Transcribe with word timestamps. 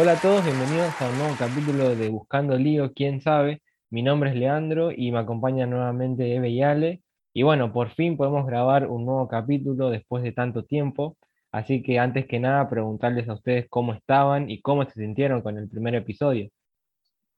Hola 0.00 0.12
a 0.12 0.20
todos, 0.20 0.44
bienvenidos 0.44 0.94
a 1.00 1.10
un 1.10 1.18
nuevo 1.18 1.34
capítulo 1.36 1.96
de 1.96 2.08
Buscando 2.08 2.56
Lío, 2.56 2.92
quién 2.94 3.20
sabe. 3.20 3.62
Mi 3.90 4.00
nombre 4.00 4.30
es 4.30 4.36
Leandro 4.36 4.92
y 4.92 5.10
me 5.10 5.18
acompaña 5.18 5.66
nuevamente 5.66 6.36
Eve 6.36 6.50
y 6.50 6.62
Ale. 6.62 7.02
Y 7.32 7.42
bueno, 7.42 7.72
por 7.72 7.90
fin 7.90 8.16
podemos 8.16 8.46
grabar 8.46 8.86
un 8.86 9.04
nuevo 9.04 9.26
capítulo 9.26 9.90
después 9.90 10.22
de 10.22 10.30
tanto 10.30 10.64
tiempo. 10.64 11.16
Así 11.50 11.82
que 11.82 11.98
antes 11.98 12.28
que 12.28 12.38
nada, 12.38 12.70
preguntarles 12.70 13.28
a 13.28 13.34
ustedes 13.34 13.66
cómo 13.68 13.92
estaban 13.92 14.48
y 14.48 14.62
cómo 14.62 14.84
se 14.84 14.92
sintieron 14.92 15.42
con 15.42 15.58
el 15.58 15.68
primer 15.68 15.96
episodio. 15.96 16.48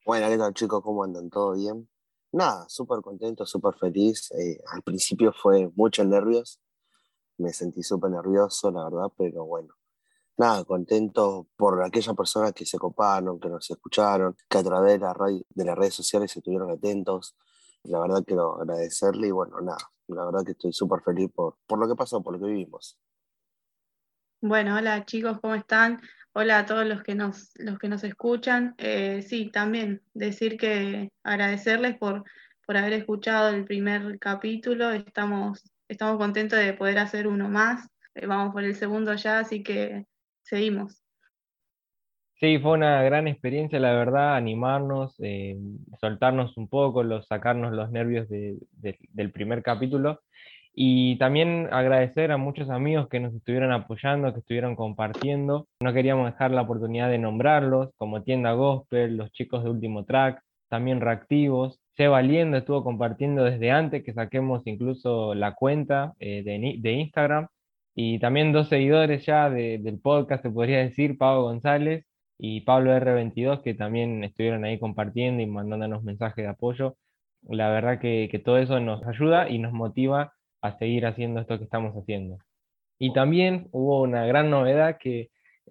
Bueno, 0.05 0.29
¿qué 0.29 0.37
tal 0.37 0.53
chicos? 0.53 0.83
¿Cómo 0.83 1.03
andan? 1.03 1.31
¿Todo 1.31 1.53
bien? 1.53 1.89
Nada, 2.31 2.69
súper 2.69 3.01
contento, 3.01 3.43
súper 3.43 3.73
feliz. 3.73 4.29
Eh, 4.33 4.61
al 4.71 4.83
principio 4.83 5.33
fue 5.33 5.67
muchos 5.75 6.05
nervios, 6.05 6.61
me 7.39 7.53
sentí 7.53 7.81
súper 7.81 8.11
nervioso, 8.11 8.69
la 8.69 8.83
verdad, 8.83 9.11
pero 9.17 9.45
bueno, 9.45 9.73
nada, 10.41 10.65
contento 10.65 11.47
por 11.55 11.83
aquellas 11.83 12.15
personas 12.15 12.53
que 12.53 12.65
se 12.65 12.79
coparon, 12.79 13.39
que 13.39 13.47
nos 13.47 13.69
escucharon, 13.69 14.35
que 14.49 14.57
a 14.57 14.63
través 14.63 14.93
de, 14.93 15.05
la 15.05 15.15
de 15.49 15.65
las 15.65 15.77
redes 15.77 15.93
sociales 15.93 16.35
estuvieron 16.35 16.71
atentos. 16.71 17.35
La 17.83 17.99
verdad 17.99 18.23
quiero 18.25 18.59
agradecerle 18.59 19.27
y 19.27 19.31
bueno, 19.31 19.61
nada, 19.61 19.77
la 20.07 20.25
verdad 20.25 20.43
que 20.43 20.51
estoy 20.53 20.73
súper 20.73 21.01
feliz 21.01 21.29
por, 21.33 21.57
por 21.67 21.79
lo 21.79 21.87
que 21.87 21.95
pasó, 21.95 22.21
por 22.23 22.33
lo 22.33 22.39
que 22.39 22.51
vivimos. 22.51 22.97
Bueno, 24.41 24.75
hola 24.75 25.05
chicos, 25.05 25.39
¿cómo 25.39 25.53
están? 25.53 26.01
Hola 26.33 26.59
a 26.59 26.65
todos 26.65 26.87
los 26.87 27.03
que 27.03 27.13
nos, 27.13 27.51
los 27.55 27.77
que 27.77 27.87
nos 27.87 28.03
escuchan. 28.03 28.73
Eh, 28.79 29.21
sí, 29.21 29.51
también 29.51 30.01
decir 30.13 30.57
que 30.57 31.09
agradecerles 31.23 31.97
por, 31.99 32.23
por 32.65 32.77
haber 32.77 32.93
escuchado 32.93 33.49
el 33.49 33.65
primer 33.65 34.17
capítulo. 34.17 34.89
Estamos, 34.89 35.71
estamos 35.87 36.17
contentos 36.17 36.57
de 36.57 36.73
poder 36.73 36.97
hacer 36.97 37.27
uno 37.27 37.47
más. 37.47 37.87
Eh, 38.15 38.25
vamos 38.25 38.53
por 38.53 38.63
el 38.63 38.75
segundo 38.75 39.13
ya, 39.13 39.39
así 39.39 39.61
que 39.61 40.07
seguimos. 40.43 41.01
Sí, 42.41 42.57
fue 42.57 42.71
una 42.71 43.03
gran 43.03 43.27
experiencia, 43.27 43.79
la 43.79 43.93
verdad, 43.93 44.35
animarnos, 44.35 45.13
eh, 45.19 45.57
soltarnos 45.99 46.57
un 46.57 46.67
poco, 46.67 47.03
los, 47.03 47.27
sacarnos 47.27 47.71
los 47.71 47.91
nervios 47.91 48.27
del 48.29 49.31
primer 49.31 49.61
capítulo 49.61 50.21
y 50.73 51.17
también 51.17 51.67
agradecer 51.71 52.31
a 52.31 52.37
muchos 52.37 52.69
amigos 52.69 53.09
que 53.09 53.19
nos 53.19 53.33
estuvieron 53.33 53.71
apoyando, 53.71 54.33
que 54.33 54.39
estuvieron 54.39 54.75
compartiendo. 54.75 55.67
No 55.81 55.93
queríamos 55.93 56.31
dejar 56.31 56.51
la 56.51 56.61
oportunidad 56.61 57.09
de 57.09 57.19
nombrarlos, 57.19 57.91
como 57.97 58.23
Tienda 58.23 58.53
Gospel, 58.53 59.17
los 59.17 59.31
chicos 59.31 59.63
de 59.63 59.69
Último 59.69 60.05
Track, 60.05 60.41
también 60.69 61.01
Reactivos. 61.01 61.79
Seba 61.95 62.13
Valiendo 62.13 62.57
estuvo 62.57 62.83
compartiendo 62.83 63.43
desde 63.43 63.69
antes 63.69 64.03
que 64.03 64.13
saquemos 64.13 64.65
incluso 64.65 65.35
la 65.35 65.53
cuenta 65.53 66.13
eh, 66.19 66.41
de, 66.43 66.75
de 66.79 66.91
Instagram 66.93 67.47
y 67.95 68.19
también 68.19 68.53
dos 68.53 68.69
seguidores 68.69 69.25
ya 69.25 69.49
del 69.49 69.99
podcast, 69.99 70.43
se 70.43 70.49
podría 70.49 70.79
decir, 70.79 71.17
Pablo 71.17 71.43
González 71.43 72.05
y 72.37 72.61
Pablo 72.61 72.91
R22, 72.95 73.61
que 73.61 73.73
también 73.73 74.23
estuvieron 74.23 74.63
ahí 74.65 74.79
compartiendo 74.79 75.41
y 75.43 75.47
mandándonos 75.47 76.03
mensajes 76.03 76.43
de 76.43 76.49
apoyo. 76.49 76.97
La 77.43 77.69
verdad 77.69 77.99
que, 77.99 78.29
que 78.31 78.39
todo 78.39 78.57
eso 78.57 78.79
nos 78.79 79.05
ayuda 79.05 79.49
y 79.49 79.59
nos 79.59 79.73
motiva 79.73 80.33
a 80.61 80.77
seguir 80.77 81.05
haciendo 81.05 81.41
esto 81.41 81.57
que 81.57 81.65
estamos 81.65 81.93
haciendo. 81.95 82.37
Y 82.99 83.13
también 83.13 83.67
hubo 83.71 84.01
una 84.01 84.25
gran 84.25 84.49
novedad 84.49 84.97
que 84.99 85.29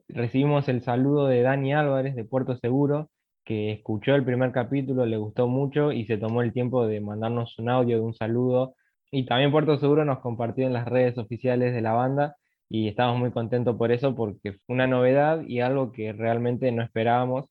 recibimos 0.08 0.68
el 0.68 0.82
saludo 0.82 1.26
de 1.28 1.42
Dani 1.42 1.72
Álvarez 1.74 2.14
de 2.16 2.24
Puerto 2.24 2.56
Seguro, 2.56 3.10
que 3.44 3.72
escuchó 3.72 4.14
el 4.14 4.24
primer 4.24 4.52
capítulo, 4.52 5.06
le 5.06 5.16
gustó 5.16 5.48
mucho 5.48 5.92
y 5.92 6.06
se 6.06 6.18
tomó 6.18 6.42
el 6.42 6.52
tiempo 6.52 6.86
de 6.86 7.00
mandarnos 7.00 7.58
un 7.58 7.70
audio 7.70 7.96
de 7.96 8.02
un 8.02 8.14
saludo 8.14 8.74
y 9.10 9.26
también 9.26 9.50
Puerto 9.50 9.78
Seguro 9.78 10.04
nos 10.04 10.20
compartió 10.20 10.66
en 10.66 10.72
las 10.72 10.86
redes 10.86 11.18
oficiales 11.18 11.74
de 11.74 11.80
la 11.80 11.92
banda 11.92 12.36
y 12.68 12.88
estamos 12.88 13.18
muy 13.18 13.32
contentos 13.32 13.76
por 13.76 13.90
eso 13.90 14.14
porque 14.14 14.52
fue 14.52 14.74
una 14.74 14.86
novedad 14.86 15.42
y 15.42 15.60
algo 15.60 15.90
que 15.90 16.12
realmente 16.12 16.70
no 16.70 16.82
esperábamos 16.82 17.46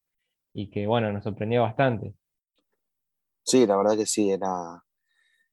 y 0.54 0.70
que 0.70 0.88
bueno, 0.88 1.12
nos 1.12 1.24
sorprendió 1.24 1.62
bastante. 1.64 2.16
Sí, 3.44 3.66
la 3.66 3.78
verdad 3.78 3.98
que 3.98 4.06
sí, 4.06 4.32
era... 4.32 4.84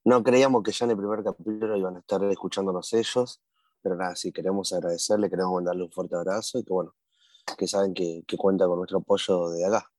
No 0.05 0.23
creíamos 0.23 0.63
que 0.63 0.71
ya 0.71 0.85
en 0.85 0.93
el 0.93 0.97
primer 0.97 1.25
capítulo 1.25 1.77
iban 1.77 1.97
a 1.97 1.99
estar 1.99 2.23
escuchándonos 2.25 2.93
ellos, 2.93 3.43
pero 3.83 3.97
nada, 3.97 4.15
sí, 4.15 4.31
queremos 4.31 4.73
agradecerle, 4.73 5.29
queremos 5.29 5.55
mandarle 5.55 5.83
un 5.83 5.91
fuerte 5.91 6.15
abrazo 6.15 6.61
y 6.61 6.65
que 6.65 6.73
bueno, 6.73 6.95
que 7.59 7.67
saben 7.67 7.93
que, 7.93 8.23
que 8.27 8.37
cuenta 8.37 8.67
con 8.67 8.79
nuestro 8.79 8.99
apoyo 8.99 9.49
de 9.51 9.67
acá. 9.67 9.91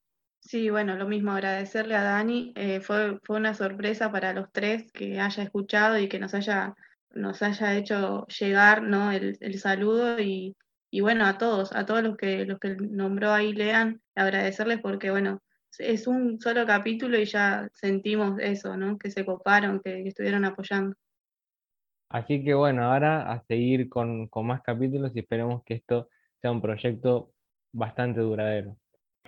Sí, 0.47 0.69
bueno, 0.69 0.95
lo 0.95 1.09
mismo, 1.09 1.31
agradecerle 1.31 1.93
a 1.95 2.03
Dani. 2.03 2.53
Eh, 2.55 2.79
fue, 2.79 3.19
fue 3.23 3.35
una 3.35 3.53
sorpresa 3.53 4.13
para 4.13 4.31
los 4.31 4.49
tres 4.53 4.89
que 4.93 5.19
haya 5.19 5.43
escuchado 5.43 5.99
y 5.99 6.07
que 6.07 6.19
nos 6.19 6.33
haya, 6.33 6.73
nos 7.13 7.41
haya 7.41 7.75
hecho 7.75 8.25
llegar 8.27 8.81
¿no? 8.81 9.11
el, 9.11 9.59
saludo 9.59 10.17
y, 10.21 10.55
bueno, 11.01 11.25
a 11.25 11.37
todos, 11.37 11.75
a 11.75 11.85
todos 11.85 12.01
los 12.01 12.15
que, 12.15 12.45
los 12.45 12.59
que 12.59 12.77
nombró 12.77 13.33
ahí 13.33 13.51
Lean, 13.51 14.01
agradecerles 14.15 14.79
porque 14.79 15.11
bueno, 15.11 15.41
es 15.79 16.07
un 16.07 16.39
solo 16.39 16.65
capítulo 16.65 17.19
y 17.19 17.25
ya 17.25 17.67
sentimos 17.73 18.39
eso, 18.39 18.77
¿no? 18.77 18.97
Que 18.97 19.11
se 19.11 19.25
coparon, 19.25 19.81
que, 19.81 20.07
estuvieron 20.07 20.45
apoyando. 20.45 20.95
Así 22.07 22.41
que 22.41 22.53
bueno, 22.53 22.85
ahora 22.85 23.33
a 23.33 23.43
seguir 23.47 23.89
con, 23.89 24.27
con 24.29 24.47
más 24.47 24.61
capítulos 24.61 25.11
y 25.13 25.19
esperemos 25.19 25.61
que 25.65 25.73
esto 25.73 26.07
sea 26.41 26.51
un 26.51 26.61
proyecto 26.61 27.33
bastante 27.73 28.21
duradero. 28.21 28.77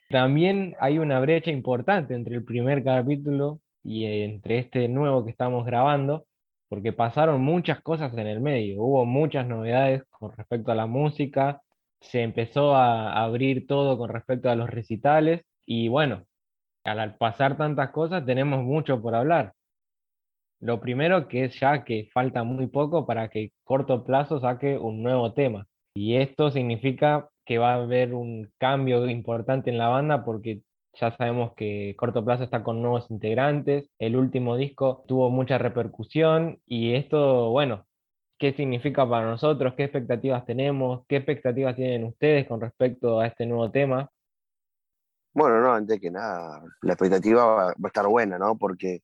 También 0.09 0.75
hay 0.79 0.99
una 0.99 1.19
brecha 1.19 1.51
importante 1.51 2.15
entre 2.15 2.35
el 2.35 2.43
primer 2.43 2.83
capítulo 2.83 3.59
y 3.83 4.05
entre 4.05 4.59
este 4.59 4.87
nuevo 4.87 5.23
que 5.25 5.31
estamos 5.31 5.65
grabando, 5.65 6.25
porque 6.67 6.93
pasaron 6.93 7.41
muchas 7.41 7.81
cosas 7.81 8.13
en 8.13 8.27
el 8.27 8.39
medio, 8.39 8.81
hubo 8.81 9.05
muchas 9.05 9.47
novedades 9.47 10.03
con 10.09 10.31
respecto 10.35 10.71
a 10.71 10.75
la 10.75 10.85
música, 10.85 11.61
se 11.99 12.21
empezó 12.21 12.75
a 12.75 13.23
abrir 13.23 13.67
todo 13.67 13.97
con 13.97 14.09
respecto 14.09 14.49
a 14.49 14.55
los 14.55 14.69
recitales 14.69 15.41
y 15.65 15.89
bueno, 15.89 16.25
al 16.83 17.17
pasar 17.17 17.57
tantas 17.57 17.91
cosas 17.91 18.25
tenemos 18.25 18.63
mucho 18.63 19.01
por 19.01 19.15
hablar. 19.15 19.53
Lo 20.61 20.81
primero 20.81 21.27
que 21.27 21.45
es 21.45 21.59
ya 21.59 21.83
que 21.83 22.09
falta 22.13 22.43
muy 22.43 22.67
poco 22.67 23.05
para 23.05 23.29
que 23.29 23.51
corto 23.63 24.03
plazo 24.05 24.39
saque 24.39 24.77
un 24.77 25.01
nuevo 25.01 25.33
tema. 25.33 25.67
Y 25.93 26.17
esto 26.17 26.51
significa 26.51 27.29
que 27.49 27.57
va 27.57 27.71
a 27.71 27.81
haber 27.81 28.13
un 28.13 28.53
cambio 28.59 29.09
importante 29.09 29.71
en 29.71 29.79
la 29.79 29.87
banda 29.87 30.23
porque 30.23 30.61
ya 30.93 31.17
sabemos 31.17 31.53
que 31.57 31.95
Corto 31.97 32.23
Plazo 32.23 32.43
está 32.43 32.63
con 32.63 32.79
nuevos 32.79 33.09
integrantes, 33.09 33.89
el 33.97 34.15
último 34.17 34.55
disco 34.55 35.03
tuvo 35.07 35.31
mucha 35.31 35.57
repercusión 35.57 36.61
y 36.67 36.93
esto, 36.93 37.49
bueno, 37.49 37.87
¿qué 38.37 38.53
significa 38.53 39.09
para 39.09 39.25
nosotros? 39.25 39.73
¿Qué 39.75 39.85
expectativas 39.85 40.45
tenemos? 40.45 41.07
¿Qué 41.07 41.15
expectativas 41.15 41.75
tienen 41.75 42.03
ustedes 42.03 42.47
con 42.47 42.61
respecto 42.61 43.19
a 43.19 43.25
este 43.25 43.47
nuevo 43.47 43.71
tema? 43.71 44.11
Bueno, 45.33 45.59
no, 45.59 45.73
antes 45.73 45.99
que 45.99 46.11
nada, 46.11 46.61
la 46.83 46.93
expectativa 46.93 47.45
va, 47.45 47.69
a 47.71 47.87
estar 47.87 48.05
buena, 48.05 48.37
¿no? 48.37 48.59
Porque 48.59 49.01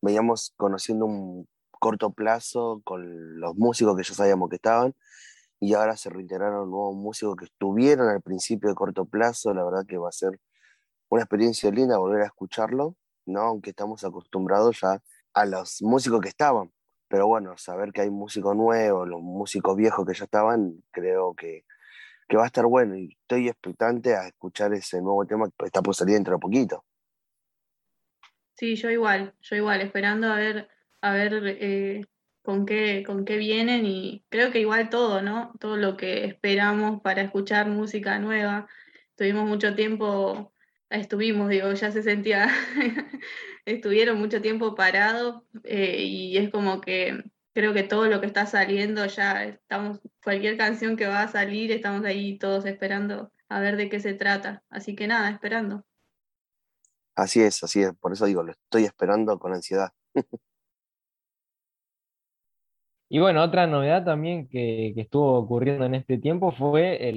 veníamos 0.00 0.54
conociendo 0.56 1.04
un 1.04 1.48
corto 1.72 2.12
plazo 2.12 2.80
con 2.84 3.40
los 3.40 3.56
músicos 3.56 3.96
que 3.96 4.04
ya 4.04 4.14
sabíamos 4.14 4.50
que 4.50 4.56
estaban 4.56 4.94
y 5.62 5.74
ahora 5.74 5.96
se 5.96 6.10
reintegraron 6.10 6.68
nuevos 6.68 6.96
músicos 6.96 7.36
que 7.36 7.44
estuvieron 7.44 8.08
al 8.08 8.20
principio 8.20 8.68
de 8.68 8.74
corto 8.74 9.04
plazo, 9.04 9.54
la 9.54 9.62
verdad 9.62 9.86
que 9.86 9.96
va 9.96 10.08
a 10.08 10.12
ser 10.12 10.40
una 11.08 11.22
experiencia 11.22 11.70
linda 11.70 11.98
volver 11.98 12.22
a 12.22 12.26
escucharlo, 12.26 12.96
¿no? 13.26 13.42
aunque 13.42 13.70
estamos 13.70 14.02
acostumbrados 14.02 14.80
ya 14.80 15.00
a 15.34 15.46
los 15.46 15.80
músicos 15.80 16.20
que 16.20 16.30
estaban, 16.30 16.72
pero 17.06 17.28
bueno, 17.28 17.56
saber 17.58 17.92
que 17.92 18.00
hay 18.00 18.10
músicos 18.10 18.56
nuevos, 18.56 19.08
los 19.08 19.20
músicos 19.20 19.76
viejos 19.76 20.04
que 20.04 20.14
ya 20.14 20.24
estaban, 20.24 20.82
creo 20.90 21.32
que, 21.36 21.64
que 22.28 22.36
va 22.36 22.42
a 22.42 22.46
estar 22.46 22.66
bueno 22.66 22.96
y 22.96 23.16
estoy 23.20 23.46
expectante 23.46 24.16
a 24.16 24.26
escuchar 24.26 24.74
ese 24.74 25.00
nuevo 25.00 25.24
tema 25.26 25.48
que 25.56 25.66
está 25.66 25.80
por 25.80 25.94
salir 25.94 26.14
dentro 26.14 26.34
de 26.34 26.40
poquito. 26.40 26.84
Sí, 28.56 28.74
yo 28.74 28.90
igual, 28.90 29.32
yo 29.40 29.54
igual, 29.54 29.80
esperando 29.80 30.26
a 30.26 30.34
ver, 30.34 30.68
a 31.02 31.12
ver 31.12 31.40
eh, 31.46 32.04
con 32.42 32.66
qué, 32.66 33.04
con 33.06 33.24
qué 33.24 33.36
vienen 33.36 33.86
y 33.86 34.24
creo 34.28 34.50
que 34.50 34.60
igual 34.60 34.90
todo, 34.90 35.22
¿no? 35.22 35.52
Todo 35.60 35.76
lo 35.76 35.96
que 35.96 36.24
esperamos 36.24 37.00
para 37.00 37.22
escuchar 37.22 37.68
música 37.68 38.18
nueva. 38.18 38.68
Tuvimos 39.16 39.48
mucho 39.48 39.74
tiempo, 39.74 40.52
estuvimos, 40.90 41.48
digo, 41.48 41.72
ya 41.72 41.92
se 41.92 42.02
sentía, 42.02 42.48
estuvieron 43.64 44.18
mucho 44.18 44.42
tiempo 44.42 44.74
parados 44.74 45.42
eh, 45.64 46.02
y 46.02 46.36
es 46.36 46.50
como 46.50 46.80
que 46.80 47.22
creo 47.54 47.72
que 47.74 47.82
todo 47.84 48.06
lo 48.06 48.20
que 48.20 48.26
está 48.26 48.46
saliendo 48.46 49.06
ya 49.06 49.44
estamos, 49.44 50.00
cualquier 50.22 50.56
canción 50.56 50.96
que 50.96 51.06
va 51.06 51.22
a 51.22 51.28
salir, 51.28 51.70
estamos 51.70 52.04
ahí 52.04 52.38
todos 52.38 52.64
esperando 52.66 53.32
a 53.48 53.60
ver 53.60 53.76
de 53.76 53.88
qué 53.88 54.00
se 54.00 54.14
trata. 54.14 54.62
Así 54.70 54.96
que 54.96 55.06
nada, 55.06 55.30
esperando. 55.30 55.84
Así 57.14 57.42
es, 57.42 57.62
así 57.62 57.82
es, 57.82 57.92
por 57.94 58.12
eso 58.12 58.24
digo, 58.26 58.42
lo 58.42 58.52
estoy 58.52 58.84
esperando 58.84 59.38
con 59.38 59.52
ansiedad. 59.52 59.92
Y 63.14 63.18
bueno, 63.18 63.42
otra 63.42 63.66
novedad 63.66 64.06
también 64.06 64.48
que, 64.48 64.94
estuvo 64.96 65.34
ocurriendo 65.34 65.84
en 65.84 65.94
este 65.94 66.16
tiempo 66.16 66.50
fue 66.50 67.12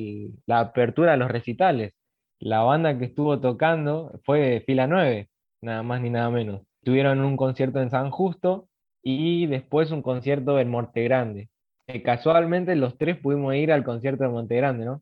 la 0.45 0.59
apertura 0.59 1.11
de 1.13 1.17
los 1.17 1.31
recitales. 1.31 1.93
La 2.37 2.63
banda 2.63 2.99
que 2.99 3.05
estuvo 3.05 3.39
tocando 3.39 4.19
fue 4.25 4.61
Fila 4.67 4.87
9, 4.87 5.29
nada 5.61 5.83
más 5.83 6.01
ni 6.01 6.09
nada 6.09 6.29
menos. 6.29 6.63
Tuvieron 6.83 7.21
un 7.21 7.37
concierto 7.37 7.79
en 7.79 7.91
San 7.91 8.11
Justo 8.11 8.67
y 9.01 9.45
después 9.45 9.89
un 9.91 10.01
concierto 10.01 10.59
en 10.59 10.69
Monte 10.69 11.01
Grande. 11.05 11.47
Casualmente 12.03 12.75
los 12.75 12.97
tres 12.97 13.17
pudimos 13.17 13.55
ir 13.55 13.71
al 13.71 13.85
concierto 13.85 14.25
de 14.25 14.31
Monte 14.31 14.57
Grande, 14.57 14.83
¿no? 14.83 15.01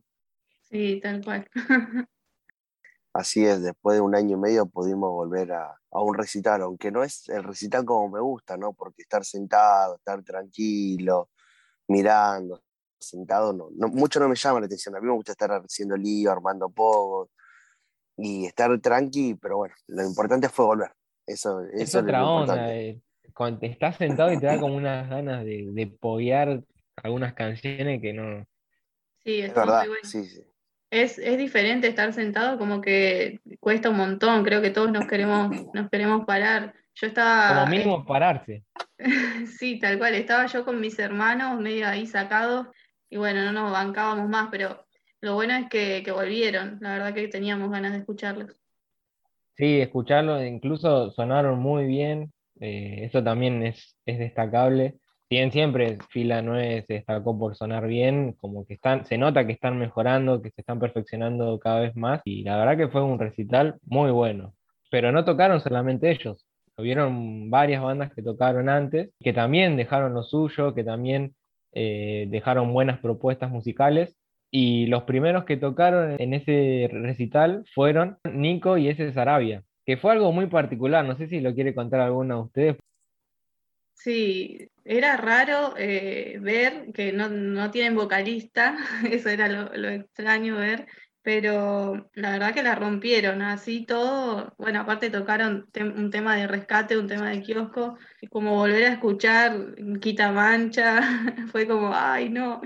Sí, 0.60 1.00
tal 1.02 1.24
cual. 1.24 1.48
Así 3.14 3.46
es, 3.46 3.62
después 3.62 3.94
de 3.94 4.00
un 4.00 4.16
año 4.16 4.36
y 4.36 4.40
medio 4.40 4.66
pudimos 4.66 5.08
volver 5.12 5.52
a, 5.52 5.78
un 5.92 6.14
recital, 6.14 6.62
aunque 6.62 6.90
no 6.90 7.04
es 7.04 7.28
el 7.28 7.44
recital 7.44 7.84
como 7.84 8.08
me 8.08 8.20
gusta, 8.20 8.56
¿no? 8.56 8.72
Porque 8.72 9.02
estar 9.02 9.24
sentado, 9.24 9.94
estar 9.94 10.20
tranquilo, 10.24 11.30
mirando, 11.86 12.64
sentado, 12.98 13.52
no, 13.52 13.70
mucho 13.86 14.18
no 14.18 14.28
me 14.28 14.34
llama 14.34 14.58
la 14.58 14.66
atención. 14.66 14.96
A 14.96 15.00
mí 15.00 15.06
me 15.06 15.12
gusta 15.12 15.30
estar 15.30 15.52
haciendo 15.52 15.96
lío, 15.96 16.32
armando 16.32 16.68
pogos 16.70 17.30
y 18.16 18.46
estar 18.46 18.76
tranqui, 18.80 19.36
pero 19.36 19.58
bueno, 19.58 19.76
lo 19.86 20.04
importante 20.04 20.48
fue 20.48 20.64
volver. 20.64 20.90
Eso, 21.24 21.60
es 21.72 21.94
otra 21.94 22.28
onda. 22.28 22.74
Eh, 22.74 23.00
cuando 23.32 23.64
estás 23.64 23.96
sentado 23.96 24.32
y 24.32 24.40
te 24.40 24.46
da 24.46 24.58
como 24.58 24.74
unas 24.74 25.08
ganas 25.08 25.44
de, 25.44 25.70
de 25.72 26.66
algunas 26.96 27.34
canciones 27.34 28.02
que 28.02 28.12
no. 28.12 28.44
Sí, 29.24 29.40
es 29.40 29.54
verdad, 29.54 29.86
sí, 30.02 30.24
sí 30.24 30.44
es, 30.94 31.38
diferente 31.38 31.88
estar 31.88 32.12
sentado, 32.12 32.58
como 32.58 32.80
que 32.80 33.40
cuesta 33.58 33.90
un 33.90 33.96
montón, 33.96 34.44
creo 34.44 34.62
que 34.62 34.70
todos 34.70 34.90
nos 34.92 35.06
queremos, 35.06 35.50
nos 35.74 35.90
queremos 35.90 36.24
parar. 36.24 36.74
Yo 36.94 37.08
estaba... 37.08 37.64
Como 37.64 37.66
mínimo 37.66 38.06
pararse. 38.06 38.62
sí, 39.58 39.80
tal 39.80 39.98
cual, 39.98 40.14
estaba 40.14 40.46
yo 40.46 40.64
con 40.64 40.80
mis 40.80 40.98
hermanos 41.00 41.60
medio 41.60 41.88
ahí 41.88 42.06
sacados 42.06 42.68
y 43.10 43.16
bueno, 43.16 43.42
no 43.44 43.52
nos 43.52 43.72
bancábamos 43.72 44.28
más, 44.28 44.48
pero 44.50 44.86
lo 45.20 45.34
bueno 45.34 45.54
es 45.54 45.68
que, 45.68 46.04
volvieron, 46.12 46.78
la 46.80 46.92
verdad 46.92 47.14
que 47.14 47.26
teníamos 47.26 47.70
ganas 47.70 47.92
de 47.92 47.98
escucharlos. 47.98 48.56
Sí, 49.56 49.80
escucharlos, 49.80 50.44
incluso 50.44 51.10
sonaron 51.10 51.58
muy 51.58 51.86
bien, 51.86 52.32
eh, 52.60 53.00
eso 53.02 53.22
también 53.22 53.64
es, 53.64 53.96
es 54.06 54.18
destacable 54.18 54.98
bien 55.34 55.50
siempre 55.50 55.98
Fila 56.10 56.42
9 56.42 56.84
se 56.86 56.94
destacó 56.94 57.36
por 57.36 57.56
sonar 57.56 57.88
bien, 57.88 58.34
como 58.40 58.64
que 58.66 58.74
están, 58.74 59.04
se 59.04 59.18
nota 59.18 59.44
que 59.46 59.52
están 59.52 59.78
mejorando, 59.78 60.40
que 60.40 60.50
se 60.50 60.60
están 60.60 60.78
perfeccionando 60.78 61.58
cada 61.58 61.80
vez 61.80 61.96
más, 61.96 62.20
y 62.24 62.44
la 62.44 62.56
verdad 62.56 62.76
que 62.76 62.88
fue 62.88 63.02
un 63.02 63.18
recital 63.18 63.76
muy 63.84 64.12
bueno. 64.12 64.54
Pero 64.92 65.10
no 65.10 65.24
tocaron 65.24 65.60
solamente 65.60 66.10
ellos, 66.12 66.46
hubieron 66.76 67.50
varias 67.50 67.82
bandas 67.82 68.12
que 68.14 68.22
tocaron 68.22 68.68
antes, 68.68 69.10
que 69.18 69.32
también 69.32 69.76
dejaron 69.76 70.14
lo 70.14 70.22
suyo, 70.22 70.72
que 70.72 70.84
también 70.84 71.34
eh, 71.72 72.26
dejaron 72.30 72.72
buenas 72.72 73.00
propuestas 73.00 73.50
musicales. 73.50 74.16
Y 74.52 74.86
los 74.86 75.02
primeros 75.02 75.44
que 75.44 75.56
tocaron 75.56 76.14
en 76.20 76.32
ese 76.32 76.88
recital 76.92 77.64
fueron 77.74 78.18
Nico 78.32 78.78
y 78.78 78.86
ese 78.88 79.12
Sarabia, 79.12 79.64
que 79.84 79.96
fue 79.96 80.12
algo 80.12 80.30
muy 80.30 80.46
particular. 80.46 81.04
No 81.04 81.16
sé 81.16 81.26
si 81.26 81.40
lo 81.40 81.54
quiere 81.54 81.74
contar 81.74 82.00
alguno 82.00 82.36
de 82.36 82.42
ustedes. 82.42 82.76
Sí, 83.94 84.70
era 84.84 85.16
raro 85.16 85.74
eh, 85.78 86.38
ver 86.40 86.92
que 86.92 87.12
no, 87.12 87.70
tienen 87.70 87.94
vocalista, 87.94 88.76
eso 89.10 89.30
era 89.30 89.48
lo, 89.48 89.88
extraño 89.88 90.56
ver, 90.56 90.86
pero 91.22 92.10
la 92.14 92.32
verdad 92.32 92.52
que 92.52 92.62
la 92.62 92.74
rompieron, 92.74 93.40
así 93.40 93.86
todo, 93.86 94.54
bueno, 94.58 94.80
aparte 94.80 95.08
tocaron 95.08 95.68
un 95.80 96.10
tema 96.10 96.36
de 96.36 96.46
rescate, 96.46 96.98
un 96.98 97.08
tema 97.08 97.30
de 97.30 97.40
kiosco, 97.40 97.96
como 98.30 98.56
volver 98.56 98.84
a 98.84 98.92
escuchar 98.92 99.74
Quita 100.00 100.32
Mancha, 100.32 101.00
fue 101.50 101.66
como, 101.66 101.92
ay 101.94 102.28
no, 102.28 102.60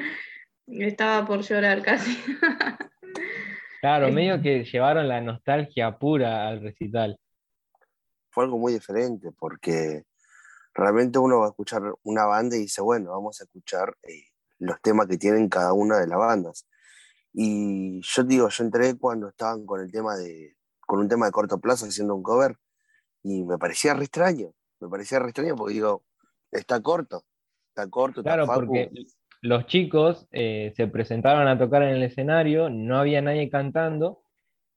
estaba 0.66 1.24
por 1.26 1.42
llorar 1.42 1.82
casi. 1.82 2.18
Claro, 3.80 4.10
medio 4.10 4.42
que 4.42 4.64
llevaron 4.64 5.06
la 5.06 5.20
nostalgia 5.20 5.96
pura 5.96 6.48
al 6.48 6.60
recital. 6.60 7.16
Fue 8.28 8.42
algo 8.42 8.58
muy 8.58 8.72
diferente 8.72 9.30
porque 9.38 10.02
realmente 10.78 11.18
uno 11.18 11.40
va 11.40 11.46
a 11.46 11.48
escuchar 11.48 11.82
una 12.04 12.24
banda 12.24 12.56
y 12.56 12.60
dice, 12.60 12.80
bueno, 12.80 13.10
vamos 13.10 13.40
a 13.40 13.44
escuchar 13.44 13.96
eh, 14.04 14.22
los 14.58 14.80
temas 14.80 15.08
que 15.08 15.18
tienen 15.18 15.48
cada 15.48 15.72
una 15.72 15.98
de 15.98 16.06
las 16.06 16.18
bandas. 16.18 16.68
Y 17.32 18.00
yo 18.00 18.22
digo, 18.22 18.48
yo 18.48 18.64
entré 18.64 18.96
cuando 18.96 19.28
estaban 19.28 19.66
con 19.66 19.80
el 19.80 19.90
tema 19.90 20.16
de, 20.16 20.56
con 20.80 21.00
un 21.00 21.08
tema 21.08 21.26
de 21.26 21.32
corto 21.32 21.58
plazo 21.58 21.86
haciendo 21.86 22.14
un 22.14 22.22
cover 22.22 22.56
y 23.24 23.42
me 23.44 23.58
parecía 23.58 23.94
re 23.94 24.04
extraño, 24.04 24.52
me 24.80 24.88
parecía 24.88 25.18
re 25.18 25.30
extraño 25.30 25.56
porque 25.56 25.74
digo, 25.74 26.04
está 26.52 26.80
corto, 26.80 27.24
está 27.70 27.90
corto. 27.90 28.22
Claro, 28.22 28.46
porque 28.46 28.90
los 29.42 29.66
chicos 29.66 30.28
eh, 30.30 30.72
se 30.76 30.86
presentaron 30.86 31.48
a 31.48 31.58
tocar 31.58 31.82
en 31.82 31.90
el 31.90 32.04
escenario, 32.04 32.70
no 32.70 32.98
había 32.98 33.20
nadie 33.20 33.50
cantando 33.50 34.22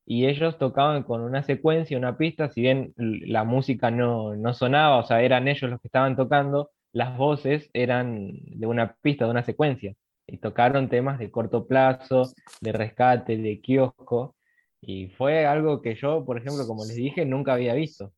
y 0.05 0.25
ellos 0.27 0.57
tocaban 0.57 1.03
con 1.03 1.21
una 1.21 1.43
secuencia, 1.43 1.97
una 1.97 2.17
pista, 2.17 2.49
si 2.49 2.61
bien 2.61 2.93
la 2.97 3.43
música 3.43 3.91
no, 3.91 4.35
sonaba, 4.53 4.97
o 4.97 5.03
sea, 5.03 5.21
eran 5.21 5.47
ellos 5.47 5.69
los 5.69 5.79
que 5.81 5.87
estaban 5.87 6.15
tocando, 6.15 6.71
las 6.91 7.17
voces 7.17 7.69
eran 7.73 8.31
de 8.45 8.67
una 8.67 8.95
pista, 9.01 9.25
de 9.25 9.31
una 9.31 9.43
secuencia, 9.43 9.95
y 10.27 10.37
tocaron 10.37 10.89
temas 10.89 11.19
de 11.19 11.31
corto 11.31 11.67
plazo, 11.67 12.31
de 12.61 12.71
rescate, 12.71 13.37
de 13.37 13.61
kiosco, 13.61 14.35
y 14.81 15.09
fue 15.09 15.45
algo 15.45 15.81
que 15.81 15.95
yo, 15.95 16.25
por 16.25 16.37
ejemplo, 16.37 16.65
como 16.67 16.85
les 16.85 16.95
dije, 16.95 17.25
nunca 17.25 17.53
había 17.53 17.73
visto. 17.75 18.11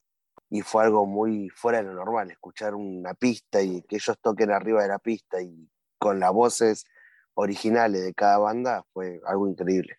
Y 0.50 0.62
fue 0.62 0.84
algo 0.84 1.06
muy 1.06 1.50
fuera 1.50 1.80
de 1.80 1.86
lo 1.86 1.94
normal, 1.94 2.32
escuchar 2.32 2.76
una 2.76 3.14
pista 3.16 3.62
y 3.62 3.82
que 3.84 3.98
ellos 3.98 4.18
toquen 4.22 4.52
arriba 4.52 4.84
de 4.84 4.88
la 4.88 5.00
pista 5.00 5.42
y 5.42 5.70
con 5.98 6.20
las 6.20 6.32
voces 6.32 6.86
originales 7.34 8.04
de 8.04 8.14
cada 8.14 8.38
banda 8.38 8.84
fue 8.94 9.20
algo 9.26 9.48
increíble. 9.48 9.98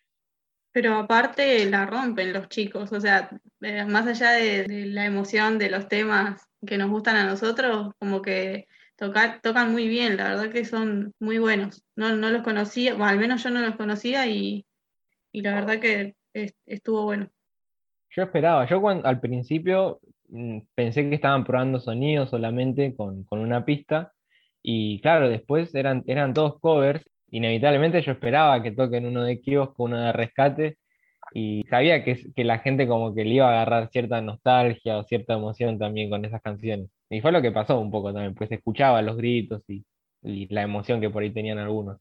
Pero 0.75 0.95
aparte 0.95 1.69
la 1.69 1.85
rompen 1.85 2.33
los 2.33 2.49
chicos, 2.49 2.91
o 2.91 2.99
sea, 2.99 3.29
eh, 3.61 3.85
más 3.85 4.07
allá 4.07 4.31
de, 4.31 4.87
la 4.87 5.05
emoción 5.05 5.57
de 5.57 5.69
los 5.69 5.87
temas 5.87 6.49
que 6.67 6.77
nos 6.77 6.89
gustan 6.89 7.15
a 7.15 7.23
nosotros, 7.23 7.93
como 7.97 8.21
que 8.21 8.67
tocan 8.97 9.71
muy 9.71 9.87
bien, 9.87 10.17
la 10.17 10.31
verdad 10.31 10.51
que 10.51 10.65
son 10.65 11.13
muy 11.17 11.37
buenos. 11.37 11.85
No, 11.95 12.13
los 12.13 12.41
conocía, 12.43 12.93
o 12.93 13.03
al 13.05 13.17
menos 13.17 13.41
yo 13.41 13.51
no 13.51 13.61
los 13.61 13.77
conocía 13.77 14.27
y, 14.27 14.65
la 15.31 15.55
verdad 15.55 15.79
que 15.79 16.15
estuvo 16.65 17.03
bueno. 17.05 17.29
Yo 18.09 18.23
esperaba, 18.23 18.67
yo 18.67 18.85
al 18.85 19.21
principio 19.21 20.01
mm, 20.27 20.59
pensé 20.75 21.07
que 21.07 21.15
estaban 21.15 21.45
probando 21.45 21.79
sonidos 21.79 22.31
solamente 22.31 22.93
con, 22.97 23.23
con, 23.23 23.39
una 23.39 23.63
pista 23.63 24.11
y 24.61 24.99
claro, 24.99 25.29
después 25.29 25.73
eran, 25.73 26.03
eran 26.05 26.33
todos 26.33 26.59
covers 26.59 27.09
inevitablemente 27.37 28.01
yo 28.01 28.13
esperaba 28.13 28.63
que 28.63 28.71
toquen 28.71 29.05
uno 29.05 29.23
de 29.23 29.41
kiosco, 29.41 29.83
uno 29.83 29.99
de 29.99 30.11
rescate, 30.13 30.77
y 31.33 31.63
sabía 31.69 32.03
que, 32.03 32.17
que, 32.35 32.43
la 32.45 32.59
gente 32.59 32.87
como 32.87 33.13
que 33.13 33.25
le 33.25 33.35
iba 33.35 33.47
a 33.47 33.51
agarrar 33.51 33.89
cierta 33.91 34.21
nostalgia 34.21 34.97
o 34.97 35.03
cierta 35.03 35.33
emoción 35.33 35.77
también 35.79 36.09
con 36.09 36.23
esas 36.23 36.41
canciones. 36.41 36.89
Y 37.09 37.21
fue 37.21 37.31
lo 37.31 37.41
que 37.41 37.51
pasó 37.51 37.79
un 37.79 37.91
poco 37.91 38.13
también, 38.13 38.35
pues 38.35 38.51
escuchaba 38.51 39.01
los 39.01 39.17
gritos 39.17 39.63
y, 39.67 39.85
la 40.49 40.63
emoción 40.63 41.01
que 41.01 41.09
por 41.09 41.23
ahí 41.23 41.31
tenían 41.31 41.59
algunos. 41.59 41.99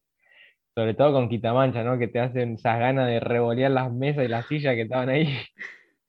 Sobre 0.75 0.95
todo 0.95 1.13
con 1.13 1.29
Quitamancha, 1.29 1.85
¿no? 1.85 1.99
Que 1.99 2.09
te 2.09 2.21
hacen 2.21 2.55
esas 2.55 2.79
ganas 2.79 3.09
de 3.09 3.21
revolear 3.21 3.71
las 3.71 3.93
mesas 3.93 4.25
y 4.25 4.29
las 4.29 4.47
sillas 4.47 4.75
que 4.75 4.83
estaban 4.83 5.09
ahí. 5.09 5.27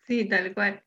Sí, 0.07 0.29
tal 0.29 0.53
cual. 0.53 0.83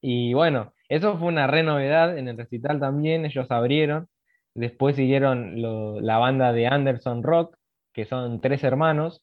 Y 0.00 0.32
bueno, 0.32 0.72
eso 0.88 1.18
fue 1.18 1.28
una 1.28 1.46
re 1.46 1.62
novedad 1.62 2.16
en 2.16 2.28
el 2.28 2.38
recital 2.38 2.80
también, 2.80 3.26
ellos 3.26 3.50
abrieron 3.50 4.08
Después 4.54 4.96
siguieron 4.96 5.62
la 6.04 6.18
banda 6.18 6.52
de 6.52 6.66
Anderson 6.66 7.22
Rock, 7.22 7.56
que 7.92 8.04
son 8.04 8.40
tres 8.40 8.64
hermanos, 8.64 9.22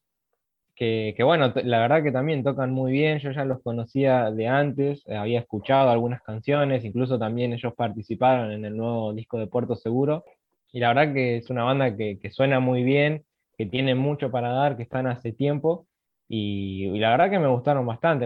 que, 0.79 1.13
bueno, 1.25 1.51
la 1.65 1.79
verdad 1.79 2.01
que 2.03 2.11
también 2.11 2.41
tocan 2.41 2.71
muy 2.71 2.93
bien, 2.93 3.19
yo 3.19 3.31
ya 3.31 3.43
los 3.43 3.61
conocía 3.61 4.31
de 4.31 4.47
antes, 4.47 5.03
eh, 5.07 5.17
había 5.17 5.39
escuchado 5.39 5.89
algunas 5.89 6.21
canciones, 6.21 6.85
incluso 6.85 7.19
también 7.19 7.51
ellos 7.51 7.73
participaron 7.75 8.53
en 8.53 8.63
el 8.63 8.77
nuevo 8.77 9.13
disco 9.13 9.37
de 9.37 9.47
Puerto 9.47 9.75
Seguro, 9.75 10.23
y 10.71 10.79
la 10.79 10.93
verdad 10.93 11.13
que 11.13 11.35
es 11.35 11.49
una 11.49 11.65
banda 11.65 11.97
que, 11.97 12.17
suena 12.31 12.61
muy 12.61 12.83
bien, 12.83 13.25
que 13.57 13.65
tiene 13.65 13.93
mucho 13.93 14.31
para 14.31 14.53
dar, 14.53 14.77
que 14.77 14.83
están 14.83 15.05
hace 15.07 15.33
tiempo, 15.33 15.85
y, 16.29 16.97
la 16.97 17.09
verdad 17.09 17.29
que 17.29 17.39
me 17.39 17.47
gustaron 17.49 17.85
bastante. 17.85 18.25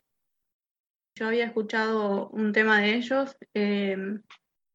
Yo 1.15 1.27
había 1.27 1.45
escuchado 1.45 2.29
un 2.29 2.53
tema 2.53 2.81
de 2.81 2.93
ellos, 2.93 3.35
eh, 3.55 3.97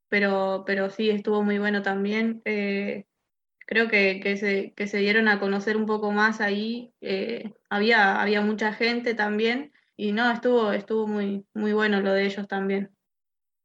pero, 0.08 0.64
pero 0.66 0.90
sí, 0.90 1.10
estuvo 1.10 1.42
muy 1.42 1.58
bueno 1.58 1.82
también. 1.82 2.42
Eh, 2.44 3.06
creo 3.66 3.88
que, 3.88 4.36
se, 4.36 4.72
que, 4.74 4.86
se, 4.86 4.98
dieron 4.98 5.28
a 5.28 5.38
conocer 5.40 5.76
un 5.76 5.86
poco 5.86 6.12
más 6.12 6.40
ahí. 6.40 6.92
Eh, 7.00 7.52
había, 7.70 8.20
había 8.20 8.40
mucha 8.40 8.72
gente 8.72 9.14
también 9.14 9.72
y 9.96 10.12
no, 10.12 10.30
estuvo, 10.30 10.72
estuvo 10.72 11.06
muy, 11.06 11.44
muy 11.54 11.72
bueno 11.72 12.00
lo 12.00 12.12
de 12.12 12.24
ellos 12.24 12.46
también. 12.48 12.90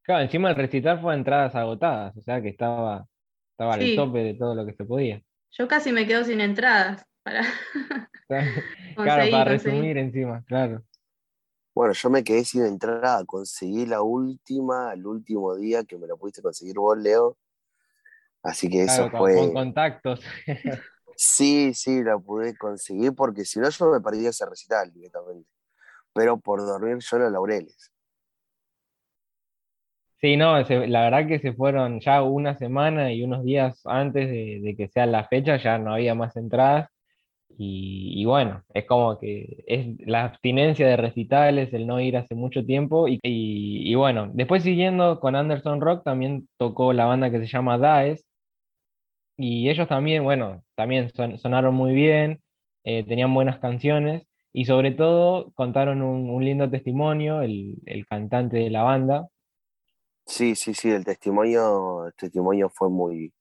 Claro, 0.01 0.23
encima 0.23 0.49
el 0.49 0.55
recital 0.55 0.99
fue 0.99 1.13
a 1.13 1.17
entradas 1.17 1.55
agotadas, 1.55 2.17
o 2.17 2.21
sea 2.21 2.41
que 2.41 2.49
estaba, 2.49 3.07
estaba 3.51 3.75
al 3.75 3.95
tope 3.95 4.19
de 4.19 4.33
todo 4.33 4.53
lo 4.53 4.65
que 4.65 4.73
se 4.73 4.83
podía. 4.83 5.21
Yo 5.51 5.67
casi 5.67 5.93
me 5.93 6.05
quedo 6.05 6.25
sin 6.25 6.41
entradas 6.41 7.05
para, 7.23 7.43
claro, 8.27 8.51
para 9.31 9.43
resumir 9.45 9.97
encima, 9.97 10.43
claro. 10.45 10.83
Bueno, 11.75 11.93
yo 11.93 12.09
me 12.11 12.23
quedé 12.23 12.45
sin 12.45 12.65
entrada, 12.65 13.25
conseguí 13.25 13.85
la 13.87 14.03
última, 14.03 14.93
el 14.93 15.07
último 15.07 15.55
día 15.55 15.83
que 15.83 15.97
me 15.97 16.05
lo 16.05 16.17
pudiste 16.17 16.41
conseguir 16.41 16.75
vos, 16.75 16.97
Leo. 16.97 17.37
Así 18.43 18.69
que 18.69 18.83
eso 18.83 19.09
fue. 19.09 19.35
Con 19.35 19.53
contactos. 19.53 20.21
sí, 21.15 21.73
sí, 21.73 22.03
la 22.03 22.19
pude 22.19 22.55
conseguir 22.55 23.15
porque 23.15 23.43
si 23.43 23.59
no 23.59 23.69
yo 23.69 23.91
me 23.91 24.01
perdía 24.01 24.29
ese 24.29 24.45
recital 24.45 24.91
directamente. 24.93 25.49
Pero 26.13 26.37
por 26.37 26.59
dormir 26.61 26.99
yo 26.99 27.17
en 27.17 27.23
los 27.23 27.31
laureles. 27.31 27.91
Sí, 30.21 30.37
no, 30.37 30.57
la 30.61 31.01
verdad 31.01 31.27
que 31.27 31.39
se 31.39 31.53
fueron 31.53 31.99
ya 31.99 32.21
una 32.21 32.55
semana 32.55 33.11
y 33.11 33.23
unos 33.23 33.43
días 33.43 33.81
antes 33.85 34.29
de, 34.29 34.61
de 34.61 34.75
que 34.75 34.87
sea 34.87 35.05
la 35.05 35.27
fecha, 35.27 35.57
ya 35.57 35.77
no 35.77 35.93
había 35.93 36.15
más 36.15 36.37
entradas 36.37 36.92
Y, 37.57 38.25
bueno, 38.25 38.63
es 38.73 38.85
como 38.85 39.19
que 39.19 39.63
es 39.67 39.97
la 40.07 40.25
abstinencia 40.25 40.87
de 40.87 40.97
recitales, 40.97 41.73
el 41.73 41.87
no 41.87 41.99
ir 41.99 42.17
hace 42.17 42.35
mucho 42.35 42.65
tiempo. 42.65 43.07
Y, 43.07 43.19
y, 43.23 43.95
bueno, 43.95 44.29
después 44.33 44.63
siguiendo 44.63 45.19
con 45.19 45.35
Anderson 45.35 45.81
Rock, 45.81 46.03
también 46.03 46.47
tocó 46.57 46.93
la 46.93 47.05
banda 47.05 47.29
que 47.31 47.39
se 47.39 47.47
llama 47.47 47.77
Daes. 47.77 48.25
Y 49.37 49.69
ellos 49.69 49.87
también, 49.87 50.23
bueno, 50.23 50.63
también 50.75 51.11
sonaron 51.37 51.73
muy 51.75 51.93
bien, 51.93 52.41
eh, 52.83 53.03
tenían 53.03 53.33
buenas 53.33 53.59
canciones. 53.59 54.23
Y 54.51 54.65
sobre 54.65 54.91
todo 54.91 55.51
contaron 55.55 56.01
un, 56.03 56.29
un 56.29 56.45
lindo 56.45 56.69
testimonio, 56.69 57.41
el, 57.41 57.75
el, 57.85 58.05
cantante 58.05 58.57
de 58.57 58.69
la 58.69 58.83
banda. 58.83 59.27
Sí, 60.27 60.55
sí, 60.55 60.73
sí, 60.75 60.91
el 60.91 61.03
testimonio, 61.03 62.07
el 62.07 62.13
testimonio 62.13 62.69
fue 62.69 62.89
muy, 62.89 63.33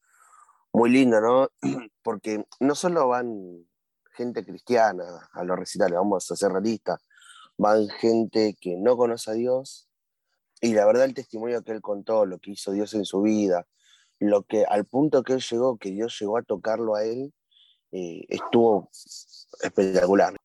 muy 0.73 0.90
lindo, 0.90 1.21
¿no? 1.21 1.49
Porque 2.02 2.45
no 2.61 2.75
solo 2.75 3.09
van 3.09 3.66
gente 4.12 4.45
cristiana 4.45 5.04
a 5.33 5.45
los 5.45 5.59
recitales, 5.59 5.97
vamos 5.97 6.31
a 6.31 6.37
ser 6.37 6.52
realistas, 6.52 7.00
van 7.57 7.88
gente 7.88 8.57
que 8.61 8.76
no 8.76 8.97
conoce 8.97 9.31
a 9.31 9.35
Dios 9.35 9.88
y 10.61 10.75
la 10.75 10.87
verdad 10.87 11.04
el 11.04 11.14
testimonio 11.14 11.62
que 11.62 11.73
él 11.73 11.81
contó, 11.81 12.25
lo 12.25 12.38
que 12.38 12.52
hizo 12.52 12.73
Dios 12.73 12.95
en 12.95 13.04
su 13.04 13.23
vida, 13.23 13.66
lo 14.21 14.45
que 14.45 14.64
al 14.64 14.85
punto 14.85 15.23
que 15.23 15.33
él 15.33 15.40
llegó, 15.40 15.76
que 15.76 15.90
Dios 15.90 16.16
llegó 16.21 16.38
a 16.38 16.42
tocarlo 16.42 16.95
a 16.95 17.04
él, 17.04 17.33
eh, 17.90 18.25
estuvo 18.28 18.88
espectacular. 19.62 20.37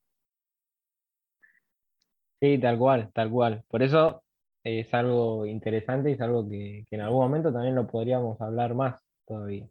Sí, 2.41 2.57
tal 2.59 2.77
cual, 2.77 3.11
tal 3.13 3.31
cual. 3.31 3.63
Por 3.67 3.83
eso 3.83 4.23
es 4.63 4.93
algo 4.93 5.45
interesante 5.45 6.09
y 6.09 6.13
es 6.13 6.21
algo 6.21 6.47
que, 6.47 6.85
que 6.89 6.95
en 6.95 7.01
algún 7.01 7.19
momento 7.19 7.53
también 7.53 7.75
lo 7.75 7.87
podríamos 7.87 8.39
hablar 8.41 8.73
más 8.73 9.01
todavía. 9.25 9.69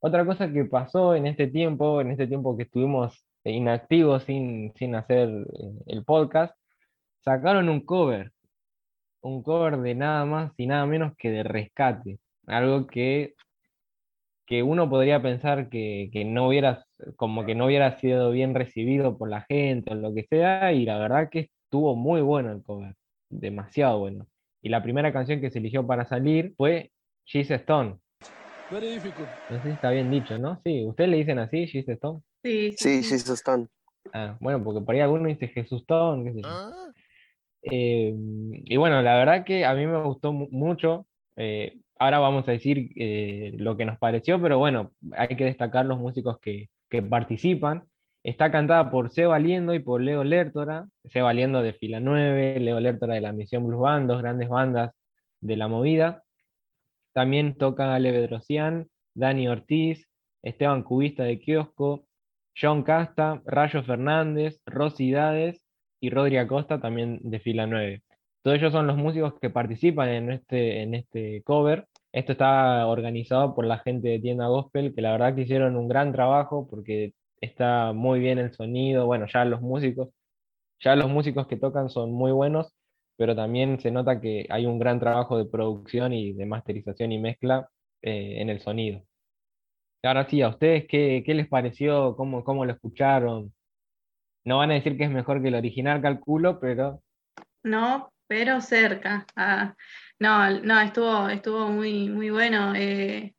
Otra 0.00 0.24
cosa 0.24 0.50
que 0.50 0.64
pasó 0.64 1.14
en 1.14 1.26
este 1.26 1.46
tiempo, 1.48 2.00
en 2.00 2.10
este 2.10 2.26
tiempo 2.26 2.56
que 2.56 2.62
estuvimos 2.64 3.24
inactivos 3.44 4.24
sin, 4.24 4.72
sin 4.74 4.94
hacer 4.94 5.28
eh, 5.28 5.72
el 5.86 6.04
podcast, 6.04 6.54
sacaron 7.22 7.68
un 7.68 7.80
cover, 7.84 8.32
un 9.22 9.42
cover 9.42 9.78
de 9.78 9.94
nada 9.94 10.24
más 10.24 10.52
y 10.56 10.66
nada 10.66 10.86
menos 10.86 11.14
que 11.16 11.30
de 11.30 11.42
rescate, 11.42 12.18
algo 12.46 12.86
que, 12.86 13.34
que 14.46 14.62
uno 14.62 14.88
podría 14.88 15.22
pensar 15.22 15.68
que, 15.68 16.10
que 16.12 16.24
no 16.24 16.48
hubiera, 16.48 16.84
como 17.16 17.44
que 17.44 17.54
no 17.54 17.66
hubiera 17.66 17.98
sido 17.98 18.30
bien 18.30 18.54
recibido 18.54 19.18
por 19.18 19.28
la 19.28 19.42
gente 19.42 19.92
o 19.92 19.94
lo 19.96 20.14
que 20.14 20.24
sea, 20.24 20.72
y 20.72 20.86
la 20.86 20.98
verdad 20.98 21.28
que 21.30 21.50
estuvo 21.64 21.94
muy 21.96 22.22
bueno 22.22 22.52
el 22.52 22.62
cover, 22.62 22.94
demasiado 23.28 23.98
bueno. 23.98 24.26
Y 24.62 24.70
la 24.70 24.82
primera 24.82 25.12
canción 25.12 25.40
que 25.40 25.50
se 25.50 25.58
eligió 25.58 25.86
para 25.86 26.06
salir 26.06 26.54
fue 26.56 26.90
She's 27.26 27.50
Stone, 27.50 27.98
no 28.70 29.56
sé 29.56 29.62
si 29.62 29.68
está 29.70 29.90
bien 29.90 30.10
dicho, 30.10 30.38
¿no? 30.38 30.60
Sí, 30.64 30.84
¿ustedes 30.86 31.10
le 31.10 31.16
dicen 31.16 31.38
así, 31.40 31.66
Jesus 31.66 31.94
Stone? 31.94 32.20
Sí, 32.42 32.72
sí, 32.76 33.02
sí. 33.02 33.10
Jesus 33.10 33.30
Stone. 33.40 33.66
Ah, 34.12 34.36
bueno, 34.40 34.62
porque 34.62 34.80
por 34.80 34.94
ahí 34.94 35.00
alguno 35.00 35.28
dice 35.28 35.48
Jesús 35.48 35.80
Stone, 35.80 36.24
qué 36.24 36.34
sé 36.34 36.42
yo. 36.42 36.48
Ah. 36.48 36.92
Eh, 37.62 38.14
y 38.16 38.76
bueno, 38.76 39.02
la 39.02 39.16
verdad 39.16 39.44
que 39.44 39.64
a 39.64 39.74
mí 39.74 39.86
me 39.86 40.00
gustó 40.02 40.32
mucho. 40.32 41.06
Eh, 41.36 41.78
ahora 41.98 42.20
vamos 42.20 42.48
a 42.48 42.52
decir 42.52 42.92
eh, 42.96 43.52
lo 43.56 43.76
que 43.76 43.84
nos 43.84 43.98
pareció, 43.98 44.40
pero 44.40 44.58
bueno, 44.58 44.92
hay 45.16 45.36
que 45.36 45.44
destacar 45.44 45.84
los 45.86 45.98
músicos 45.98 46.38
que, 46.40 46.70
que 46.88 47.02
participan. 47.02 47.84
Está 48.22 48.52
cantada 48.52 48.90
por 48.90 49.10
Seba 49.10 49.38
Liendo 49.38 49.74
y 49.74 49.80
por 49.80 50.00
Leo 50.00 50.22
Lertora. 50.22 50.86
Seba 51.06 51.32
Liendo 51.32 51.62
de 51.62 51.72
Fila 51.72 52.00
9, 52.00 52.60
Leo 52.60 52.78
Lertora 52.78 53.14
de 53.14 53.20
la 53.20 53.32
Misión 53.32 53.66
Blues 53.66 53.80
Band, 53.80 54.08
dos 54.08 54.22
grandes 54.22 54.48
bandas 54.48 54.92
de 55.40 55.56
la 55.56 55.68
movida. 55.68 56.22
También 57.12 57.56
tocan 57.56 57.90
Ale 57.90 58.12
Bedrosian, 58.12 58.88
Dani 59.14 59.48
Ortiz, 59.48 60.06
Esteban 60.42 60.82
Cubista 60.82 61.24
de 61.24 61.40
Kiosco, 61.40 62.06
John 62.60 62.82
Casta, 62.82 63.42
Rayo 63.44 63.82
Fernández, 63.82 64.60
Rosy 64.66 65.12
Dades 65.12 65.64
y 66.00 66.10
Rodri 66.10 66.38
Acosta 66.38 66.80
también 66.80 67.20
de 67.22 67.40
fila 67.40 67.66
9. 67.66 68.02
Todos 68.42 68.56
ellos 68.56 68.72
son 68.72 68.86
los 68.86 68.96
músicos 68.96 69.34
que 69.40 69.50
participan 69.50 70.08
en 70.08 70.32
este, 70.32 70.82
en 70.82 70.94
este 70.94 71.42
cover. 71.42 71.86
Esto 72.12 72.32
está 72.32 72.86
organizado 72.86 73.54
por 73.54 73.66
la 73.66 73.78
gente 73.78 74.08
de 74.08 74.18
Tienda 74.18 74.48
Gospel, 74.48 74.94
que 74.94 75.02
la 75.02 75.12
verdad 75.12 75.34
que 75.34 75.42
hicieron 75.42 75.76
un 75.76 75.88
gran 75.88 76.12
trabajo 76.12 76.66
porque 76.68 77.12
está 77.40 77.92
muy 77.92 78.20
bien 78.20 78.38
el 78.38 78.52
sonido. 78.52 79.06
Bueno, 79.06 79.26
ya 79.32 79.44
los 79.44 79.60
músicos, 79.60 80.08
ya 80.80 80.96
los 80.96 81.10
músicos 81.10 81.46
que 81.46 81.56
tocan 81.56 81.90
son 81.90 82.12
muy 82.12 82.32
buenos 82.32 82.72
pero 83.20 83.36
también 83.36 83.78
se 83.78 83.90
nota 83.90 84.18
que 84.18 84.46
hay 84.48 84.64
un 84.64 84.78
gran 84.78 84.98
trabajo 84.98 85.36
de 85.36 85.44
producción 85.44 86.14
y 86.14 86.32
de 86.32 86.46
masterización 86.46 87.12
y 87.12 87.18
mezcla 87.18 87.68
eh, 88.00 88.36
en 88.40 88.48
el 88.48 88.62
sonido. 88.62 89.04
Ahora 90.02 90.26
sí, 90.26 90.40
¿a 90.40 90.48
ustedes 90.48 90.86
qué, 90.88 91.22
les 91.26 91.46
pareció? 91.46 92.16
¿Cómo, 92.16 92.42
¿Cómo 92.42 92.64
lo 92.64 92.72
escucharon? 92.72 93.52
No 94.46 94.56
van 94.56 94.70
a 94.70 94.74
decir 94.74 94.96
que 94.96 95.04
es 95.04 95.10
mejor 95.10 95.42
que 95.42 95.48
el 95.48 95.54
original, 95.54 96.00
calculo, 96.00 96.58
pero... 96.58 97.02
No, 97.62 98.10
pero 98.26 98.62
cerca. 98.62 99.26
Ah, 99.36 99.76
no, 100.18 100.58
no, 100.60 100.80
estuvo, 100.80 101.28
estuvo 101.28 101.68
muy, 101.68 102.08
muy 102.08 102.30
bueno. 102.30 102.74
Eh, 102.74 103.34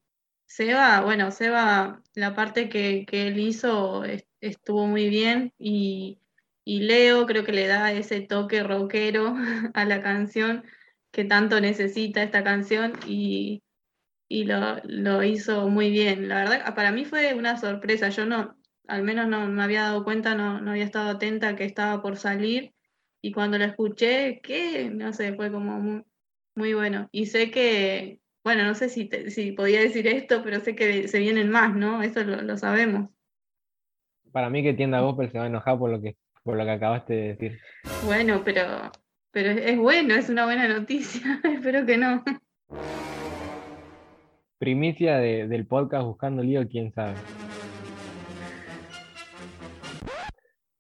Seba, 0.46 1.02
bueno, 1.02 1.32
Seba, 1.32 2.04
la 2.14 2.36
parte 2.36 2.70
que, 2.70 3.04
que 3.08 3.30
él 3.30 3.40
hizo 3.40 4.04
estuvo 4.40 4.86
muy 4.86 5.10
bien 5.10 5.52
y 5.58 6.21
y 6.72 6.80
Leo 6.80 7.26
creo 7.26 7.44
que 7.44 7.52
le 7.52 7.68
da 7.68 7.92
ese 7.92 8.22
toque 8.22 8.64
rockero 8.64 9.36
a 9.74 9.84
la 9.84 10.02
canción 10.02 10.64
que 11.12 11.26
tanto 11.26 11.60
necesita 11.60 12.24
esta 12.24 12.46
canción 12.46 12.94
y, 13.06 13.62
lo, 14.30 15.22
hizo 15.24 15.68
muy 15.68 15.90
bien. 15.92 16.30
La 16.30 16.36
verdad, 16.38 16.74
para 16.74 16.94
mí 16.94 17.04
fue 17.04 17.34
una 17.34 17.58
sorpresa. 17.58 18.08
Yo 18.08 18.26
no, 18.26 18.56
al 18.88 19.04
menos 19.04 19.28
no 19.28 19.46
me 19.50 19.62
había 19.62 19.82
dado 19.82 20.06
cuenta, 20.06 20.34
no, 20.34 20.62
no 20.62 20.72
había 20.72 20.86
estado 20.86 21.10
atenta 21.10 21.58
que 21.58 21.66
estaba 21.66 22.02
por 22.02 22.16
salir. 22.16 22.74
Y 23.22 23.34
cuando 23.34 23.58
lo 23.58 23.66
escuché, 23.66 24.40
que 24.40 24.90
no 24.90 25.12
sé, 25.12 25.34
fue 25.34 25.52
como 25.52 26.06
muy, 26.56 26.74
bueno. 26.74 27.10
Y 27.12 27.26
sé 27.26 27.52
que, 27.52 28.22
bueno, 28.46 28.64
no 28.64 28.76
sé 28.76 28.88
si, 28.88 29.10
si 29.28 29.52
podía 29.52 29.82
decir 29.82 30.08
esto, 30.08 30.42
pero 30.42 30.62
sé 30.62 30.74
que 30.76 31.10
se 31.10 31.20
vienen 31.20 31.50
más, 31.50 31.76
¿no? 31.76 32.02
Eso 32.02 32.24
lo, 32.24 32.42
lo 32.42 32.58
sabemos. 32.58 33.10
Para 34.32 34.50
mí 34.50 34.64
que 34.64 34.74
Tienda 34.74 35.02
Gospel 35.02 35.30
se 35.30 35.38
va 35.38 35.44
a 35.44 35.48
enojar 35.48 35.78
por 35.78 35.90
lo 35.90 36.02
que 36.02 36.16
por 36.44 36.58
lo 36.58 36.64
que 36.66 36.72
acabaste 36.72 37.14
de 37.14 37.28
decir. 37.36 37.60
Bueno, 38.06 38.42
pero, 38.44 38.92
pero 39.32 39.52
es 39.52 39.78
bueno, 39.78 40.16
es 40.16 40.30
una 40.30 40.46
buena 40.46 40.68
noticia. 40.68 41.42
Espero 41.44 41.86
que 41.86 41.98
no. 41.98 42.24
Primicia 44.58 45.18
del 45.18 45.66
podcast 45.66 46.06
Buscando 46.06 46.44
Lío, 46.44 46.68
quién 46.68 46.94
sabe. 46.94 47.16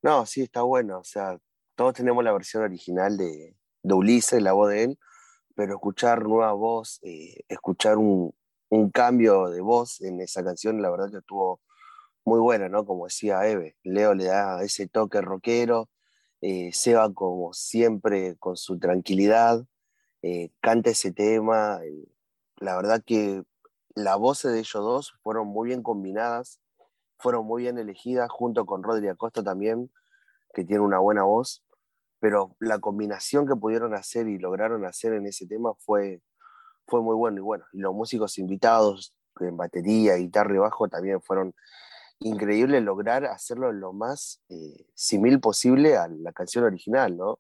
No, 0.03 0.25
sí, 0.25 0.41
está 0.41 0.61
bueno. 0.63 0.99
O 0.99 1.03
sea, 1.03 1.37
todos 1.75 1.93
tenemos 1.93 2.23
la 2.23 2.33
versión 2.33 2.63
original 2.63 3.17
de, 3.17 3.55
de 3.83 3.93
Ulises, 3.93 4.41
la 4.41 4.53
voz 4.53 4.69
de 4.69 4.83
él, 4.83 4.99
pero 5.55 5.73
escuchar 5.73 6.23
nueva 6.23 6.53
voz, 6.53 6.99
eh, 7.03 7.43
escuchar 7.47 7.97
un, 7.97 8.33
un, 8.69 8.89
cambio 8.91 9.49
de 9.49 9.61
voz 9.61 10.01
en 10.01 10.21
esa 10.21 10.43
canción, 10.43 10.81
la 10.81 10.89
verdad 10.89 11.11
que 11.11 11.17
estuvo 11.17 11.61
muy 12.25 12.39
buena, 12.39 12.69
¿no? 12.69 12.85
Como 12.85 13.05
decía 13.05 13.47
Eve, 13.47 13.75
Leo 13.83 14.13
le 14.13 14.25
da 14.25 14.61
ese 14.63 14.87
toque 14.87 15.21
rockero, 15.21 15.89
eh, 16.41 16.71
Seba 16.73 17.13
como 17.13 17.53
siempre 17.53 18.35
con 18.37 18.57
su 18.57 18.79
tranquilidad, 18.79 19.65
eh, 20.21 20.51
canta 20.61 20.91
ese 20.91 21.11
tema, 21.11 21.79
eh, 21.83 22.07
la 22.57 22.75
verdad 22.75 23.03
que 23.05 23.43
las 23.95 24.17
voces 24.17 24.53
de 24.53 24.59
ellos 24.59 24.83
dos 24.83 25.13
fueron 25.23 25.47
muy 25.47 25.69
bien 25.69 25.83
combinadas, 25.83 26.61
fueron 27.17 27.45
muy 27.45 27.63
bien 27.63 27.77
elegidas, 27.77 28.29
junto 28.31 28.65
con 28.65 28.83
Rodri 28.83 29.07
Acosta 29.07 29.43
también, 29.43 29.91
que 30.53 30.63
tiene 30.63 30.81
una 30.81 30.99
buena 30.99 31.23
voz, 31.23 31.63
pero 32.19 32.55
la 32.59 32.79
combinación 32.79 33.47
que 33.47 33.55
pudieron 33.55 33.93
hacer 33.95 34.27
y 34.27 34.37
lograron 34.37 34.85
hacer 34.85 35.13
en 35.13 35.25
ese 35.25 35.47
tema 35.47 35.73
fue, 35.79 36.21
fue 36.87 37.01
muy 37.01 37.15
bueno 37.15 37.37
y 37.37 37.41
bueno, 37.41 37.65
los 37.71 37.93
músicos 37.93 38.37
invitados 38.37 39.15
en 39.39 39.57
batería, 39.57 40.15
guitarra 40.15 40.55
y 40.55 40.59
bajo 40.59 40.87
también 40.87 41.21
fueron 41.21 41.53
increíble 42.21 42.81
lograr 42.81 43.25
hacerlo 43.25 43.71
lo 43.71 43.93
más 43.93 44.41
eh, 44.49 44.85
simil 44.93 45.39
posible 45.39 45.97
a 45.97 46.07
la 46.07 46.31
canción 46.31 46.63
original, 46.63 47.17
¿no? 47.17 47.39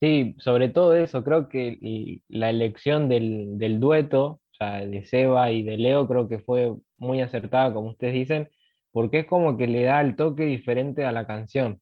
Sí, 0.00 0.34
sobre 0.38 0.68
todo 0.68 0.94
eso, 0.94 1.24
creo 1.24 1.48
que 1.48 2.20
la 2.28 2.50
elección 2.50 3.08
del, 3.08 3.80
dueto, 3.80 4.24
o 4.26 4.54
sea, 4.58 4.84
de 4.84 5.04
Seba 5.06 5.50
y 5.50 5.62
de 5.62 5.78
Leo, 5.78 6.06
creo 6.06 6.28
que 6.28 6.40
fue 6.40 6.74
muy 6.98 7.22
acertada, 7.22 7.72
como 7.72 7.90
ustedes 7.90 8.12
dicen, 8.12 8.50
porque 8.92 9.20
es 9.20 9.26
como 9.26 9.56
que 9.56 9.66
le 9.66 9.84
da 9.84 10.00
el 10.02 10.16
toque 10.16 10.44
diferente 10.44 11.04
a 11.06 11.12
la 11.12 11.26
canción. 11.26 11.80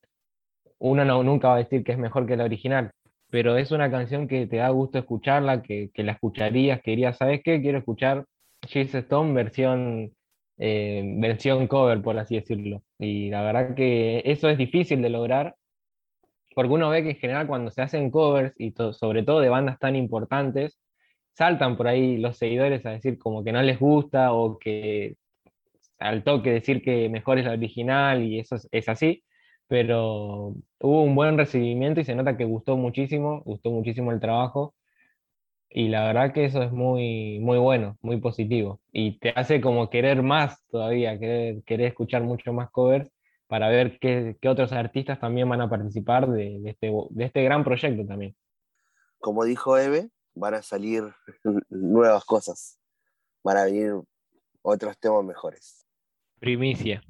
Uno 0.79 1.05
no, 1.05 1.23
nunca 1.25 1.49
va 1.49 1.55
a 1.57 1.59
decir 1.59 1.83
que 1.85 1.93
es 1.93 1.99
mejor 1.99 2.27
que 2.27 2.37
la 2.37 2.45
original, 2.45 2.93
pero 3.31 3.57
es 3.57 3.73
una 3.73 3.91
canción 3.91 4.29
que 4.29 4.47
te 4.47 4.59
da 4.59 4.69
gusto 4.69 4.99
escucharla, 4.99 5.63
que, 5.63 5.91
la 5.97 6.13
escucharías, 6.13 6.81
que 6.83 6.93
dirías, 6.93 7.17
¿sabes 7.17 7.41
qué? 7.43 7.61
Quiero 7.61 7.79
escuchar 7.79 8.25
Cheese 8.67 8.99
Stone 8.99 9.33
versión 9.33 10.13
eh, 10.59 11.03
versión 11.19 11.67
cover, 11.67 12.03
por 12.03 12.19
así 12.19 12.37
decirlo. 12.37 12.83
Y 12.99 13.31
la 13.31 13.43
verdad 13.43 13.75
que 13.75 14.23
eso 14.25 14.49
es 14.49 14.59
difícil 14.59 15.03
de 15.03 15.11
lograr, 15.11 15.57
porque 16.55 16.73
uno 16.73 16.91
ve 16.91 17.03
que 17.03 17.11
en 17.11 17.17
general 17.17 17.47
cuando 17.47 17.71
se 17.71 17.83
hacen 17.83 18.11
covers, 18.11 18.55
y 18.59 18.73
sobre 18.93 19.23
todo 19.23 19.41
de 19.41 19.49
bandas 19.49 19.79
tan 19.79 19.97
importantes, 19.97 20.79
saltan 21.35 21.77
por 21.77 21.89
ahí 21.89 22.19
los 22.19 22.37
seguidores 22.39 22.85
a 22.87 22.91
decir 22.91 23.19
como 23.19 23.45
que 23.45 23.53
no 23.53 23.63
les 23.63 23.79
gusta 23.79 24.33
o 24.33 24.59
que 24.59 25.17
al 25.99 26.25
toque 26.25 26.51
decir 26.51 26.83
que 26.83 27.09
mejor 27.09 27.39
es 27.39 27.47
la 27.47 27.53
original 27.53 28.23
y 28.23 28.41
eso 28.41 28.57
es, 28.71 28.89
así, 28.89 29.25
pero 29.69 30.55
hubo 30.81 31.03
un 31.03 31.15
buen 31.15 31.39
recibimiento 31.39 32.01
y 32.01 32.05
se 32.05 32.15
nota 32.15 32.37
que 32.37 32.45
gustó 32.45 32.77
muchísimo, 32.77 33.43
gustó 33.45 33.71
muchísimo 33.71 34.13
el 34.13 34.21
trabajo 34.21 34.75
y 35.75 35.89
la 35.89 36.05
verdad 36.05 36.33
que 36.33 36.45
eso 36.45 36.63
es 36.63 36.71
muy, 36.71 37.39
muy 37.41 37.59
bueno, 37.59 37.97
muy 38.03 38.21
positivo 38.21 38.81
y 38.93 39.19
te 39.19 39.31
hace 39.31 39.61
como 39.61 39.89
querer 39.89 40.23
más 40.23 40.63
todavía, 40.69 41.19
querer, 41.19 41.63
querer 41.65 41.89
escuchar 41.89 42.23
mucho 42.23 42.53
más 42.53 42.71
covers 42.71 43.11
para 43.47 43.69
ver 43.69 43.99
qué, 43.99 44.37
otros 44.47 44.73
artistas 44.73 45.21
también 45.21 45.49
van 45.49 45.61
a 45.61 45.71
participar 45.71 46.29
de, 46.31 46.61
este, 46.65 46.93
de 47.11 47.25
este 47.25 47.43
gran 47.43 47.65
proyecto 47.65 48.07
también. 48.07 48.37
Como 49.19 49.45
dijo 49.45 49.79
Eve, 49.79 50.11
van 50.35 50.55
a 50.55 50.63
salir 50.63 51.05
nuevas 51.71 52.25
cosas, 52.25 52.79
van 53.43 53.57
a 53.57 53.65
venir 53.65 53.95
otros 54.63 54.99
temas 54.99 55.25
mejores. 55.25 55.87
Primicia. 56.39 57.03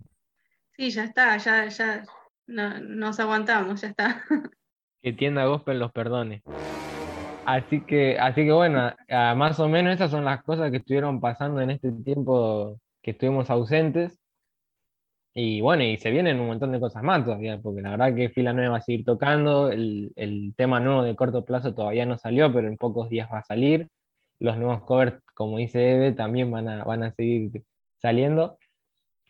Sí, 0.76 0.90
ya 0.90 1.04
está, 1.04 1.36
ya, 1.38 1.68
ya 1.68 2.04
nos 2.46 3.18
aguantamos, 3.18 3.80
ya 3.80 3.88
está. 3.88 4.24
Que 5.02 5.12
tienda 5.12 5.46
gospel 5.46 5.80
los 5.80 5.90
perdone. 5.90 6.44
Así 7.44 7.80
que, 7.82 8.18
así 8.18 8.44
que 8.44 8.52
bueno, 8.52 8.92
más 9.08 9.58
o 9.58 9.68
menos 9.68 9.94
esas 9.94 10.10
son 10.10 10.24
las 10.24 10.42
cosas 10.42 10.70
que 10.70 10.76
estuvieron 10.78 11.20
pasando 11.20 11.60
en 11.60 11.70
este 11.70 11.90
tiempo 11.92 12.78
que 13.02 13.12
estuvimos 13.12 13.50
ausentes. 13.50 14.18
Y 15.34 15.60
bueno, 15.62 15.82
y 15.82 15.96
se 15.96 16.10
vienen 16.10 16.40
un 16.40 16.46
montón 16.46 16.72
de 16.72 16.80
cosas 16.80 17.02
más 17.02 17.24
todavía, 17.24 17.58
porque 17.58 17.80
la 17.80 17.90
verdad 17.90 18.14
que 18.14 18.28
Fila 18.28 18.52
9 18.52 18.68
va 18.68 18.76
a 18.78 18.80
seguir 18.82 19.04
tocando, 19.04 19.70
el, 19.70 20.12
el, 20.16 20.54
tema 20.56 20.78
nuevo 20.78 21.02
de 21.02 21.16
corto 21.16 21.44
plazo 21.44 21.74
todavía 21.74 22.04
no 22.04 22.18
salió, 22.18 22.52
pero 22.52 22.68
en 22.68 22.76
pocos 22.76 23.08
días 23.08 23.28
va 23.32 23.38
a 23.38 23.44
salir. 23.44 23.88
Los 24.38 24.58
nuevos 24.58 24.82
covers, 24.84 25.14
como 25.34 25.58
dice 25.58 25.92
Eve, 25.92 26.12
también 26.12 26.50
van 26.50 26.68
a, 26.68 26.84
van 26.84 27.02
a 27.04 27.12
seguir 27.12 27.62
saliendo. 27.98 28.58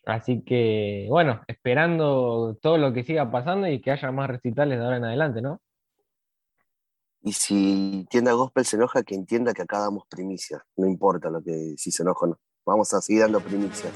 Así 0.06 0.42
que, 0.42 1.06
bueno, 1.08 1.42
esperando 1.46 2.58
todo 2.60 2.78
lo 2.78 2.92
que 2.92 3.04
siga 3.04 3.30
pasando 3.30 3.68
y 3.68 3.80
que 3.80 3.92
haya 3.92 4.10
más 4.12 4.28
recitales 4.30 4.78
de 4.78 4.84
ahora 4.84 4.96
en 4.98 5.04
adelante, 5.04 5.42
¿no? 5.42 5.60
Y 7.24 7.32
si 7.34 8.04
Tienda 8.10 8.32
Gospel 8.32 8.64
se 8.64 8.76
enoja, 8.76 9.04
que 9.04 9.14
entienda 9.14 9.54
que 9.54 9.62
acá 9.62 9.78
damos 9.78 10.04
primicias, 10.08 10.60
no 10.76 10.88
importa 10.88 11.30
lo 11.30 11.40
que 11.40 11.74
si 11.76 11.92
se 11.92 12.02
enoja 12.02 12.26
o 12.26 12.28
no. 12.30 12.40
Vamos 12.66 12.92
a 12.94 13.00
seguir 13.00 13.22
dando 13.22 13.40
primicias. 13.40 13.92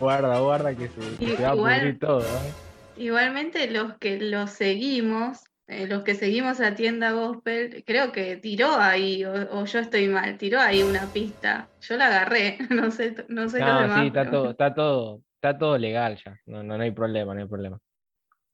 Guarda, 0.00 0.40
guarda 0.40 0.74
que 0.74 0.88
se, 0.88 1.42
va 1.42 1.50
a 1.50 1.54
pudrir 1.54 1.98
todo. 1.98 2.22
¿eh? 2.22 2.52
Igualmente 2.96 3.70
los 3.70 3.96
que 3.98 4.18
los 4.18 4.50
seguimos, 4.50 5.44
eh, 5.68 5.86
los 5.86 6.02
que 6.02 6.16
seguimos 6.16 6.60
a 6.60 6.74
Tienda 6.74 7.12
Gospel, 7.12 7.84
creo 7.86 8.10
que 8.10 8.36
tiró 8.36 8.72
ahí, 8.72 9.24
o, 9.24 9.64
yo 9.64 9.78
estoy 9.78 10.08
mal, 10.08 10.38
tiró 10.38 10.60
ahí 10.60 10.82
una 10.82 11.06
pista. 11.06 11.68
Yo 11.80 11.96
la 11.96 12.06
agarré, 12.06 12.58
no 12.70 12.90
sé, 12.90 13.14
no 13.28 13.48
sé 13.48 13.60
no, 13.60 14.00
Sí, 14.00 14.06
está 14.08 14.28
todo, 14.28 14.50
está 14.50 14.74
todo, 14.74 15.22
está 15.36 15.56
todo 15.56 15.78
legal 15.78 16.18
ya. 16.24 16.40
No, 16.46 16.64
no, 16.64 16.74
hay 16.74 16.90
problema, 16.90 17.32
no 17.32 17.40
hay 17.40 17.48
problema. 17.48 17.78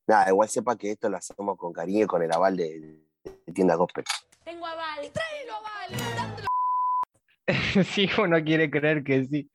Nada, 0.07 0.29
igual 0.29 0.51
sepa 0.51 0.77
que 0.77 0.91
esto 0.91 1.09
lo 1.09 1.17
hacemos 1.17 1.57
con 1.57 1.73
cariño 1.73 2.05
y 2.05 2.07
con 2.07 2.23
el 2.23 2.31
aval 2.31 2.59
de, 2.59 3.04
Tienda 3.55 3.77
Gospel. 3.77 4.05
Tengo 4.45 4.67
aval, 4.67 5.11
tráelo 5.13 5.55
aval, 5.55 6.45
sí, 7.85 8.09
uno 8.19 8.43
quiere 8.43 8.71
creer 8.71 9.05
que 9.05 9.25
sí. 9.27 9.51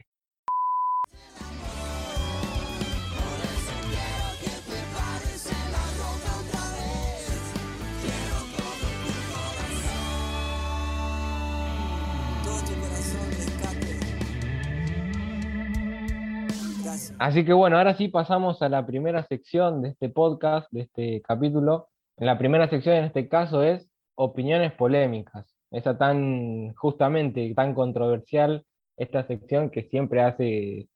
Así 17.19 17.43
que 17.43 17.51
bueno, 17.51 17.77
ahora 17.77 17.95
sí 17.95 18.08
pasamos 18.08 18.62
a 18.62 18.69
la 18.69 18.86
primera 18.86 19.23
sección 19.23 19.82
de 19.82 19.89
este 19.89 20.08
podcast, 20.08 20.71
de 20.71 20.82
este 20.82 21.21
capítulo. 21.21 21.89
La 22.19 22.38
primera 22.38 22.69
sección, 22.69 22.97
en 22.97 23.05
este 23.05 23.29
caso, 23.29 23.63
es 23.63 23.89
opiniones 24.15 24.73
polémicas. 24.73 25.55
Esa 25.71 25.97
tan, 25.97 26.73
justamente, 26.75 27.53
tan 27.55 27.73
controversial, 27.73 28.65
esta 28.97 29.25
sección 29.25 29.69
que 29.69 29.84
siempre 29.84 30.21
hace 30.21 30.89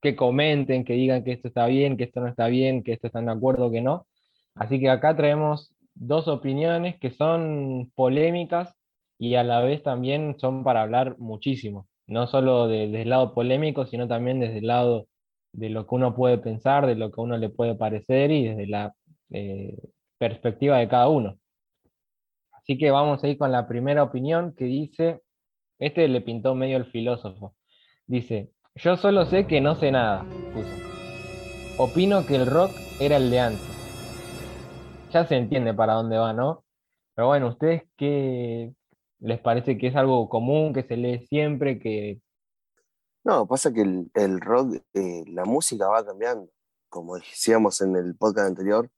que 0.00 0.16
comenten, 0.16 0.84
que 0.84 0.94
digan 0.94 1.24
que 1.24 1.32
esto 1.32 1.48
está 1.48 1.66
bien, 1.66 1.96
que 1.96 2.04
esto 2.04 2.20
no 2.20 2.28
está 2.28 2.46
bien, 2.48 2.84
que 2.84 2.92
esto 2.92 3.08
están 3.08 3.26
de 3.26 3.32
acuerdo, 3.32 3.70
que 3.70 3.80
no. 3.80 4.06
Así 4.54 4.78
que 4.78 4.90
acá 4.90 5.16
traemos 5.16 5.74
dos 5.94 6.28
opiniones 6.28 6.98
que 7.00 7.10
son 7.10 7.90
polémicas 7.96 8.74
y 9.18 9.36
a 9.36 9.44
la 9.44 9.60
vez 9.60 9.82
también 9.82 10.36
son 10.38 10.62
para 10.64 10.82
hablar 10.82 11.18
muchísimo, 11.18 11.88
no 12.06 12.26
solo 12.26 12.68
desde 12.68 13.02
el 13.02 13.10
lado 13.10 13.34
polémico, 13.34 13.86
sino 13.86 14.06
también 14.08 14.40
desde 14.40 14.58
el 14.58 14.66
lado 14.66 15.08
de 15.52 15.70
lo 15.70 15.86
que 15.86 15.94
uno 15.94 16.14
puede 16.14 16.38
pensar, 16.38 16.86
de 16.86 16.96
lo 16.96 17.10
que 17.10 17.20
uno 17.20 17.36
le 17.38 17.48
puede 17.48 17.74
parecer 17.74 18.30
y 18.30 18.48
desde 18.48 18.66
la 18.66 18.94
eh, 19.30 19.76
perspectiva 20.28 20.78
de 20.78 20.88
cada 20.88 21.08
uno. 21.08 21.38
Así 22.52 22.78
que 22.78 22.90
vamos 22.90 23.22
a 23.22 23.28
ir 23.28 23.36
con 23.36 23.52
la 23.52 23.68
primera 23.68 24.02
opinión 24.02 24.54
que 24.54 24.64
dice, 24.64 25.20
este 25.78 26.08
le 26.08 26.20
pintó 26.20 26.54
medio 26.54 26.76
el 26.78 26.86
filósofo, 26.86 27.54
dice, 28.06 28.52
yo 28.74 28.96
solo 28.96 29.26
sé 29.26 29.46
que 29.46 29.60
no 29.60 29.74
sé 29.74 29.90
nada, 29.90 30.24
Opino 31.76 32.24
que 32.24 32.36
el 32.36 32.46
rock 32.46 32.70
era 33.00 33.16
el 33.16 33.30
de 33.30 33.40
antes. 33.40 33.68
Ya 35.12 35.26
se 35.26 35.36
entiende 35.36 35.74
para 35.74 35.94
dónde 35.94 36.16
va, 36.16 36.32
¿no? 36.32 36.64
Pero 37.14 37.26
bueno, 37.26 37.48
¿ustedes 37.48 37.82
qué 37.96 38.72
les 39.18 39.40
parece 39.40 39.76
que 39.76 39.88
es 39.88 39.96
algo 39.96 40.28
común, 40.28 40.72
que 40.72 40.84
se 40.84 40.96
lee 40.96 41.26
siempre, 41.26 41.80
que 41.80 42.20
no, 43.24 43.46
pasa 43.46 43.72
que 43.72 43.80
el, 43.80 44.40
rock, 44.40 44.76
eh, 44.92 45.24
la 45.28 45.46
música 45.46 45.88
va 45.88 46.04
cambiando. 46.04 46.50
Como 46.90 47.16
decíamos 47.16 47.80
en 47.80 47.96
el 47.96 48.14
podcast 48.16 48.48
anterior, 48.48 48.90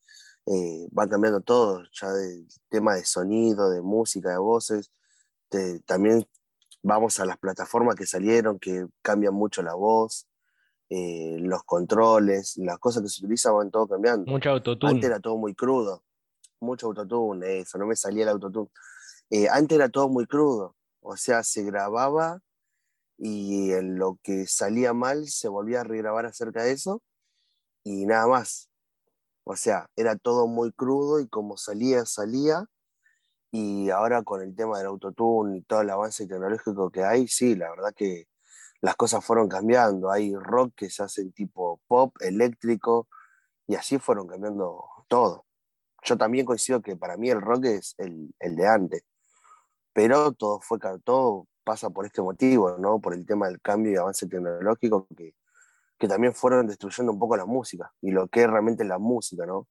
eh, 0.46 0.88
va 0.96 1.08
cambiando 1.08 1.40
todo, 1.40 1.82
ya 1.92 2.12
de 2.12 2.46
tema 2.68 2.94
de 2.94 3.04
sonido, 3.04 3.70
de 3.70 3.82
música, 3.82 4.30
de 4.30 4.38
voces. 4.38 4.92
también 5.84 6.24
vamos 6.82 7.18
a 7.18 7.26
las 7.26 7.38
plataformas 7.38 7.96
que 7.96 8.06
salieron, 8.06 8.58
que 8.58 8.86
cambian 9.02 9.34
mucho 9.34 9.62
la 9.62 9.74
voz, 9.74 10.28
eh, 10.88 11.36
los 11.40 11.64
controles, 11.64 12.56
las 12.58 12.78
cosas 12.78 13.02
que 13.02 13.08
se 13.08 13.24
utilizan 13.24 13.56
van 13.56 13.70
todo 13.70 13.88
cambiando. 13.88 14.30
Mucho 14.30 14.50
autotune. 14.50 14.92
Antes 14.92 15.10
era 15.10 15.18
todo 15.18 15.36
muy 15.36 15.54
crudo, 15.54 16.04
mucho 16.60 16.86
autotune, 16.86 17.58
eso, 17.58 17.76
no 17.78 17.86
me 17.86 17.96
salía 17.96 18.22
el 18.22 18.28
autotune. 18.28 18.70
antes 19.50 19.76
era 19.76 19.88
todo 19.88 20.08
muy 20.08 20.26
crudo, 20.26 20.76
o 21.00 21.16
sea, 21.16 21.42
se 21.42 21.64
grababa 21.64 22.40
y 23.18 23.72
en 23.72 23.98
lo 23.98 24.18
que 24.22 24.46
salía 24.46 24.92
mal 24.92 25.26
se 25.26 25.48
volvía 25.48 25.80
a 25.80 25.84
regrabar 25.84 26.26
acerca 26.26 26.62
de 26.62 26.72
eso 26.72 27.02
y 27.82 28.06
nada 28.06 28.26
más. 28.26 28.70
O 29.48 29.54
sea, 29.54 29.88
era 29.94 30.16
todo 30.16 30.48
muy 30.48 30.72
crudo 30.72 31.20
y 31.20 31.28
como 31.28 31.56
salía, 31.56 32.04
salía. 32.04 32.66
Y 33.52 33.90
ahora 33.90 34.22
con 34.24 34.42
el 34.42 34.56
tema 34.56 34.78
del 34.78 34.88
autotune 34.88 35.58
y 35.58 35.62
todo 35.62 35.82
el 35.82 35.90
avance 35.90 36.26
tecnológico 36.26 36.90
que 36.90 37.04
hay, 37.04 37.28
sí, 37.28 37.54
la 37.54 37.70
verdad 37.70 37.94
que 37.96 38.26
las 38.80 38.96
cosas 38.96 39.24
fueron 39.24 39.48
cambiando. 39.48 40.10
Hay 40.10 40.34
rock 40.34 40.74
que 40.76 40.90
se 40.90 41.04
hace 41.04 41.30
tipo 41.30 41.80
pop, 41.86 42.16
eléctrico, 42.20 43.08
y 43.68 43.76
así 43.76 43.98
fueron 43.98 44.26
cambiando 44.26 44.84
todo. 45.08 45.46
Yo 46.02 46.18
también 46.18 46.46
coincido 46.46 46.82
que 46.82 46.96
para 46.96 47.16
mí 47.16 47.30
el 47.30 47.40
rock 47.40 47.66
es 47.66 47.94
el, 47.98 48.34
el 48.40 48.56
de 48.56 48.66
antes, 48.66 49.04
pero 49.92 50.32
todo 50.32 50.60
fue 50.60 50.78
todo 51.04 51.46
pasa 51.64 51.90
por 51.90 52.06
este 52.06 52.22
motivo, 52.22 52.78
¿no? 52.78 53.00
Por 53.00 53.14
el 53.14 53.26
tema 53.26 53.48
del 53.48 53.60
cambio 53.60 53.92
y 53.92 53.96
avance 53.96 54.26
tecnológico 54.26 55.06
que, 55.16 55.34
que 55.98 56.08
también 56.08 56.34
fueron 56.34 56.66
destruyendo 56.66 57.12
un 57.12 57.18
poco 57.18 57.36
la 57.36 57.46
música 57.46 57.92
y 58.00 58.10
lo 58.10 58.28
que 58.28 58.42
es 58.42 58.50
realmente 58.50 58.84
la 58.84 58.98
música, 58.98 59.46
¿no? 59.46 59.66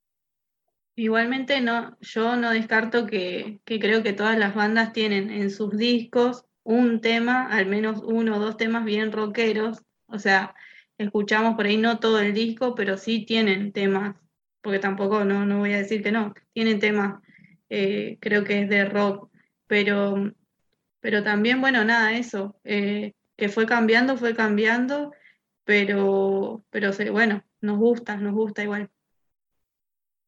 Igualmente 0.95 1.59
no, 1.61 1.97
yo 1.99 2.35
no 2.37 2.51
descarto 2.51 3.05
que, 3.05 3.59
creo 3.65 4.01
que 4.01 4.13
todas 4.13 4.37
las 4.37 4.55
bandas 4.55 4.93
tienen 4.93 5.29
en 5.29 5.51
sus 5.51 5.75
discos 5.77 6.45
un 6.63 7.01
tema, 7.01 7.47
al 7.47 7.65
menos 7.65 8.01
uno 8.03 8.37
o 8.37 8.39
dos 8.39 8.57
temas 8.57 8.85
bien 8.85 9.11
rockeros. 9.11 9.83
O 10.07 10.19
sea, 10.19 10.55
escuchamos 10.97 11.55
por 11.55 11.65
ahí 11.65 11.77
no 11.77 11.99
todo 11.99 12.19
el 12.19 12.33
disco, 12.33 12.75
pero 12.75 12.97
sí 12.97 13.25
tienen 13.25 13.73
temas, 13.73 14.15
porque 14.61 14.79
tampoco 14.79 15.25
no, 15.25 15.45
no 15.45 15.59
voy 15.59 15.73
a 15.73 15.77
decir 15.77 16.01
que 16.01 16.13
no, 16.13 16.33
tienen 16.53 16.79
temas, 16.79 17.21
eh, 17.69 18.17
creo 18.21 18.45
que 18.45 18.61
es 18.61 18.69
de 18.69 18.85
rock, 18.85 19.29
pero 19.67 20.31
pero 21.05 21.21
también, 21.21 21.61
bueno, 21.61 21.85
nada, 21.85 22.17
eso, 22.17 22.59
eh, 22.63 23.13
que 23.37 23.47
fue 23.47 23.67
cambiando, 23.67 24.17
fue 24.17 24.33
cambiando, 24.33 25.11
pero, 25.65 26.63
pero 26.69 26.91
bueno, 27.11 27.43
nos 27.61 27.77
gusta, 27.77 28.17
nos 28.17 28.33
gusta 28.33 28.63
igual. 28.63 28.89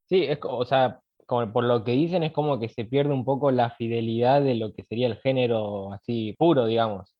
Sí, 0.09 0.23
es, 0.23 0.39
o 0.43 0.65
sea, 0.65 0.99
como 1.25 1.51
por 1.51 1.63
lo 1.63 1.83
que 1.83 1.91
dicen 1.91 2.23
es 2.23 2.31
como 2.31 2.59
que 2.59 2.69
se 2.69 2.85
pierde 2.85 3.13
un 3.13 3.25
poco 3.25 3.51
la 3.51 3.71
fidelidad 3.71 4.41
de 4.41 4.55
lo 4.55 4.73
que 4.73 4.83
sería 4.83 5.07
el 5.07 5.17
género 5.17 5.93
así 5.93 6.35
puro, 6.37 6.65
digamos. 6.65 7.15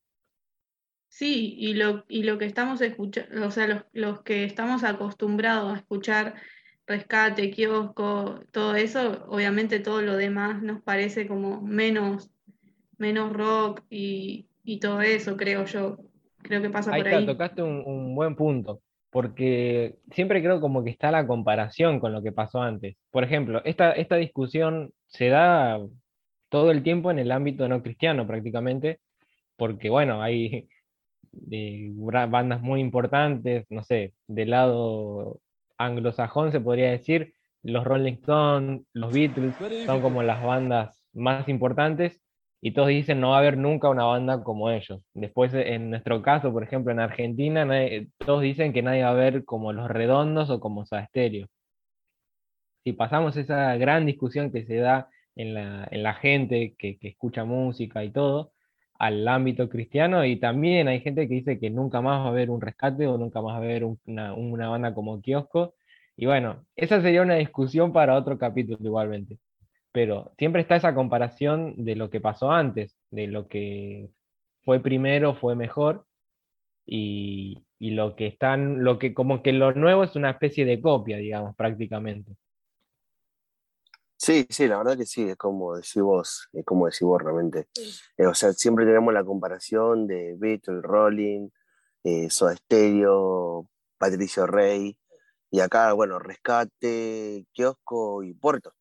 Sí, 1.09 1.55
y 1.57 1.73
lo, 1.73 2.03
y 2.09 2.23
lo 2.23 2.37
que 2.37 2.45
estamos 2.45 2.81
escuchando, 2.81 3.47
o 3.47 3.51
sea, 3.51 3.67
los, 3.67 3.85
los, 3.93 4.21
que 4.23 4.43
estamos 4.43 4.83
acostumbrados 4.83 5.73
a 5.73 5.77
escuchar 5.77 6.35
rescate, 6.85 7.49
kiosco, 7.51 8.41
todo 8.51 8.75
eso, 8.75 9.25
obviamente 9.29 9.79
todo 9.79 10.01
lo 10.01 10.15
demás 10.15 10.61
nos 10.61 10.81
parece 10.81 11.27
como 11.27 11.61
menos 11.61 12.29
menos 12.97 13.33
rock 13.33 13.83
y, 13.89 14.47
todo 14.81 15.01
eso, 15.01 15.37
creo 15.37 15.65
yo. 15.65 15.97
Creo 16.47 16.61
que 16.61 16.69
pasa 16.69 16.93
ahí 16.93 17.01
por 17.01 17.07
está, 17.07 17.19
ahí. 17.19 17.25
tocaste 17.25 17.61
un, 17.63 17.83
un 17.85 18.15
buen 18.15 18.35
punto, 18.35 18.81
porque 19.09 19.95
siempre 20.11 20.41
creo 20.41 20.59
como 20.61 20.83
que 20.83 20.89
está 20.89 21.11
la 21.11 21.25
comparación 21.27 21.99
con 21.99 22.13
lo 22.13 22.21
que 22.21 22.31
pasó 22.31 22.61
antes. 22.61 22.95
Por 23.11 23.23
ejemplo, 23.23 23.61
esta, 23.65 23.91
esta 23.91 24.15
discusión 24.15 24.91
se 25.07 25.29
da 25.29 25.79
todo 26.49 26.71
el 26.71 26.83
tiempo 26.83 27.11
en 27.11 27.19
el 27.19 27.31
ámbito 27.31 27.67
no 27.67 27.81
cristiano 27.83 28.25
prácticamente, 28.25 28.99
porque 29.57 29.89
bueno, 29.89 30.21
hay 30.21 30.67
eh, 31.51 31.91
gra- 31.95 32.29
bandas 32.29 32.61
muy 32.61 32.79
importantes, 32.81 33.65
no 33.69 33.83
sé, 33.83 34.13
del 34.27 34.51
lado 34.51 35.39
anglosajón 35.77 36.51
se 36.51 36.59
podría 36.61 36.91
decir, 36.91 37.33
los 37.63 37.83
Rolling 37.83 38.13
Stones, 38.13 38.81
los 38.93 39.11
Beatles, 39.13 39.55
son 39.85 40.01
como 40.01 40.23
las 40.23 40.41
bandas 40.41 41.03
más 41.13 41.47
importantes 41.49 42.21
y 42.61 42.73
todos 42.73 42.89
dicen 42.89 43.19
no 43.21 43.29
va 43.31 43.37
a 43.37 43.39
haber 43.39 43.57
nunca 43.57 43.89
una 43.89 44.05
banda 44.05 44.43
como 44.43 44.69
ellos. 44.71 45.01
Después, 45.13 45.53
en 45.53 45.89
nuestro 45.91 46.21
caso, 46.21 46.51
por 46.53 46.63
ejemplo, 46.63 46.91
en 46.91 46.99
Argentina, 46.99 47.65
nadie- 47.65 48.09
todos 48.17 48.41
dicen 48.41 48.73
que 48.73 48.81
nadie 48.83 49.03
va 49.03 49.11
a 49.11 49.13
ver 49.13 49.45
como 49.45 49.73
Los 49.73 49.89
Redondos 49.89 50.49
o 50.49 50.59
como 50.59 50.85
Soda 50.85 51.05
Stereo. 51.07 51.47
Si 52.83 52.93
pasamos 52.93 53.35
esa 53.37 53.75
gran 53.75 54.05
discusión 54.05 54.51
que 54.51 54.65
se 54.65 54.77
da 54.77 55.09
en 55.35 55.53
la, 55.53 55.87
en 55.91 56.03
la 56.03 56.13
gente 56.13 56.75
que, 56.77 56.97
que 56.97 57.09
escucha 57.09 57.43
música 57.45 58.03
y 58.03 58.11
todo, 58.11 58.53
al 58.99 59.27
ámbito 59.27 59.69
cristiano, 59.69 60.25
y 60.25 60.39
también 60.39 60.87
hay 60.87 61.01
gente 61.01 61.27
que 61.27 61.35
dice 61.35 61.59
que 61.59 61.69
nunca 61.69 62.01
más 62.01 62.21
va 62.21 62.25
a 62.25 62.27
haber 62.29 62.49
un 62.49 62.61
rescate 62.61 63.05
o 63.07 63.17
nunca 63.17 63.41
más 63.41 63.51
va 63.53 63.55
a 63.57 63.59
haber 63.59 63.83
un- 63.83 63.99
una, 64.05 64.33
una 64.33 64.69
banda 64.69 64.93
como 64.93 65.21
Kiosco. 65.21 65.75
Y 66.15 66.25
bueno, 66.25 66.65
esa 66.75 67.01
sería 67.01 67.21
una 67.21 67.35
discusión 67.35 67.93
para 67.93 68.15
otro 68.15 68.37
capítulo 68.39 68.79
igualmente 68.83 69.37
pero 69.97 70.31
siempre 70.37 70.61
está 70.61 70.75
esa 70.75 70.93
comparación 70.93 71.73
de 71.83 71.95
lo 71.95 72.11
que 72.11 72.21
pasó 72.21 72.51
antes, 72.51 72.95
de 73.09 73.25
lo 73.25 73.47
que 73.47 74.11
fue 74.63 74.79
primero, 74.79 75.33
fue 75.33 75.55
mejor, 75.55 76.05
y, 76.85 77.63
lo 77.79 78.15
que 78.15 78.27
están, 78.27 78.83
lo 78.83 78.99
que 78.99 79.15
como 79.15 79.41
que 79.41 79.53
lo 79.53 79.73
nuevo 79.73 80.03
es 80.03 80.15
una 80.15 80.29
especie 80.29 80.65
de 80.65 80.79
copia, 80.81 81.17
digamos, 81.17 81.55
prácticamente. 81.55 82.37
Sí, 84.17 84.45
sí, 84.51 84.67
la 84.67 84.77
verdad 84.77 84.99
que 84.99 85.07
sí, 85.07 85.23
es 85.29 85.35
como 85.35 85.75
decís 85.75 86.03
vos, 86.03 86.47
es 86.53 86.63
como 86.63 86.85
decís 86.85 87.01
vos 87.01 87.19
realmente. 87.19 87.65
Eh, 88.19 88.27
o 88.27 88.35
sea, 88.35 88.53
siempre 88.53 88.85
tenemos 88.85 89.11
la 89.15 89.23
comparación 89.23 90.05
de 90.05 90.35
Beatles, 90.37 90.83
Rolling, 90.83 91.49
eh, 92.03 92.29
Soda 92.29 92.55
Stereo, 92.55 93.67
Patricio 93.97 94.45
Rey, 94.45 94.95
y 95.49 95.59
acá, 95.59 95.91
bueno, 95.93 96.19
Rescate, 96.19 97.47
Kiosco 97.51 98.21
y 98.21 98.35
Puerto. 98.35 98.76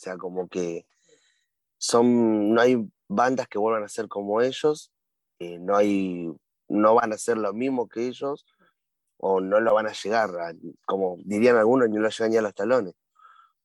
Sea, 0.00 0.16
como 0.16 0.48
que 0.48 0.86
son, 1.76 2.54
no 2.54 2.60
hay 2.62 2.88
bandas 3.06 3.48
que 3.48 3.58
vuelvan 3.58 3.84
a 3.84 3.88
ser 3.88 4.08
como 4.08 4.40
ellos, 4.40 4.90
eh, 5.38 5.58
no 5.58 5.76
hay, 5.76 6.32
no 6.68 6.94
van 6.94 7.12
a 7.12 7.18
ser 7.18 7.36
lo 7.36 7.52
mismo 7.52 7.86
que 7.86 8.06
ellos, 8.06 8.46
o 9.18 9.42
no 9.42 9.60
lo 9.60 9.74
van 9.74 9.88
a 9.88 9.92
llegar, 9.92 10.30
a- 10.40 10.54
como 10.86 11.18
dirían 11.26 11.56
algunos, 11.58 11.90
no 11.90 12.00
lo 12.00 12.08
llegan 12.08 12.30
ni 12.30 12.38
a 12.38 12.42
los 12.42 12.54
talones. 12.54 12.94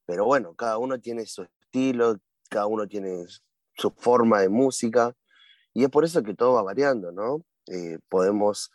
Pero 0.05 0.25
bueno, 0.25 0.53
cada 0.55 0.77
uno 0.77 0.99
tiene 0.99 1.25
su 1.25 1.43
estilo, 1.43 2.17
cada 2.49 2.65
uno 2.67 2.85
tiene 2.85 3.25
su 3.77 3.91
forma 3.91 4.41
de 4.41 4.49
música, 4.49 5.13
y 5.73 5.85
es 5.85 5.89
por 5.89 6.03
eso 6.03 6.21
que 6.21 6.33
todo 6.33 6.55
va 6.55 6.63
variando, 6.63 7.13
¿no? 7.13 7.45
Eh, 7.67 7.97
podemos 8.09 8.73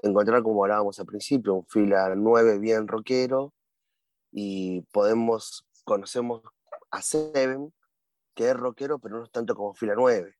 encontrar, 0.00 0.44
como 0.44 0.62
hablábamos 0.62 1.00
al 1.00 1.06
principio, 1.06 1.54
un 1.54 1.66
fila 1.66 2.14
9 2.14 2.60
bien 2.60 2.86
rockero, 2.86 3.52
y 4.30 4.82
podemos, 4.92 5.66
conocemos 5.84 6.42
a 6.94 7.02
Seven, 7.02 7.72
que 8.34 8.50
es 8.50 8.56
rockero, 8.56 8.98
pero 8.98 9.18
no 9.18 9.24
es 9.24 9.30
tanto 9.30 9.54
como 9.54 9.74
fila 9.74 9.94
9. 9.96 10.34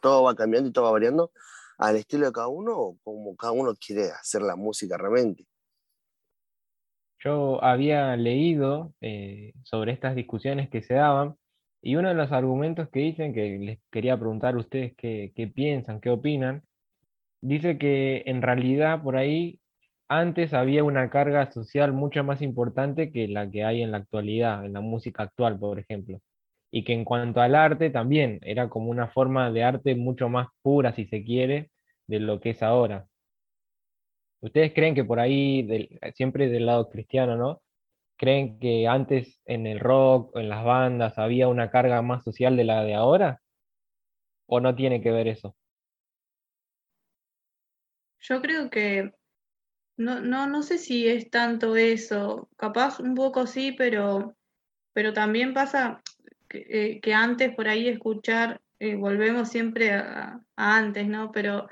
Todo 0.00 0.24
va 0.24 0.34
cambiando 0.34 0.68
y 0.68 0.72
todo 0.72 0.86
va 0.86 0.92
variando 0.92 1.32
al 1.78 1.96
estilo 1.96 2.26
de 2.26 2.32
cada 2.32 2.48
uno, 2.48 2.98
como 3.04 3.36
cada 3.36 3.52
uno 3.52 3.74
quiere 3.74 4.10
hacer 4.10 4.42
la 4.42 4.56
música 4.56 4.96
realmente. 4.96 5.46
Yo 7.20 7.62
había 7.62 8.16
leído 8.16 8.94
eh, 9.00 9.52
sobre 9.64 9.92
estas 9.92 10.14
discusiones 10.14 10.70
que 10.70 10.82
se 10.82 10.94
daban 10.94 11.36
y 11.82 11.96
uno 11.96 12.08
de 12.08 12.14
los 12.14 12.32
argumentos 12.32 12.88
que 12.90 13.00
dicen, 13.00 13.34
que 13.34 13.58
les 13.58 13.78
quería 13.90 14.18
preguntar 14.18 14.54
a 14.54 14.58
ustedes 14.58 14.94
qué 14.96 15.52
piensan, 15.54 16.00
qué 16.00 16.10
opinan, 16.10 16.62
dice 17.40 17.78
que 17.78 18.22
en 18.26 18.42
realidad 18.42 19.02
por 19.02 19.16
ahí 19.16 19.60
antes 20.08 20.54
había 20.54 20.84
una 20.84 21.10
carga 21.10 21.50
social 21.52 21.92
mucho 21.92 22.24
más 22.24 22.42
importante 22.42 23.12
que 23.12 23.28
la 23.28 23.50
que 23.50 23.64
hay 23.64 23.82
en 23.82 23.92
la 23.92 23.98
actualidad, 23.98 24.64
en 24.64 24.72
la 24.74 24.80
música 24.80 25.24
actual, 25.24 25.58
por 25.58 25.78
ejemplo. 25.78 26.20
Y 26.70 26.84
que 26.84 26.92
en 26.94 27.04
cuanto 27.04 27.40
al 27.40 27.54
arte 27.54 27.90
también 27.90 28.40
era 28.42 28.68
como 28.68 28.90
una 28.90 29.08
forma 29.08 29.50
de 29.52 29.64
arte 29.64 29.94
mucho 29.94 30.28
más 30.28 30.48
pura, 30.62 30.92
si 30.94 31.06
se 31.06 31.24
quiere, 31.24 31.70
de 32.06 32.20
lo 32.20 32.40
que 32.40 32.50
es 32.50 32.62
ahora. 32.62 33.06
¿Ustedes 34.40 34.72
creen 34.74 34.94
que 34.94 35.04
por 35.04 35.20
ahí, 35.20 35.62
del- 35.62 35.98
siempre 36.14 36.48
del 36.48 36.66
lado 36.66 36.88
cristiano, 36.90 37.36
¿no? 37.36 37.62
¿Creen 38.16 38.58
que 38.60 38.88
antes 38.88 39.40
en 39.46 39.66
el 39.66 39.80
rock, 39.80 40.36
en 40.36 40.48
las 40.48 40.64
bandas, 40.64 41.18
había 41.18 41.48
una 41.48 41.70
carga 41.70 42.02
más 42.02 42.24
social 42.24 42.56
de 42.56 42.64
la 42.64 42.84
de 42.84 42.94
ahora? 42.94 43.40
¿O 44.46 44.58
no 44.60 44.74
tiene 44.74 45.00
que 45.00 45.12
ver 45.12 45.28
eso? 45.28 45.54
Yo 48.20 48.40
creo 48.40 48.70
que 48.70 49.12
no, 49.98 50.20
no, 50.20 50.46
no 50.48 50.62
sé 50.62 50.78
si 50.78 51.08
es 51.08 51.30
tanto 51.30 51.76
eso, 51.76 52.48
capaz 52.56 53.00
un 53.00 53.14
poco 53.14 53.46
sí, 53.46 53.72
pero, 53.72 54.36
pero 54.94 55.12
también 55.12 55.54
pasa 55.54 56.02
que, 56.48 57.00
eh, 57.04 57.14
antes 57.14 57.54
por 57.54 57.68
ahí 57.68 57.88
escuchar, 57.88 58.62
eh, 58.80 58.96
volvemos 58.96 59.48
siempre 59.50 59.92
a, 59.92 60.42
antes, 60.56 61.08
¿no? 61.08 61.32
Pero 61.32 61.68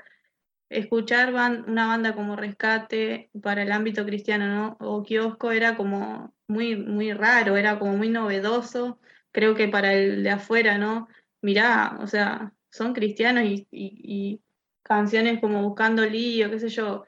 escuchar 0.69 1.29
una 1.33 1.87
banda 1.87 2.15
como 2.15 2.35
Rescate 2.35 3.31
para 3.41 3.63
el 3.63 3.71
ámbito 3.71 4.05
cristiano, 4.05 4.47
¿no? 4.47 4.77
O 4.81 5.03
Kiosco 5.03 5.51
era 5.51 5.77
como 5.77 6.35
muy, 6.47 6.75
muy 6.75 7.13
raro, 7.13 7.57
era 7.57 7.79
como 7.79 7.97
muy 7.97 8.09
novedoso, 8.09 8.99
creo 9.31 9.55
que 9.55 9.67
para 9.69 9.93
el 9.93 10.23
de 10.23 10.31
afuera, 10.31 10.77
¿no? 10.77 11.07
Mirá, 11.41 11.97
o 12.01 12.07
sea, 12.07 12.53
son 12.71 12.93
cristianos 12.93 13.45
y, 13.45 13.67
y- 13.71 14.01
y 14.03 14.41
canciones 14.83 15.39
como 15.41 15.63
Buscando 15.63 16.05
Lío, 16.05 16.49
qué 16.51 16.59
sé 16.59 16.69
yo, 16.69 17.05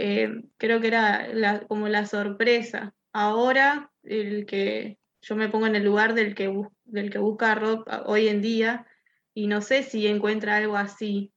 eh, 0.00 0.42
creo 0.58 0.80
que 0.80 0.88
era 0.88 1.28
la- 1.28 1.66
como 1.66 1.88
la 1.88 2.06
sorpresa. 2.06 2.94
Ahora, 3.12 3.92
el 4.02 4.46
que 4.46 4.98
yo 5.22 5.36
me 5.36 5.48
pongo 5.48 5.66
en 5.66 5.76
el 5.76 5.84
lugar 5.84 6.14
del 6.14 6.34
que, 6.34 6.48
bus- 6.48 6.68
del 6.84 7.10
que 7.10 7.18
busca 7.18 7.54
rock 7.54 7.88
hoy 8.06 8.28
en 8.28 8.42
día 8.42 8.86
y 9.34 9.46
no 9.48 9.60
sé 9.62 9.82
si 9.82 10.06
encuentra 10.06 10.56
algo 10.56 10.76
así, 10.76 11.32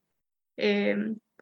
eh, 0.56 0.96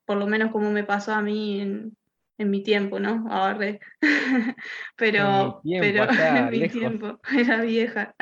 por 0.04 0.16
lo 0.18 0.26
menos 0.26 0.52
como 0.52 0.70
me 0.70 0.84
pasó 0.84 1.12
a 1.14 1.22
mí 1.22 1.60
en, 1.60 1.96
en 2.38 2.50
mi 2.50 2.62
tiempo, 2.62 3.00
¿no? 3.00 3.26
Ahora, 3.30 3.78
pero, 4.96 5.20
En 5.22 5.38
mi 5.38 5.60
tiempo, 5.62 6.02
pero 6.02 6.02
allá 6.10 6.38
en 6.38 6.50
mi 6.50 6.60
lejos. 6.60 6.80
tiempo, 6.80 7.20
era 7.38 7.62
vieja. 7.62 8.14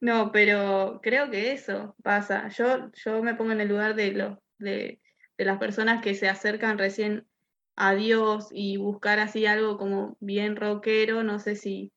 No, 0.00 0.32
pero 0.32 1.00
creo 1.02 1.30
que 1.30 1.52
eso 1.52 1.96
pasa. 2.02 2.48
Yo, 2.48 2.90
yo 2.92 3.22
me 3.22 3.34
pongo 3.34 3.52
en 3.52 3.60
el 3.60 3.68
lugar 3.68 3.94
de, 3.94 4.12
los 4.12 4.38
de, 4.58 5.00
de 5.36 5.44
las 5.44 5.58
personas 5.58 6.02
que 6.02 6.14
se 6.14 6.28
acercan 6.28 6.78
recién 6.78 7.26
a 7.76 7.94
Dios 7.94 8.48
y 8.52 8.76
buscar 8.76 9.18
así 9.20 9.46
algo 9.46 9.78
como 9.78 10.16
bien 10.20 10.56
rockero, 10.56 11.22
no 11.22 11.38
sé 11.38 11.56
si, 11.56 11.92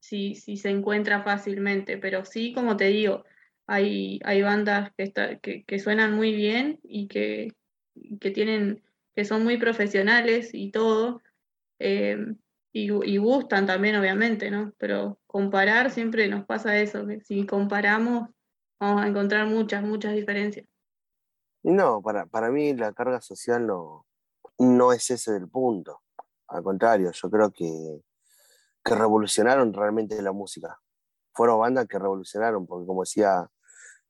si, 0.00 0.34
si 0.34 0.56
se 0.56 0.70
encuentra 0.70 1.22
fácilmente, 1.22 1.98
pero 1.98 2.24
sí, 2.24 2.52
como 2.54 2.76
te 2.76 2.86
digo, 2.86 3.24
hay, 3.66 4.20
hay 4.24 4.42
bandas 4.42 4.92
que, 4.96 5.04
está- 5.04 5.38
que, 5.38 5.64
que 5.64 5.78
suenan 5.78 6.14
muy 6.14 6.34
bien 6.34 6.80
y 6.84 7.08
que, 7.08 7.52
que 8.20 8.30
tienen, 8.30 8.82
que 9.14 9.24
son 9.24 9.44
muy 9.44 9.58
profesionales 9.58 10.50
y 10.54 10.70
todo, 10.70 11.22
eh, 11.78 12.18
y, 12.72 13.18
gustan 13.18 13.66
también, 13.66 13.96
obviamente, 13.96 14.50
¿no? 14.50 14.74
Pero 14.78 15.18
comparar 15.26 15.90
siempre 15.90 16.28
nos 16.28 16.44
pasa 16.46 16.78
eso, 16.78 17.06
que 17.06 17.20
si 17.20 17.46
comparamos 17.46 18.28
vamos 18.78 19.02
a 19.02 19.08
encontrar 19.08 19.46
muchas, 19.46 19.82
muchas 19.82 20.14
diferencias. 20.14 20.66
No, 21.62 22.00
para, 22.02 22.26
para 22.26 22.50
mí 22.50 22.74
la 22.74 22.92
carga 22.92 23.20
social 23.20 23.66
no, 23.66 24.06
no 24.58 24.92
es 24.92 25.10
ese 25.10 25.36
el 25.36 25.48
punto. 25.48 26.02
Al 26.48 26.62
contrario, 26.62 27.10
yo 27.10 27.30
creo 27.30 27.50
que, 27.50 28.00
que 28.84 28.94
revolucionaron 28.94 29.72
realmente 29.72 30.20
la 30.22 30.32
música. 30.32 30.78
Fueron 31.32 31.60
bandas 31.60 31.86
que 31.86 31.98
revolucionaron, 31.98 32.66
porque 32.66 32.86
como 32.86 33.02
decía 33.02 33.50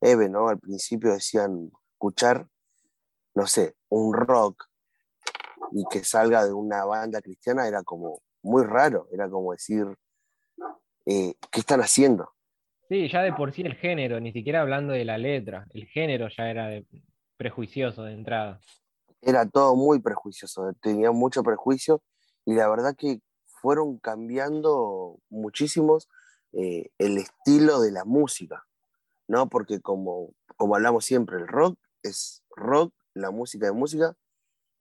Eve, 0.00 0.28
¿no? 0.28 0.48
Al 0.48 0.58
principio 0.58 1.12
decían 1.12 1.70
escuchar, 1.92 2.46
no 3.34 3.46
sé, 3.46 3.74
un 3.88 4.12
rock 4.12 4.64
y 5.72 5.84
que 5.90 6.04
salga 6.04 6.44
de 6.44 6.52
una 6.52 6.84
banda 6.84 7.20
cristiana 7.20 7.66
era 7.66 7.82
como 7.82 8.22
muy 8.42 8.64
raro, 8.64 9.08
era 9.12 9.28
como 9.28 9.52
decir, 9.52 9.86
eh, 11.06 11.34
¿qué 11.50 11.60
están 11.60 11.80
haciendo? 11.80 12.30
Sí, 12.88 13.08
ya 13.08 13.22
de 13.22 13.32
por 13.32 13.52
sí 13.52 13.62
el 13.62 13.74
género, 13.74 14.20
ni 14.20 14.32
siquiera 14.32 14.60
hablando 14.60 14.92
de 14.92 15.04
la 15.04 15.18
letra, 15.18 15.66
el 15.74 15.86
género 15.86 16.28
ya 16.28 16.48
era 16.48 16.70
prejuicioso 17.36 18.04
de 18.04 18.12
entrada. 18.12 18.60
Era 19.22 19.48
todo 19.48 19.74
muy 19.76 20.00
prejuicioso, 20.00 20.72
tenía 20.80 21.10
mucho 21.10 21.42
prejuicio 21.42 22.02
y 22.44 22.54
la 22.54 22.68
verdad 22.68 22.94
que 22.96 23.20
fueron 23.60 23.98
cambiando 23.98 25.18
muchísimos 25.28 26.08
eh, 26.52 26.90
el 26.98 27.18
estilo 27.18 27.80
de 27.80 27.90
la 27.90 28.04
música, 28.04 28.64
¿no? 29.26 29.48
Porque 29.48 29.80
como, 29.80 30.34
como 30.56 30.76
hablamos 30.76 31.04
siempre, 31.04 31.36
el 31.36 31.48
rock 31.48 31.78
es 32.02 32.42
rock 32.54 32.94
la 33.14 33.30
música 33.30 33.66
de 33.66 33.72
música 33.72 34.16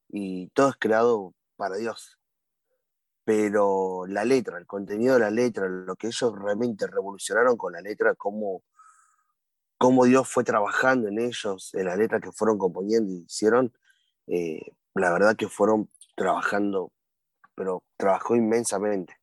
y 0.10 0.50
todo 0.50 0.70
es 0.70 0.76
creado 0.78 1.34
para 1.56 1.78
Dios. 1.78 2.20
Pero 3.24 4.06
la 4.08 4.24
letra, 4.24 4.58
el 4.60 4.68
contenido 4.68 5.16
de 5.16 5.22
la 5.22 5.32
letra, 5.32 5.68
lo 5.68 5.96
que 5.96 6.08
ellos 6.08 6.34
realmente 6.38 6.86
revolucionaron 6.86 7.58
con 7.58 7.74
la 7.74 7.82
letra, 7.82 8.14
cómo, 8.16 8.62
cómo 9.78 10.06
Dios 10.06 10.30
fue 10.30 10.44
trabajando 10.44 11.08
en 11.08 11.20
ellos, 11.20 11.74
en 11.74 11.86
la 11.86 11.96
letra 11.96 12.20
que 12.20 12.32
fueron 12.32 12.58
componiendo 12.60 13.12
y 13.12 13.24
hicieron, 13.26 13.74
eh, 14.28 14.62
la 14.94 15.12
verdad 15.12 15.36
que 15.36 15.48
fueron 15.48 15.90
trabajando, 16.16 16.92
pero 17.56 17.84
trabajó 17.98 18.36
inmensamente. 18.36 19.16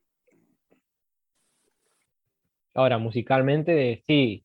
Ahora, 2.75 2.99
musicalmente, 2.99 4.03
sí, 4.07 4.45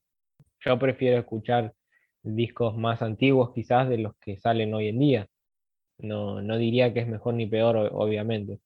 yo 0.60 0.78
prefiero 0.78 1.18
escuchar 1.18 1.74
discos 2.22 2.76
más 2.76 3.02
antiguos 3.02 3.52
quizás 3.54 3.88
de 3.88 3.98
los 3.98 4.16
que 4.16 4.36
salen 4.38 4.74
hoy 4.74 4.88
en 4.88 4.98
día. 4.98 5.28
No, 5.98 6.42
no 6.42 6.58
diría 6.58 6.92
que 6.92 7.00
es 7.00 7.08
mejor 7.08 7.34
ni 7.34 7.46
peor, 7.46 7.76
obviamente. 7.92 8.58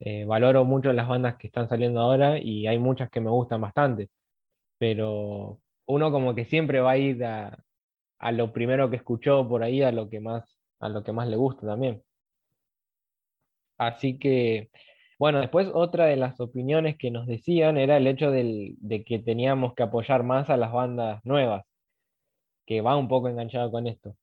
Eh, 0.00 0.24
valoro 0.24 0.64
mucho 0.64 0.92
las 0.92 1.08
bandas 1.08 1.36
que 1.36 1.48
están 1.48 1.68
saliendo 1.68 2.00
ahora 2.00 2.38
y 2.38 2.66
hay 2.66 2.78
muchas 2.78 3.10
que 3.10 3.20
me 3.20 3.30
gustan 3.30 3.60
bastante, 3.60 4.08
pero 4.78 5.60
uno 5.86 6.12
como 6.12 6.34
que 6.34 6.46
siempre 6.46 6.80
va 6.80 6.92
a 6.92 6.98
ir 6.98 7.24
a, 7.24 7.64
a 8.18 8.32
lo 8.32 8.52
primero 8.52 8.90
que 8.90 8.96
escuchó 8.96 9.48
por 9.48 9.62
ahí, 9.62 9.82
a 9.82 9.92
lo 9.92 10.08
que 10.08 10.20
más, 10.20 10.59
a 10.80 10.88
lo 10.88 11.04
que 11.04 11.12
más 11.12 11.28
le 11.28 11.36
gusta 11.36 11.66
también. 11.66 12.02
Así 13.78 14.18
que, 14.18 14.70
bueno, 15.18 15.40
después 15.40 15.68
otra 15.72 16.06
de 16.06 16.16
las 16.16 16.40
opiniones 16.40 16.96
que 16.98 17.10
nos 17.10 17.26
decían 17.26 17.78
era 17.78 17.96
el 17.96 18.06
hecho 18.06 18.30
de 18.30 19.04
que 19.06 19.18
teníamos 19.20 19.74
que 19.74 19.84
apoyar 19.84 20.22
más 20.22 20.50
a 20.50 20.56
las 20.56 20.72
bandas 20.72 21.24
nuevas, 21.24 21.64
que 22.66 22.80
va 22.80 22.96
un 22.96 23.08
poco 23.08 23.28
enganchado 23.28 23.70
con 23.70 23.86
esto. 23.86 24.16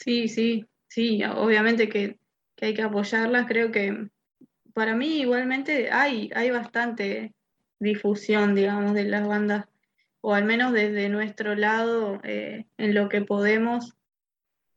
Sí, 0.00 0.28
sí, 0.28 0.64
sí, 0.88 1.22
obviamente 1.24 1.88
que, 1.88 2.18
hay 2.60 2.74
que 2.74 2.82
apoyarlas. 2.82 3.46
Creo 3.46 3.70
que 3.70 4.08
para 4.72 4.94
mí 4.96 5.20
igualmente 5.20 5.90
hay, 5.90 6.30
hay 6.34 6.50
bastante 6.50 7.34
difusión, 7.78 8.54
digamos, 8.54 8.94
de 8.94 9.04
las 9.04 9.28
bandas, 9.28 9.66
o 10.22 10.34
al 10.34 10.44
menos 10.44 10.72
desde 10.72 11.08
nuestro 11.10 11.54
lado, 11.54 12.20
eh, 12.24 12.66
en 12.78 12.94
lo 12.94 13.08
que 13.08 13.22
podemos, 13.22 13.94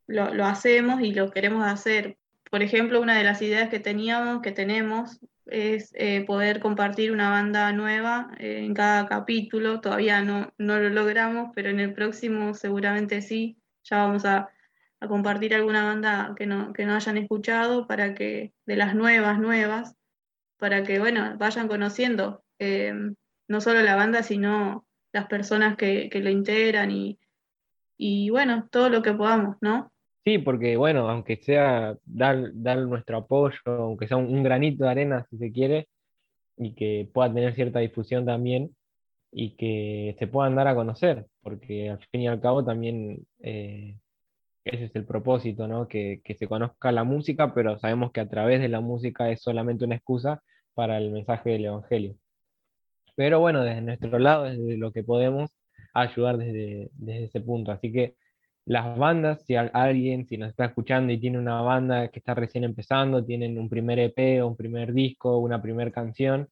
lo, 0.08 0.46
hacemos 0.46 1.02
y 1.02 1.14
lo 1.14 1.32
queremos 1.32 1.66
hacer. 1.66 2.18
Por 2.50 2.62
ejemplo, 2.64 3.02
una 3.02 3.18
de 3.18 3.24
las 3.24 3.42
ideas 3.42 3.70
que 3.70 3.80
teníamos, 3.80 4.42
que 4.42 4.52
tenemos, 4.52 5.20
es 5.46 5.92
eh, 5.96 6.24
poder 6.26 6.60
compartir 6.60 7.12
una 7.12 7.30
banda 7.30 7.72
nueva 7.74 8.32
eh, 8.38 8.60
en 8.66 8.74
cada 8.74 9.08
capítulo. 9.08 9.82
Todavía 9.82 10.22
no, 10.22 10.54
no 10.58 10.80
lo 10.80 10.90
logramos, 10.90 11.52
pero 11.56 11.70
en 11.70 11.80
el 11.80 11.94
próximo 11.94 12.54
seguramente 12.54 13.22
sí. 13.22 13.58
Ya 13.84 13.98
vamos 13.98 14.24
a, 14.26 14.50
a 15.00 15.08
compartir 15.08 15.54
alguna 15.54 15.84
banda 15.84 16.34
que 16.38 16.46
no, 16.46 16.72
que 16.74 16.86
no 16.86 16.96
hayan 16.96 17.18
escuchado 17.18 17.88
para 17.88 18.14
que, 18.14 18.54
de 18.66 18.76
las 18.78 18.96
nuevas, 18.96 19.40
nuevas, 19.40 19.96
para 20.58 20.84
que, 20.84 21.00
bueno, 21.00 21.36
vayan 21.38 21.68
conociendo 21.68 22.44
eh, 22.60 22.94
no 23.50 23.62
solo 23.62 23.82
la 23.82 23.96
banda, 23.96 24.24
sino 24.24 24.86
las 25.12 25.28
personas 25.28 25.76
que, 25.76 26.10
que 26.10 26.22
lo 26.22 26.30
integran 26.30 26.92
y, 26.92 27.20
y, 27.98 28.30
bueno, 28.30 28.68
todo 28.72 28.90
lo 28.90 29.02
que 29.02 29.14
podamos, 29.14 29.58
¿no? 29.62 29.93
Sí, 30.26 30.38
porque 30.38 30.78
bueno, 30.78 31.10
aunque 31.10 31.38
sea 31.38 31.98
dar, 32.06 32.52
dar 32.54 32.78
nuestro 32.80 33.18
apoyo, 33.18 33.58
aunque 33.66 34.08
sea 34.08 34.18
un, 34.18 34.42
granito 34.44 34.86
de 34.86 34.90
arena, 34.92 35.26
si 35.30 35.38
se 35.38 35.52
quiere, 35.52 35.90
y 36.58 36.76
que 36.76 37.10
pueda 37.14 37.34
tener 37.34 37.56
cierta 37.56 37.80
difusión 37.80 38.26
también, 38.26 38.76
y 39.32 39.56
que 39.58 40.16
se 40.20 40.28
puedan 40.28 40.56
dar 40.56 40.68
a 40.68 40.76
conocer, 40.76 41.28
porque 41.42 41.90
al 41.90 42.00
fin 42.12 42.22
y 42.22 42.28
al 42.28 42.42
cabo 42.42 42.64
también 42.66 43.26
eh, 43.42 43.98
ese 44.66 44.86
es 44.86 44.96
el 44.96 45.06
propósito, 45.06 45.68
¿no? 45.68 45.88
Que, 45.88 46.22
que, 46.24 46.36
se 46.36 46.48
conozca 46.48 46.92
la 46.92 47.04
música, 47.04 47.54
pero 47.54 47.80
sabemos 47.80 48.12
que 48.12 48.22
a 48.22 48.30
través 48.30 48.62
de 48.62 48.70
la 48.70 48.82
música 48.82 49.32
es 49.32 49.42
solamente 49.42 49.86
una 49.86 49.96
excusa 49.96 50.44
para 50.74 50.98
el 50.98 51.12
mensaje 51.12 51.52
del 51.52 51.66
Evangelio. 51.66 52.16
Pero 53.16 53.40
bueno, 53.40 53.64
desde 53.64 53.82
nuestro 53.82 54.20
lado, 54.20 54.44
desde 54.46 54.78
lo 54.78 54.92
que 54.92 55.04
podemos, 55.04 55.52
ayudar 55.94 56.38
desde, 56.38 56.90
desde 56.94 57.26
ese 57.26 57.42
punto. 57.42 57.72
Así 57.72 57.92
que 57.92 58.16
las 58.66 58.98
bandas, 58.98 59.46
si 59.46 59.56
alguien, 59.56 60.26
si 60.28 60.38
nos 60.38 60.50
está 60.50 60.66
escuchando 60.66 61.12
y 61.12 61.20
tiene 61.20 61.38
una 61.38 61.62
banda 61.62 62.08
que 62.10 62.20
está 62.20 62.34
recién 62.34 62.64
empezando, 62.64 63.26
tienen 63.26 63.58
un 63.60 63.70
primer 63.70 64.00
EP 64.00 64.42
o 64.42 64.48
un 64.48 64.56
primer 64.56 64.94
disco, 64.94 65.38
una 65.40 65.62
primera 65.62 65.92
canción, 65.92 66.50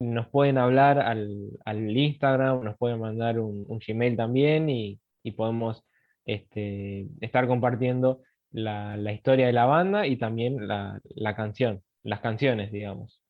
nos 0.00 0.28
pueden 0.28 0.58
hablar 0.58 0.98
al, 0.98 1.50
al, 1.64 1.96
Instagram, 1.96 2.62
nos 2.64 2.76
pueden 2.76 3.00
mandar 3.00 3.38
un, 3.40 3.64
un 3.68 3.78
Gmail 3.78 4.16
también 4.16 4.68
y, 4.68 5.00
y 5.22 5.32
podemos 5.32 5.84
este, 6.24 7.06
estar 7.20 7.46
compartiendo 7.46 8.22
la, 8.52 8.96
la, 8.96 9.12
historia 9.12 9.46
de 9.46 9.52
la 9.52 9.66
banda 9.66 10.06
y 10.06 10.16
también 10.16 10.66
la, 10.68 11.00
la, 11.14 11.36
canción, 11.36 11.82
las 12.02 12.20
canciones, 12.20 12.72
digamos. 12.72 13.23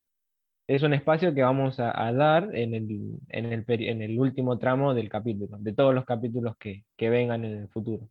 Es 0.67 0.83
un 0.83 0.95
espacio 0.95 1.35
que 1.35 1.43
vamos 1.43 1.79
a, 1.79 1.93
a 2.07 2.11
dar 2.15 2.57
en 2.57 2.73
el, 2.75 3.19
en, 3.29 3.53
el, 3.53 3.65
en 3.69 4.01
el, 4.01 4.19
último 4.19 4.59
tramo 4.59 4.95
del 4.95 5.11
capítulo, 5.11 5.59
de 5.59 5.75
todos 5.75 5.95
los 5.95 6.07
capítulos 6.07 6.57
que, 6.57 6.85
que 6.97 7.11
vengan 7.11 7.45
en 7.45 7.53
el 7.59 7.69
futuro. 7.69 8.09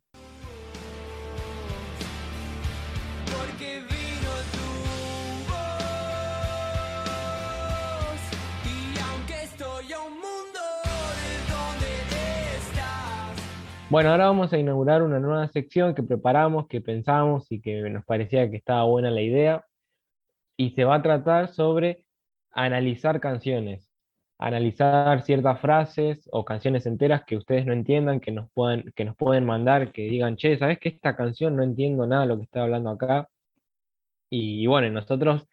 Bueno, 13.90 14.10
ahora 14.10 14.26
vamos 14.26 14.52
a 14.52 14.58
inaugurar 14.58 15.02
una 15.02 15.18
nueva 15.18 15.48
sección 15.48 15.92
que 15.96 16.04
preparamos, 16.04 16.68
que 16.68 16.80
pensamos 16.80 17.50
y 17.50 17.60
que 17.60 17.90
nos 17.90 18.04
parecía 18.04 18.48
que 18.48 18.56
estaba 18.58 18.84
buena 18.84 19.10
la 19.10 19.22
idea. 19.22 19.64
Y 20.56 20.70
se 20.70 20.84
va 20.84 20.96
a 20.96 21.02
tratar 21.02 21.48
sobre 21.48 22.04
analizar 22.54 23.20
canciones, 23.20 23.88
analizar 24.38 25.22
ciertas 25.22 25.60
frases 25.60 26.28
o 26.32 26.44
canciones 26.44 26.86
enteras 26.86 27.24
que 27.24 27.36
ustedes 27.36 27.66
no 27.66 27.72
entiendan, 27.72 28.20
que 28.20 28.32
nos, 28.32 28.50
puedan, 28.52 28.92
que 28.94 29.04
nos 29.04 29.16
pueden 29.16 29.44
mandar, 29.44 29.92
que 29.92 30.02
digan, 30.02 30.36
che, 30.36 30.56
¿sabes 30.58 30.78
que 30.78 30.90
esta 30.90 31.16
canción 31.16 31.56
no 31.56 31.62
entiendo 31.62 32.06
nada 32.06 32.22
de 32.22 32.28
lo 32.28 32.36
que 32.38 32.44
está 32.44 32.62
hablando 32.62 32.90
acá? 32.90 33.28
Y, 34.30 34.66
bueno, 34.66 34.90
nosotros 34.90 35.46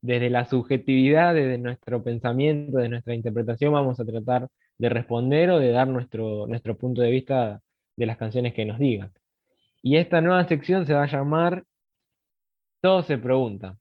desde 0.00 0.30
la 0.30 0.44
subjetividad, 0.46 1.34
desde 1.34 1.58
nuestro 1.58 2.02
pensamiento, 2.02 2.78
de 2.78 2.88
nuestra 2.88 3.14
interpretación, 3.14 3.72
vamos 3.72 4.00
a 4.00 4.04
tratar 4.04 4.48
de 4.78 4.88
responder 4.88 5.50
o 5.50 5.58
de 5.58 5.70
dar 5.72 5.88
nuestro, 5.88 6.46
nuestro 6.46 6.76
punto 6.76 7.02
de 7.02 7.10
vista 7.10 7.60
de 7.96 8.06
las 8.06 8.16
canciones 8.16 8.54
que 8.54 8.64
nos 8.64 8.78
digan. 8.78 9.12
Y 9.82 9.96
esta 9.96 10.20
nueva 10.20 10.46
sección 10.48 10.86
se 10.86 10.94
va 10.94 11.04
a 11.04 11.06
llamar 11.06 11.64
Todo 12.80 13.02
se 13.02 13.18
pregunta. 13.18 13.76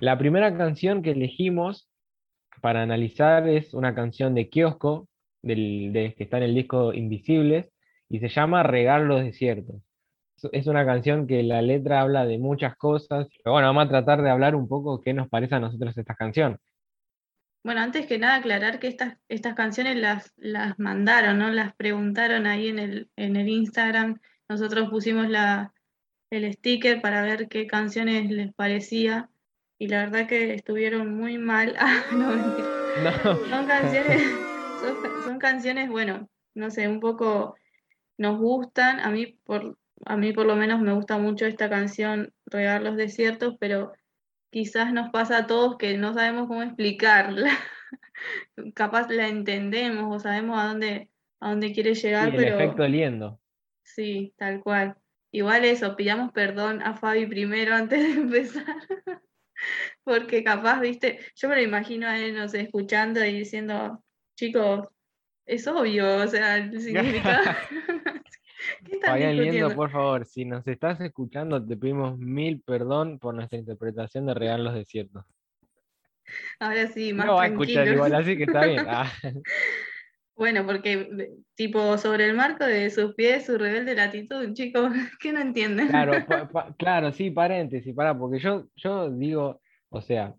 La 0.00 0.18
primera 0.18 0.56
canción 0.56 1.02
que 1.02 1.12
elegimos 1.12 1.88
para 2.60 2.82
analizar 2.82 3.48
es 3.48 3.74
una 3.74 3.94
canción 3.94 4.34
de 4.34 4.48
Kiosco, 4.48 5.08
del, 5.42 5.92
de, 5.92 6.14
que 6.14 6.24
está 6.24 6.38
en 6.38 6.44
el 6.44 6.54
disco 6.54 6.92
Invisibles, 6.92 7.72
y 8.08 8.20
se 8.20 8.28
llama 8.28 8.62
Regar 8.62 9.02
los 9.02 9.22
desiertos 9.22 9.82
es 10.52 10.66
una 10.66 10.84
canción 10.84 11.26
que 11.26 11.42
la 11.42 11.62
letra 11.62 12.00
habla 12.00 12.26
de 12.26 12.38
muchas 12.38 12.76
cosas, 12.76 13.28
pero 13.42 13.52
bueno, 13.52 13.68
vamos 13.68 13.86
a 13.86 13.88
tratar 13.88 14.22
de 14.22 14.30
hablar 14.30 14.54
un 14.54 14.68
poco 14.68 15.00
qué 15.00 15.14
nos 15.14 15.28
parece 15.28 15.54
a 15.54 15.60
nosotros 15.60 15.96
esta 15.96 16.14
canción. 16.14 16.58
Bueno, 17.64 17.80
antes 17.80 18.06
que 18.06 18.18
nada 18.18 18.36
aclarar 18.36 18.78
que 18.78 18.86
estas, 18.86 19.16
estas 19.28 19.54
canciones 19.54 19.96
las, 19.96 20.32
las 20.36 20.78
mandaron, 20.78 21.38
¿no? 21.38 21.50
Las 21.50 21.74
preguntaron 21.74 22.46
ahí 22.46 22.68
en 22.68 22.78
el, 22.78 23.10
en 23.16 23.34
el 23.34 23.48
Instagram. 23.48 24.20
Nosotros 24.48 24.88
pusimos 24.88 25.28
la, 25.28 25.72
el 26.30 26.52
sticker 26.52 27.00
para 27.00 27.22
ver 27.22 27.48
qué 27.48 27.66
canciones 27.66 28.30
les 28.30 28.54
parecía 28.54 29.30
y 29.78 29.88
la 29.88 30.04
verdad 30.04 30.26
que 30.26 30.54
estuvieron 30.54 31.14
muy 31.16 31.38
mal. 31.38 31.76
Ah, 32.98 33.12
no, 33.12 33.46
Son 33.50 33.66
canciones, 33.66 34.22
son 35.24 35.38
canciones, 35.38 35.90
bueno, 35.90 36.30
no 36.54 36.70
sé, 36.70 36.88
un 36.88 36.98
poco 36.98 37.56
nos 38.16 38.38
gustan. 38.38 39.00
A 39.00 39.10
mí 39.10 39.38
por, 39.44 39.76
a 40.06 40.16
mí 40.16 40.32
por 40.32 40.46
lo 40.46 40.56
menos 40.56 40.80
me 40.80 40.94
gusta 40.94 41.18
mucho 41.18 41.44
esta 41.44 41.68
canción, 41.68 42.32
Regar 42.46 42.80
los 42.80 42.96
Desiertos, 42.96 43.56
pero 43.60 43.92
quizás 44.50 44.94
nos 44.94 45.10
pasa 45.10 45.36
a 45.36 45.46
todos 45.46 45.76
que 45.76 45.98
no 45.98 46.14
sabemos 46.14 46.48
cómo 46.48 46.62
explicarla. 46.62 47.50
Capaz 48.74 49.10
la 49.10 49.28
entendemos 49.28 50.16
o 50.16 50.18
sabemos 50.18 50.58
a 50.58 50.68
dónde, 50.68 51.10
a 51.40 51.50
dónde 51.50 51.72
quiere 51.72 51.94
llegar, 51.94 52.34
el 52.34 52.44
efecto 52.44 52.88
liendo. 52.88 53.38
Sí, 53.82 54.32
tal 54.38 54.62
cual. 54.62 54.96
Igual 55.32 55.66
eso, 55.66 55.96
pidamos 55.96 56.32
perdón 56.32 56.80
a 56.80 56.94
Fabi 56.94 57.26
primero 57.26 57.74
antes 57.74 58.02
de 58.02 58.20
empezar. 58.22 58.64
Porque 60.04 60.42
capaz, 60.44 60.80
viste, 60.80 61.20
yo 61.34 61.48
me 61.48 61.56
lo 61.56 61.62
imagino 61.62 62.06
a 62.06 62.18
él, 62.18 62.34
no 62.34 62.48
sé, 62.48 62.62
escuchando 62.62 63.24
y 63.24 63.32
diciendo, 63.32 64.02
chicos, 64.36 64.88
es 65.46 65.66
obvio, 65.66 66.22
o 66.22 66.26
sea, 66.26 66.56
el 66.56 66.80
significado. 66.80 67.44
Vayan 69.06 69.36
Liendo, 69.36 69.74
por 69.74 69.90
favor, 69.90 70.24
si 70.24 70.44
nos 70.44 70.66
estás 70.66 71.00
escuchando, 71.00 71.64
te 71.64 71.76
pedimos 71.76 72.18
mil 72.18 72.60
perdón 72.62 73.18
por 73.18 73.34
nuestra 73.34 73.58
interpretación 73.58 74.26
de 74.26 74.34
Real 74.34 74.64
los 74.64 74.74
Desiertos. 74.74 75.24
Ahora 76.58 76.88
sí, 76.88 77.12
más 77.12 77.26
No 77.26 77.36
va 77.36 77.44
a 77.44 77.46
escuchar 77.46 77.86
igual, 77.86 78.14
así 78.14 78.36
que 78.36 78.44
está 78.44 78.66
bien. 78.66 78.84
Ah, 78.88 79.12
Bueno, 80.36 80.66
porque 80.66 81.08
tipo 81.54 81.96
sobre 81.98 82.26
el 82.26 82.34
marco 82.36 82.64
de 82.64 82.90
sus 82.90 83.14
pies, 83.14 83.46
su 83.46 83.56
rebelde 83.56 83.94
latitud, 83.94 84.52
chicos, 84.52 84.92
que 85.20 85.32
no 85.32 85.40
entienden. 85.40 85.88
claro, 85.88 86.12
pa- 86.28 86.48
pa- 86.48 86.74
claro, 86.76 87.12
sí, 87.12 87.30
paréntesis, 87.30 87.94
pará, 87.94 88.16
porque 88.16 88.38
yo, 88.38 88.66
yo 88.76 89.10
digo, 89.10 89.60
o 89.88 90.00
sea, 90.02 90.34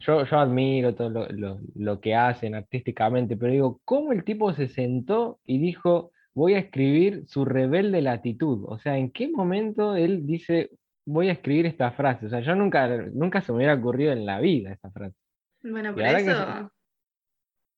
yo, 0.00 0.24
yo 0.24 0.38
admiro 0.38 0.94
todo 0.94 1.10
lo, 1.10 1.28
lo- 1.28 1.60
lo 1.74 2.00
que 2.00 2.14
hacen 2.14 2.54
artísticamente, 2.54 3.36
pero 3.36 3.52
digo, 3.52 3.80
¿cómo 3.84 4.12
el 4.12 4.24
tipo 4.24 4.52
se 4.52 4.68
sentó 4.68 5.38
y 5.46 5.58
dijo, 5.58 6.10
voy 6.34 6.54
a 6.54 6.58
escribir 6.58 7.24
su 7.26 7.44
rebelde 7.44 8.02
latitud? 8.02 8.64
O 8.66 8.78
sea, 8.78 8.98
¿en 8.98 9.10
qué 9.10 9.28
momento 9.28 9.94
él 9.96 10.26
dice, 10.26 10.70
voy 11.04 11.28
a 11.28 11.32
escribir 11.32 11.66
esta 11.66 11.92
frase? 11.92 12.26
O 12.26 12.28
sea, 12.28 12.40
yo 12.40 12.54
nunca, 12.56 12.88
nunca 13.12 13.40
se 13.40 13.52
me 13.52 13.58
hubiera 13.58 13.74
ocurrido 13.74 14.12
en 14.12 14.26
la 14.26 14.40
vida 14.40 14.72
esa 14.72 14.90
frase. 14.90 15.14
Bueno, 15.62 15.94
que 15.94 16.02
eso, 16.02 16.70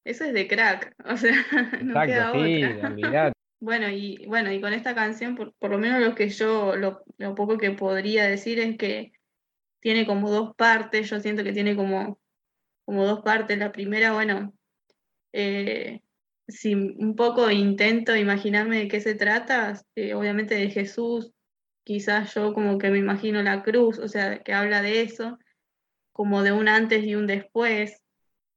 eso 0.08 0.24
es 0.24 0.32
de 0.32 0.48
crack, 0.48 0.94
o 1.04 1.16
sea, 1.16 1.32
no 1.82 2.00
queda 2.02 2.32
sí, 2.32 2.64
otra. 2.64 3.32
Bueno, 3.60 3.90
y 3.90 4.24
bueno, 4.26 4.52
y 4.52 4.60
con 4.60 4.72
esta 4.72 4.94
canción, 4.94 5.34
por, 5.34 5.52
por 5.54 5.72
lo 5.72 5.78
menos 5.78 6.00
lo 6.00 6.14
que 6.14 6.28
yo, 6.28 6.76
lo, 6.76 7.02
lo 7.16 7.34
poco 7.34 7.58
que 7.58 7.72
podría 7.72 8.28
decir 8.28 8.60
es 8.60 8.76
que 8.76 9.10
tiene 9.80 10.06
como 10.06 10.30
dos 10.30 10.54
partes, 10.54 11.10
yo 11.10 11.18
siento 11.18 11.42
que 11.42 11.52
tiene 11.52 11.74
como, 11.74 12.20
como 12.84 13.04
dos 13.04 13.22
partes. 13.22 13.58
La 13.58 13.72
primera, 13.72 14.12
bueno, 14.12 14.54
eh, 15.32 16.02
si 16.46 16.74
un 16.74 17.16
poco 17.16 17.50
intento 17.50 18.14
imaginarme 18.14 18.78
de 18.78 18.88
qué 18.88 19.00
se 19.00 19.16
trata, 19.16 19.80
eh, 19.96 20.14
obviamente 20.14 20.54
de 20.54 20.70
Jesús, 20.70 21.32
quizás 21.84 22.34
yo 22.34 22.54
como 22.54 22.78
que 22.78 22.90
me 22.90 22.98
imagino 22.98 23.42
la 23.42 23.62
cruz, 23.64 23.98
o 23.98 24.08
sea, 24.08 24.42
que 24.42 24.52
habla 24.52 24.82
de 24.82 25.02
eso, 25.02 25.38
como 26.12 26.42
de 26.42 26.52
un 26.52 26.68
antes 26.68 27.04
y 27.04 27.14
un 27.14 27.26
después. 27.26 28.02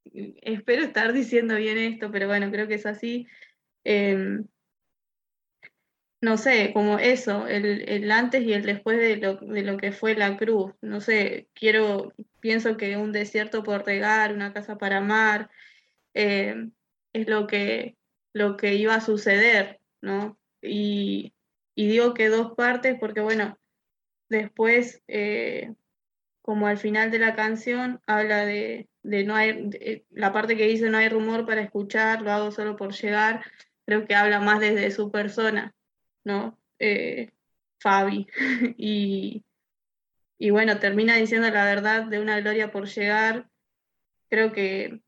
Espero 0.06 0.84
estar 0.84 1.14
diciendo 1.14 1.56
bien 1.56 1.78
esto, 1.78 2.12
pero 2.12 2.28
bueno, 2.28 2.52
creo 2.52 2.68
que 2.68 2.76
es 2.76 2.86
así. 2.86 3.28
Em, 3.84 4.46
no 6.22 6.38
sé, 6.38 6.72
como 6.74 7.00
eso, 7.00 7.48
el, 7.48 7.90
el 7.90 8.12
antes 8.12 8.44
y 8.44 8.54
el 8.54 8.64
después 8.64 9.00
de 9.00 9.18
lo, 9.18 9.36
de 9.38 9.64
lo 9.64 9.78
que 9.78 9.92
fue 9.92 10.16
la 10.16 10.38
cruz. 10.38 10.74
No 10.82 11.02
sé, 11.02 11.50
quiero, 11.54 12.14
pienso 12.40 12.78
que 12.78 12.96
un 12.98 13.12
desierto 13.12 13.64
por 13.64 13.86
regar, 13.86 14.34
una 14.34 14.54
casa 14.54 14.78
para 14.78 14.98
amar, 14.98 15.50
eh, 16.14 16.56
es 17.14 17.28
lo 17.28 17.48
que, 17.48 17.98
lo 18.34 18.56
que 18.58 18.76
iba 18.76 18.96
a 18.96 19.02
suceder, 19.02 19.80
¿no? 20.02 20.40
Y, 20.62 21.34
y 21.76 21.88
digo 21.88 22.14
que 22.14 22.30
dos 22.30 22.54
partes 22.56 22.98
porque, 23.00 23.22
bueno, 23.22 23.58
después, 24.30 25.02
eh, 25.08 25.74
como 26.44 26.68
al 26.68 26.78
final 26.78 27.10
de 27.10 27.20
la 27.20 27.36
canción, 27.36 28.00
habla 28.06 28.46
de, 28.46 28.90
de 29.04 29.24
no 29.24 29.36
hay, 29.36 29.70
de- 29.70 30.06
la 30.12 30.32
parte 30.34 30.58
que 30.58 30.68
dice 30.68 30.90
no 30.90 30.98
hay 30.98 31.10
rumor 31.10 31.46
para 31.46 31.62
escuchar, 31.62 32.22
lo 32.22 32.32
hago 32.32 32.52
solo 32.52 32.76
por 32.76 32.94
llegar, 32.94 33.44
creo 33.86 34.06
que 34.06 34.16
habla 34.16 34.40
más 34.40 34.60
desde 34.60 34.92
su 34.92 35.12
persona. 35.12 35.74
¿no? 36.24 36.58
Eh, 36.80 37.32
Fabi. 37.80 38.28
Y, 38.78 39.44
y 40.38 40.50
bueno, 40.52 40.80
termina 40.80 41.16
diciendo 41.18 41.50
la 41.50 41.66
verdad 41.66 42.06
de 42.06 42.20
una 42.20 42.40
gloria 42.40 42.72
por 42.72 42.88
llegar. 42.88 43.50
Creo 44.30 44.52
que, 44.54 45.02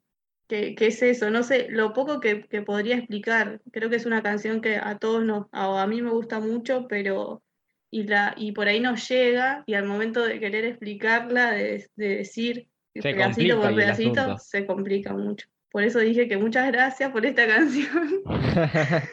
que, 0.48 0.76
que 0.76 0.88
es 0.88 1.02
eso. 1.04 1.30
No 1.32 1.44
sé, 1.44 1.70
lo 1.70 1.94
poco 1.94 2.20
que, 2.20 2.48
que 2.48 2.62
podría 2.62 2.98
explicar. 2.98 3.62
Creo 3.72 3.90
que 3.90 3.98
es 3.98 4.06
una 4.06 4.24
canción 4.24 4.62
que 4.62 4.78
a 4.78 4.98
todos 5.00 5.24
nos, 5.26 5.48
a, 5.52 5.82
a 5.82 5.88
mí 5.88 6.02
me 6.02 6.12
gusta 6.12 6.40
mucho, 6.40 6.88
pero 6.88 7.44
y, 7.92 8.04
la, 8.04 8.34
y 8.38 8.52
por 8.54 8.68
ahí 8.68 8.80
nos 8.80 9.08
llega 9.10 9.64
y 9.68 9.76
al 9.76 9.86
momento 9.86 10.24
de 10.26 10.40
querer 10.40 10.66
explicarla, 10.66 11.52
de, 11.52 11.90
de 11.96 12.08
decir 12.18 12.70
Se 12.94 13.02
pedacito 13.02 13.60
por 13.60 13.76
pedacito, 13.76 14.22
asunto. 14.22 14.44
se 14.44 14.66
complica 14.66 15.14
mucho. 15.14 15.48
Por 15.72 15.84
eso 15.84 16.00
dije 16.00 16.28
que 16.28 16.38
muchas 16.38 16.72
gracias 16.72 17.12
por 17.12 17.26
esta 17.26 17.48
canción. 17.54 18.10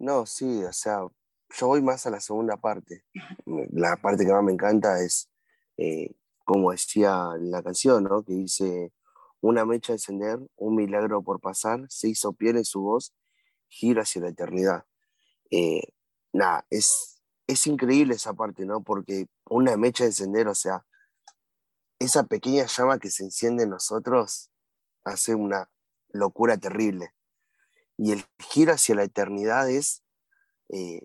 No, 0.00 0.26
sí, 0.26 0.62
o 0.62 0.72
sea, 0.72 1.00
yo 1.58 1.66
voy 1.66 1.82
más 1.82 2.06
a 2.06 2.10
la 2.10 2.20
segunda 2.20 2.56
parte. 2.56 3.04
La 3.72 3.96
parte 3.96 4.24
que 4.24 4.30
más 4.30 4.44
me 4.44 4.52
encanta 4.52 5.02
es, 5.02 5.28
eh, 5.76 6.12
como 6.44 6.70
decía 6.70 7.30
la 7.40 7.64
canción, 7.64 8.04
¿no? 8.04 8.22
Que 8.22 8.34
dice, 8.34 8.92
una 9.40 9.64
mecha 9.64 9.92
encender, 9.92 10.38
un 10.56 10.76
milagro 10.76 11.22
por 11.22 11.40
pasar, 11.40 11.84
se 11.88 12.08
hizo 12.08 12.32
piel 12.32 12.58
en 12.58 12.64
su 12.64 12.80
voz, 12.80 13.12
giro 13.68 14.00
hacia 14.00 14.22
la 14.22 14.28
eternidad. 14.28 14.84
Eh, 15.50 15.82
nada, 16.32 16.64
es, 16.70 17.20
es 17.48 17.66
increíble 17.66 18.14
esa 18.14 18.34
parte, 18.34 18.64
¿no? 18.64 18.82
Porque 18.82 19.26
una 19.46 19.76
mecha 19.76 20.04
encender, 20.04 20.46
o 20.46 20.54
sea, 20.54 20.84
esa 21.98 22.24
pequeña 22.24 22.66
llama 22.66 22.98
que 22.98 23.10
se 23.10 23.24
enciende 23.24 23.64
en 23.64 23.70
nosotros 23.70 24.50
hace 25.04 25.34
una 25.34 25.70
locura 26.10 26.56
terrible. 26.58 27.14
Y 27.96 28.12
el 28.12 28.24
giro 28.38 28.72
hacia 28.72 28.94
la 28.94 29.04
eternidad 29.04 29.68
es, 29.68 30.04
eh, 30.68 31.02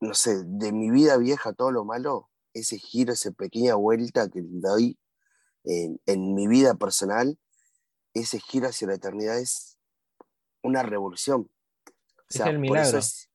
no 0.00 0.14
sé, 0.14 0.42
de 0.44 0.72
mi 0.72 0.90
vida 0.90 1.16
vieja 1.16 1.52
todo 1.54 1.70
lo 1.70 1.84
malo, 1.84 2.30
ese 2.52 2.78
giro, 2.78 3.12
esa 3.12 3.30
pequeña 3.32 3.74
vuelta 3.74 4.28
que 4.28 4.40
doy 4.44 4.98
en, 5.64 6.00
en 6.06 6.34
mi 6.34 6.46
vida 6.46 6.74
personal, 6.74 7.38
ese 8.12 8.38
giro 8.38 8.68
hacia 8.68 8.88
la 8.88 8.94
eternidad 8.94 9.38
es 9.38 9.78
una 10.62 10.82
revolución. 10.82 11.50
O 12.18 12.24
Es 12.28 12.36
sea, 12.36 12.46
el 12.46 12.64
por 12.66 12.78
eso 12.78 12.96
milagro. 12.96 12.98
es, 12.98 13.30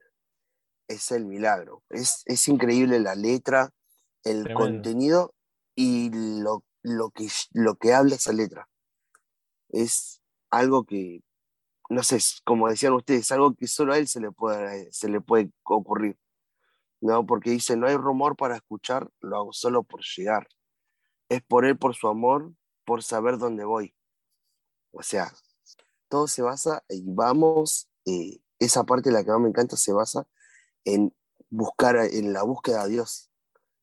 es 0.87 1.11
el 1.11 1.25
milagro. 1.25 1.83
Es, 1.89 2.21
es 2.25 2.47
increíble 2.47 2.99
la 2.99 3.15
letra, 3.15 3.73
el 4.23 4.43
Tremendo. 4.43 4.53
contenido 4.53 5.35
y 5.75 6.11
lo, 6.41 6.63
lo, 6.83 7.11
que, 7.11 7.27
lo 7.53 7.75
que 7.75 7.93
habla 7.93 8.15
esa 8.15 8.33
letra. 8.33 8.69
Es 9.69 10.21
algo 10.49 10.85
que, 10.85 11.21
no 11.89 12.03
sé, 12.03 12.19
como 12.45 12.69
decían 12.69 12.93
ustedes, 12.93 13.31
algo 13.31 13.55
que 13.55 13.67
solo 13.67 13.93
a 13.93 13.97
él 13.97 14.07
se 14.07 14.19
le 14.19 14.31
puede, 14.31 14.91
se 14.91 15.09
le 15.09 15.21
puede 15.21 15.51
ocurrir. 15.63 16.17
¿no? 17.01 17.25
Porque 17.25 17.51
dice, 17.51 17.75
no 17.77 17.87
hay 17.87 17.95
rumor 17.95 18.35
para 18.35 18.55
escuchar, 18.55 19.09
lo 19.21 19.37
hago 19.37 19.53
solo 19.53 19.83
por 19.83 20.01
llegar. 20.03 20.47
Es 21.29 21.41
por 21.43 21.65
él, 21.65 21.77
por 21.77 21.95
su 21.95 22.07
amor, 22.07 22.53
por 22.85 23.03
saber 23.03 23.37
dónde 23.37 23.63
voy. 23.65 23.95
O 24.91 25.03
sea, 25.03 25.31
todo 26.09 26.27
se 26.27 26.41
basa, 26.41 26.83
y 26.89 27.03
vamos, 27.05 27.87
eh, 28.05 28.41
esa 28.57 28.83
parte 28.83 29.11
la 29.11 29.23
que 29.23 29.31
más 29.31 29.39
me 29.39 29.49
encanta 29.49 29.77
se 29.77 29.93
basa 29.93 30.27
en 30.83 31.13
buscar, 31.49 31.97
en 31.97 32.33
la 32.33 32.43
búsqueda 32.43 32.83
de 32.85 32.91
Dios. 32.91 33.29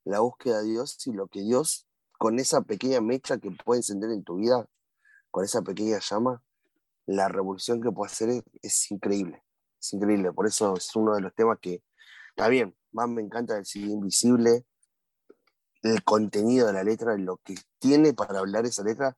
La 0.05 0.21
búsqueda 0.21 0.59
de 0.63 0.69
Dios 0.69 1.05
y 1.07 1.13
lo 1.13 1.29
que 1.29 1.41
Dios, 1.41 1.86
con 2.18 2.38
esa 2.38 2.62
pequeña 2.62 3.00
mecha 3.00 3.38
que 3.38 3.50
puede 3.50 3.81
encender 3.81 4.11
en 4.11 4.24
tu 4.24 4.37
vida, 4.37 4.66
con 5.31 5.44
esa 5.44 5.62
pequeña 5.62 5.98
llama, 5.98 6.42
la 7.07 7.29
revolución 7.29 7.81
que 7.81 7.92
puede 7.92 8.11
hacer 8.11 8.42
es, 8.62 8.90
increíble. 8.90 9.42
Es 9.81 9.92
increíble. 9.92 10.33
Por 10.33 10.46
eso 10.46 10.74
es 10.76 10.94
uno 10.96 11.14
de 11.14 11.20
los 11.20 11.35
temas 11.35 11.59
que, 11.61 11.83
está 12.31 12.48
bien, 12.48 12.74
más 12.92 13.09
me 13.09 13.22
encanta 13.22 13.55
del 13.55 13.64
Invisible, 13.74 14.64
el 15.83 16.02
contenido 16.02 16.66
de 16.66 16.72
la 16.72 16.83
letra, 16.83 17.17
lo 17.17 17.37
que 17.38 17.54
tiene 17.79 18.12
para 18.12 18.40
hablar 18.40 18.64
esa 18.64 18.83
letra, 18.83 19.17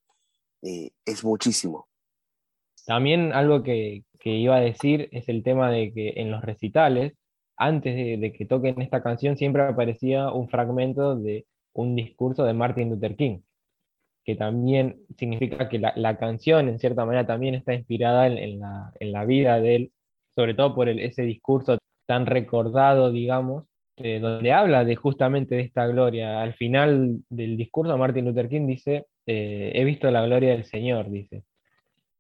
eh, 0.63 0.91
es 1.05 1.25
muchísimo. 1.25 1.89
También 2.85 3.33
algo 3.33 3.63
que, 3.63 4.05
que 4.19 4.31
iba 4.31 4.57
a 4.57 4.61
decir 4.61 5.09
es 5.13 5.29
el 5.29 5.43
tema 5.43 5.71
de 5.71 5.93
que 5.93 6.15
en 6.17 6.31
los 6.31 6.43
recitales, 6.43 7.15
antes 7.57 7.95
de 7.95 8.33
que 8.33 8.47
toquen 8.47 8.81
esta 8.81 9.03
canción, 9.03 9.37
siempre 9.37 9.63
aparecía 9.63 10.31
un 10.31 10.49
fragmento 10.49 11.17
de 11.17 11.47
un 11.79 11.95
discurso 11.97 12.45
de 12.45 12.55
Martin 12.55 12.91
Luther 12.91 13.15
King, 13.17 13.41
que 14.25 14.37
también 14.37 15.01
significa 15.19 15.69
que 15.69 15.79
la, 15.79 16.19
canción, 16.19 16.69
en 16.69 16.79
cierta 16.79 17.05
manera, 17.07 17.27
también 17.27 17.55
está 17.55 17.75
inspirada 17.75 18.27
en, 18.27 18.61
la, 18.61 18.93
en 19.01 19.13
la 19.13 19.25
vida 19.25 19.61
de 19.61 19.77
él, 19.77 19.93
sobre 20.35 20.55
todo 20.55 20.75
por 20.75 20.89
el- 20.89 21.01
ese 21.01 21.23
discurso 21.23 21.79
tan 22.07 22.27
recordado, 22.27 23.11
digamos, 23.11 23.65
eh, 23.97 24.21
donde 24.21 24.53
habla 24.53 24.85
de 24.85 24.97
justamente 24.97 25.57
de 25.57 25.63
esta 25.63 25.87
gloria. 25.87 26.43
Al 26.43 26.55
final 26.55 27.19
del 27.31 27.57
discurso, 27.57 27.97
Martin 27.99 28.25
Luther 28.27 28.49
King 28.49 28.67
dice, 28.67 29.07
eh, 29.27 29.73
he 29.75 29.85
visto 29.85 30.11
la 30.11 30.25
gloria 30.27 30.51
del 30.53 30.65
Señor, 30.65 31.11
dice. 31.11 31.43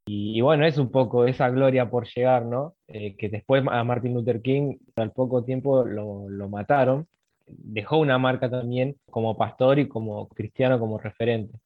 Y, 0.06 0.38
y 0.38 0.40
bueno, 0.40 0.66
es 0.66 0.78
un 0.78 0.90
poco 0.90 1.26
esa 1.26 1.50
gloria 1.50 1.90
por 1.90 2.06
llegar, 2.06 2.46
¿no? 2.46 2.74
Eh, 2.88 3.16
que 3.16 3.28
después 3.28 3.62
a 3.70 3.84
Martin 3.84 4.14
Luther 4.14 4.40
King 4.42 4.78
al 4.96 5.12
poco 5.12 5.44
tiempo 5.44 5.84
lo, 5.84 6.28
lo 6.28 6.48
mataron. 6.48 7.06
Dejó 7.50 7.98
una 7.98 8.18
marca 8.18 8.50
también 8.50 8.96
como 9.10 9.36
pastor 9.36 9.78
y 9.78 9.88
como 9.88 10.28
cristiano, 10.28 10.78
como 10.78 10.98
referente. 10.98 11.58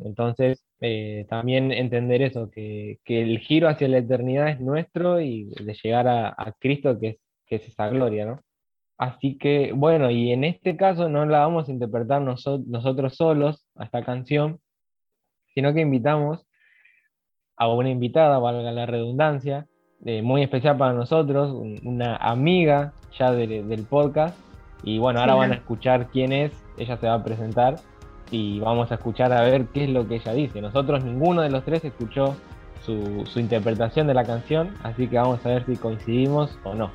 Entonces, 0.00 0.64
eh, 0.80 1.26
también 1.28 1.72
entender 1.72 2.22
eso, 2.22 2.50
que, 2.50 2.98
que 3.04 3.20
el 3.22 3.38
giro 3.40 3.68
hacia 3.68 3.88
la 3.88 3.98
eternidad 3.98 4.48
es 4.48 4.60
nuestro 4.60 5.20
y 5.20 5.46
de 5.60 5.74
llegar 5.82 6.06
a, 6.06 6.28
a 6.28 6.52
Cristo, 6.58 6.98
que 7.00 7.08
es, 7.08 7.16
que 7.46 7.56
es 7.56 7.66
esa 7.68 7.88
gloria, 7.88 8.24
¿no? 8.26 8.40
Así 8.96 9.38
que, 9.38 9.72
bueno, 9.72 10.10
y 10.10 10.32
en 10.32 10.44
este 10.44 10.76
caso 10.76 11.08
no 11.08 11.24
la 11.26 11.40
vamos 11.40 11.68
a 11.68 11.72
interpretar 11.72 12.20
noso- 12.22 12.62
nosotros 12.66 13.16
solos 13.16 13.66
a 13.76 13.84
esta 13.84 14.04
canción, 14.04 14.60
sino 15.54 15.72
que 15.74 15.80
invitamos 15.80 16.46
a 17.56 17.68
una 17.72 17.90
invitada, 17.90 18.38
valga 18.38 18.70
la 18.70 18.86
redundancia, 18.86 19.66
eh, 20.04 20.22
muy 20.22 20.42
especial 20.42 20.76
para 20.78 20.92
nosotros, 20.92 21.50
un- 21.52 21.80
una 21.84 22.16
amiga 22.16 22.92
ya 23.18 23.32
de- 23.32 23.64
del 23.64 23.84
podcast. 23.86 24.38
Y 24.82 24.98
bueno, 24.98 25.20
ahora 25.20 25.34
van 25.34 25.52
a 25.52 25.54
escuchar 25.56 26.08
quién 26.08 26.32
es, 26.32 26.52
ella 26.76 26.96
se 26.96 27.06
va 27.06 27.14
a 27.14 27.24
presentar. 27.24 27.76
y 28.30 28.60
vamos 28.60 28.92
a 28.92 28.96
escuchar 28.96 29.32
a 29.32 29.40
ver 29.40 29.66
qué 29.68 29.84
es 29.84 29.90
lo 29.90 30.06
que 30.06 30.16
ella 30.16 30.34
dice. 30.34 30.60
Nosotros 30.60 31.02
ninguno 31.02 31.40
de 31.40 31.48
los 31.48 31.64
tres 31.64 31.82
escuchó 31.84 32.36
su, 32.84 33.40
interpretación 33.40 34.06
de 34.06 34.14
la 34.14 34.24
canción, 34.24 34.74
así 34.82 35.08
que 35.08 35.16
vamos 35.16 35.44
a 35.44 35.50
ver 35.50 35.66
si 35.66 35.76
coincidimos 35.76 36.58
o 36.64 36.74
no. 36.74 36.90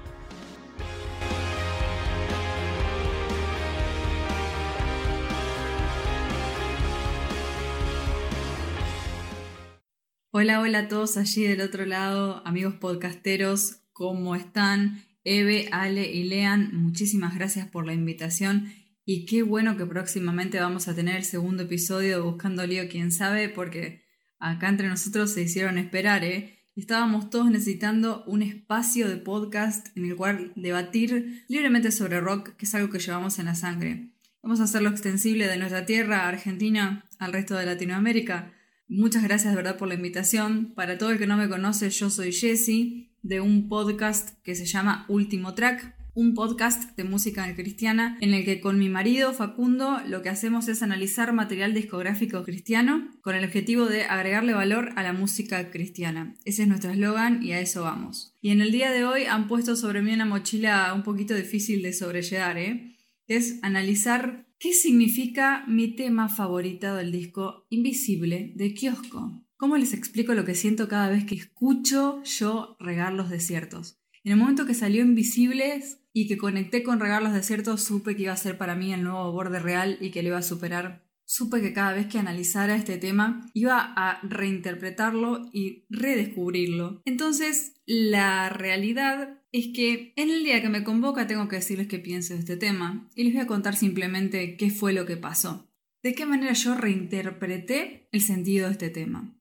Hola, 10.31 10.61
hola 10.61 10.79
a 10.79 10.87
todos 10.87 11.17
allí 11.17 11.43
del 11.43 11.61
otro 11.61 11.85
lado, 11.85 12.41
amigos 12.43 12.73
podcasteros, 12.73 13.81
¿cómo 13.93 14.35
están? 14.35 15.03
Eve, 15.23 15.69
Ale 15.71 16.11
y 16.11 16.23
Lean, 16.23 16.71
muchísimas 16.73 17.35
gracias 17.35 17.67
por 17.67 17.85
la 17.85 17.93
invitación 17.93 18.73
y 19.05 19.25
qué 19.25 19.43
bueno 19.43 19.77
que 19.77 19.85
próximamente 19.85 20.59
vamos 20.59 20.87
a 20.87 20.95
tener 20.95 21.15
el 21.15 21.23
segundo 21.23 21.63
episodio 21.63 22.17
de 22.17 22.23
Buscando 22.23 22.65
Lío, 22.65 22.87
quién 22.89 23.11
sabe, 23.11 23.49
porque 23.49 24.03
acá 24.39 24.69
entre 24.69 24.87
nosotros 24.87 25.31
se 25.31 25.43
hicieron 25.43 25.77
esperar, 25.77 26.23
¿eh? 26.23 26.59
Estábamos 26.75 27.29
todos 27.29 27.51
necesitando 27.51 28.23
un 28.25 28.41
espacio 28.41 29.07
de 29.07 29.17
podcast 29.17 29.95
en 29.95 30.05
el 30.05 30.15
cual 30.15 30.51
debatir 30.55 31.45
libremente 31.47 31.91
sobre 31.91 32.19
rock, 32.19 32.55
que 32.55 32.65
es 32.65 32.75
algo 32.75 32.89
que 32.89 32.99
llevamos 32.99 33.37
en 33.39 33.45
la 33.45 33.55
sangre. 33.55 34.09
Vamos 34.41 34.59
a 34.59 34.63
hacerlo 34.63 34.89
extensible 34.89 35.47
de 35.47 35.57
nuestra 35.57 35.85
tierra, 35.85 36.27
Argentina, 36.27 37.05
al 37.19 37.31
resto 37.31 37.55
de 37.55 37.65
Latinoamérica 37.65 38.53
Muchas 38.95 39.23
gracias 39.23 39.51
de 39.51 39.55
verdad 39.55 39.77
por 39.77 39.87
la 39.87 39.95
invitación. 39.95 40.73
Para 40.75 40.97
todo 40.97 41.11
el 41.11 41.17
que 41.17 41.25
no 41.25 41.37
me 41.37 41.49
conoce, 41.49 41.89
yo 41.89 42.09
soy 42.09 42.31
Jessie 42.31 43.12
de 43.23 43.41
un 43.41 43.67
podcast 43.69 44.37
que 44.43 44.53
se 44.53 44.65
llama 44.65 45.05
Último 45.07 45.55
Track, 45.55 45.95
un 46.13 46.35
podcast 46.35 46.95
de 46.95 47.03
música 47.03 47.55
cristiana 47.55 48.17
en 48.21 48.35
el 48.35 48.45
que 48.45 48.61
con 48.61 48.77
mi 48.77 48.89
marido 48.89 49.33
Facundo 49.33 49.99
lo 50.05 50.21
que 50.21 50.29
hacemos 50.29 50.67
es 50.67 50.83
analizar 50.83 51.33
material 51.33 51.73
discográfico 51.73 52.43
cristiano 52.43 53.09
con 53.21 53.33
el 53.33 53.43
objetivo 53.43 53.87
de 53.87 54.03
agregarle 54.03 54.53
valor 54.53 54.91
a 54.95 55.01
la 55.01 55.13
música 55.13 55.71
cristiana. 55.71 56.35
Ese 56.45 56.63
es 56.63 56.67
nuestro 56.67 56.91
eslogan 56.91 57.41
y 57.41 57.53
a 57.53 57.59
eso 57.59 57.81
vamos. 57.81 58.35
Y 58.41 58.51
en 58.51 58.61
el 58.61 58.71
día 58.71 58.91
de 58.91 59.05
hoy 59.05 59.23
han 59.23 59.47
puesto 59.47 59.75
sobre 59.75 60.03
mí 60.03 60.13
una 60.13 60.25
mochila 60.25 60.93
un 60.93 61.01
poquito 61.01 61.33
difícil 61.33 61.81
de 61.81 61.93
sobrellevar, 61.93 62.57
¿eh? 62.59 62.97
es 63.27 63.59
analizar 63.63 64.45
¿Qué 64.63 64.71
significa 64.71 65.65
mi 65.67 65.93
tema 65.93 66.29
favorito 66.29 66.95
del 66.95 67.11
disco 67.11 67.65
Invisible 67.69 68.53
de 68.55 68.73
Kiosco? 68.73 69.43
¿Cómo 69.57 69.77
les 69.77 69.93
explico 69.93 70.33
lo 70.33 70.45
que 70.45 70.55
siento 70.55 70.87
cada 70.87 71.09
vez 71.09 71.25
que 71.25 71.35
escucho 71.35 72.21
yo 72.23 72.75
regar 72.79 73.13
los 73.13 73.29
desiertos? 73.29 73.99
En 74.23 74.33
el 74.33 74.37
momento 74.37 74.65
que 74.65 74.73
salió 74.73 75.03
Invisibles 75.03 75.99
y 76.13 76.27
que 76.27 76.37
conecté 76.37 76.83
con 76.83 76.99
regar 76.99 77.21
los 77.21 77.33
desiertos, 77.33 77.83
supe 77.83 78.15
que 78.15 78.23
iba 78.23 78.33
a 78.33 78.37
ser 78.37 78.57
para 78.57 78.75
mí 78.75 78.93
el 78.93 79.03
nuevo 79.03 79.31
borde 79.31 79.59
real 79.59 79.97
y 79.99 80.11
que 80.11 80.21
lo 80.21 80.29
iba 80.29 80.37
a 80.37 80.43
superar. 80.43 81.03
Supe 81.25 81.61
que 81.61 81.73
cada 81.73 81.93
vez 81.93 82.07
que 82.07 82.19
analizara 82.19 82.75
este 82.75 82.97
tema 82.97 83.49
iba 83.53 83.93
a 83.95 84.19
reinterpretarlo 84.23 85.49
y 85.51 85.85
redescubrirlo. 85.89 87.01
Entonces, 87.05 87.73
la 87.85 88.49
realidad 88.49 89.41
es 89.51 89.67
que 89.73 90.13
en 90.15 90.29
el 90.29 90.43
día 90.43 90.61
que 90.61 90.69
me 90.69 90.83
convoca 90.83 91.27
tengo 91.27 91.47
que 91.47 91.57
decirles 91.57 91.87
qué 91.87 91.99
pienso 91.99 92.33
de 92.33 92.39
este 92.39 92.57
tema 92.57 93.09
y 93.15 93.23
les 93.23 93.33
voy 93.33 93.41
a 93.41 93.47
contar 93.47 93.75
simplemente 93.75 94.57
qué 94.57 94.69
fue 94.69 94.93
lo 94.93 95.05
que 95.05 95.17
pasó, 95.17 95.69
de 96.01 96.13
qué 96.13 96.25
manera 96.25 96.53
yo 96.53 96.75
reinterpreté 96.75 98.07
el 98.11 98.21
sentido 98.21 98.67
de 98.67 98.73
este 98.73 98.89
tema. 98.89 99.33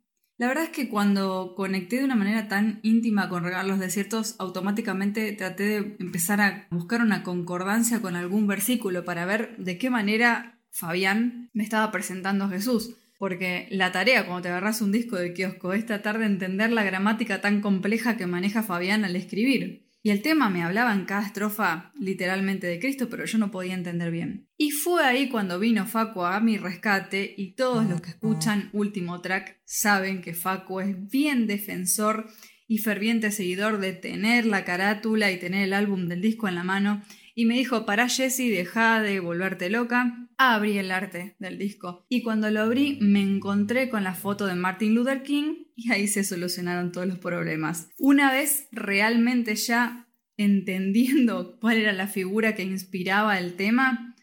La 0.42 0.48
verdad 0.48 0.64
es 0.64 0.70
que 0.70 0.88
cuando 0.88 1.54
conecté 1.54 1.98
de 1.98 2.04
una 2.04 2.16
manera 2.16 2.48
tan 2.48 2.80
íntima 2.82 3.28
con 3.28 3.44
Regar 3.44 3.64
los 3.64 3.78
Desiertos, 3.78 4.34
automáticamente 4.40 5.30
traté 5.34 5.62
de 5.62 5.96
empezar 6.00 6.40
a 6.40 6.66
buscar 6.70 7.00
una 7.00 7.22
concordancia 7.22 8.02
con 8.02 8.16
algún 8.16 8.48
versículo 8.48 9.04
para 9.04 9.24
ver 9.24 9.56
de 9.58 9.78
qué 9.78 9.88
manera 9.88 10.58
Fabián 10.72 11.48
me 11.52 11.62
estaba 11.62 11.92
presentando 11.92 12.46
a 12.46 12.48
Jesús. 12.48 12.96
Porque 13.20 13.68
la 13.70 13.92
tarea 13.92 14.26
cuando 14.26 14.42
te 14.42 14.48
agarras 14.48 14.82
un 14.82 14.90
disco 14.90 15.14
de 15.14 15.32
kiosco 15.32 15.74
es 15.74 15.86
tratar 15.86 16.18
de 16.18 16.26
entender 16.26 16.72
la 16.72 16.82
gramática 16.82 17.40
tan 17.40 17.60
compleja 17.60 18.16
que 18.16 18.26
maneja 18.26 18.64
Fabián 18.64 19.04
al 19.04 19.14
escribir. 19.14 19.81
Y 20.04 20.10
el 20.10 20.20
tema 20.20 20.50
me 20.50 20.64
hablaba 20.64 20.92
en 20.94 21.04
cada 21.04 21.24
estrofa 21.24 21.92
literalmente 21.94 22.66
de 22.66 22.80
Cristo, 22.80 23.08
pero 23.08 23.24
yo 23.24 23.38
no 23.38 23.52
podía 23.52 23.74
entender 23.74 24.10
bien. 24.10 24.48
Y 24.56 24.72
fue 24.72 25.04
ahí 25.04 25.28
cuando 25.28 25.60
vino 25.60 25.86
Facu 25.86 26.22
a 26.22 26.40
mi 26.40 26.58
rescate 26.58 27.34
y 27.36 27.52
todos 27.52 27.88
los 27.88 28.00
que 28.00 28.10
escuchan 28.10 28.68
Último 28.72 29.20
Track 29.20 29.60
saben 29.64 30.20
que 30.20 30.34
Facu 30.34 30.80
es 30.80 31.08
bien 31.08 31.46
defensor 31.46 32.28
y 32.66 32.78
ferviente 32.78 33.30
seguidor 33.30 33.78
de 33.78 33.92
tener 33.92 34.44
la 34.44 34.64
carátula 34.64 35.30
y 35.30 35.38
tener 35.38 35.64
el 35.64 35.72
álbum 35.72 36.08
del 36.08 36.20
disco 36.20 36.48
en 36.48 36.56
la 36.56 36.64
mano 36.64 37.02
y 37.34 37.46
me 37.46 37.54
dijo, 37.54 37.86
para 37.86 38.08
Jessie, 38.08 38.50
deja 38.50 39.00
de 39.00 39.20
volverte 39.20 39.70
loca. 39.70 40.28
Abrí 40.38 40.78
el 40.78 40.90
arte 40.90 41.36
del 41.38 41.58
disco 41.58 42.04
y 42.08 42.22
cuando 42.22 42.50
lo 42.50 42.62
abrí 42.62 42.98
me 43.00 43.22
encontré 43.22 43.88
con 43.88 44.02
la 44.02 44.14
foto 44.14 44.46
de 44.46 44.54
Martin 44.54 44.94
Luther 44.94 45.22
King 45.22 45.66
y 45.76 45.92
ahí 45.92 46.08
se 46.08 46.24
solucionaron 46.24 46.90
todos 46.90 47.06
los 47.06 47.18
problemas. 47.18 47.88
Una 47.98 48.32
vez 48.32 48.68
realmente 48.72 49.54
ya 49.54 50.08
entendiendo 50.36 51.56
cuál 51.60 51.78
era 51.78 51.92
la 51.92 52.08
figura 52.08 52.54
que 52.54 52.64
inspiraba 52.64 53.38
el 53.38 53.54
tema, 53.54 54.16